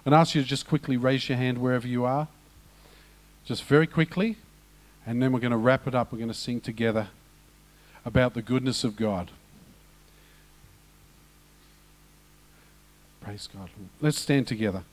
I'd 0.04 0.12
ask 0.12 0.34
you 0.34 0.42
to 0.42 0.48
just 0.48 0.68
quickly 0.68 0.96
raise 0.96 1.28
your 1.28 1.36
hand 1.36 1.58
wherever 1.58 1.86
you 1.86 2.04
are. 2.04 2.28
Just 3.44 3.64
very 3.64 3.86
quickly. 3.86 4.36
And 5.04 5.22
then 5.22 5.32
we're 5.32 5.40
going 5.40 5.50
to 5.50 5.56
wrap 5.56 5.86
it 5.86 5.94
up. 5.94 6.12
We're 6.12 6.18
going 6.18 6.28
to 6.28 6.34
sing 6.34 6.60
together 6.60 7.08
about 8.04 8.34
the 8.34 8.42
goodness 8.42 8.84
of 8.84 8.96
God. 8.96 9.30
Praise 13.26 13.48
God. 13.52 13.68
Let's 14.00 14.20
stand 14.20 14.46
together. 14.46 14.84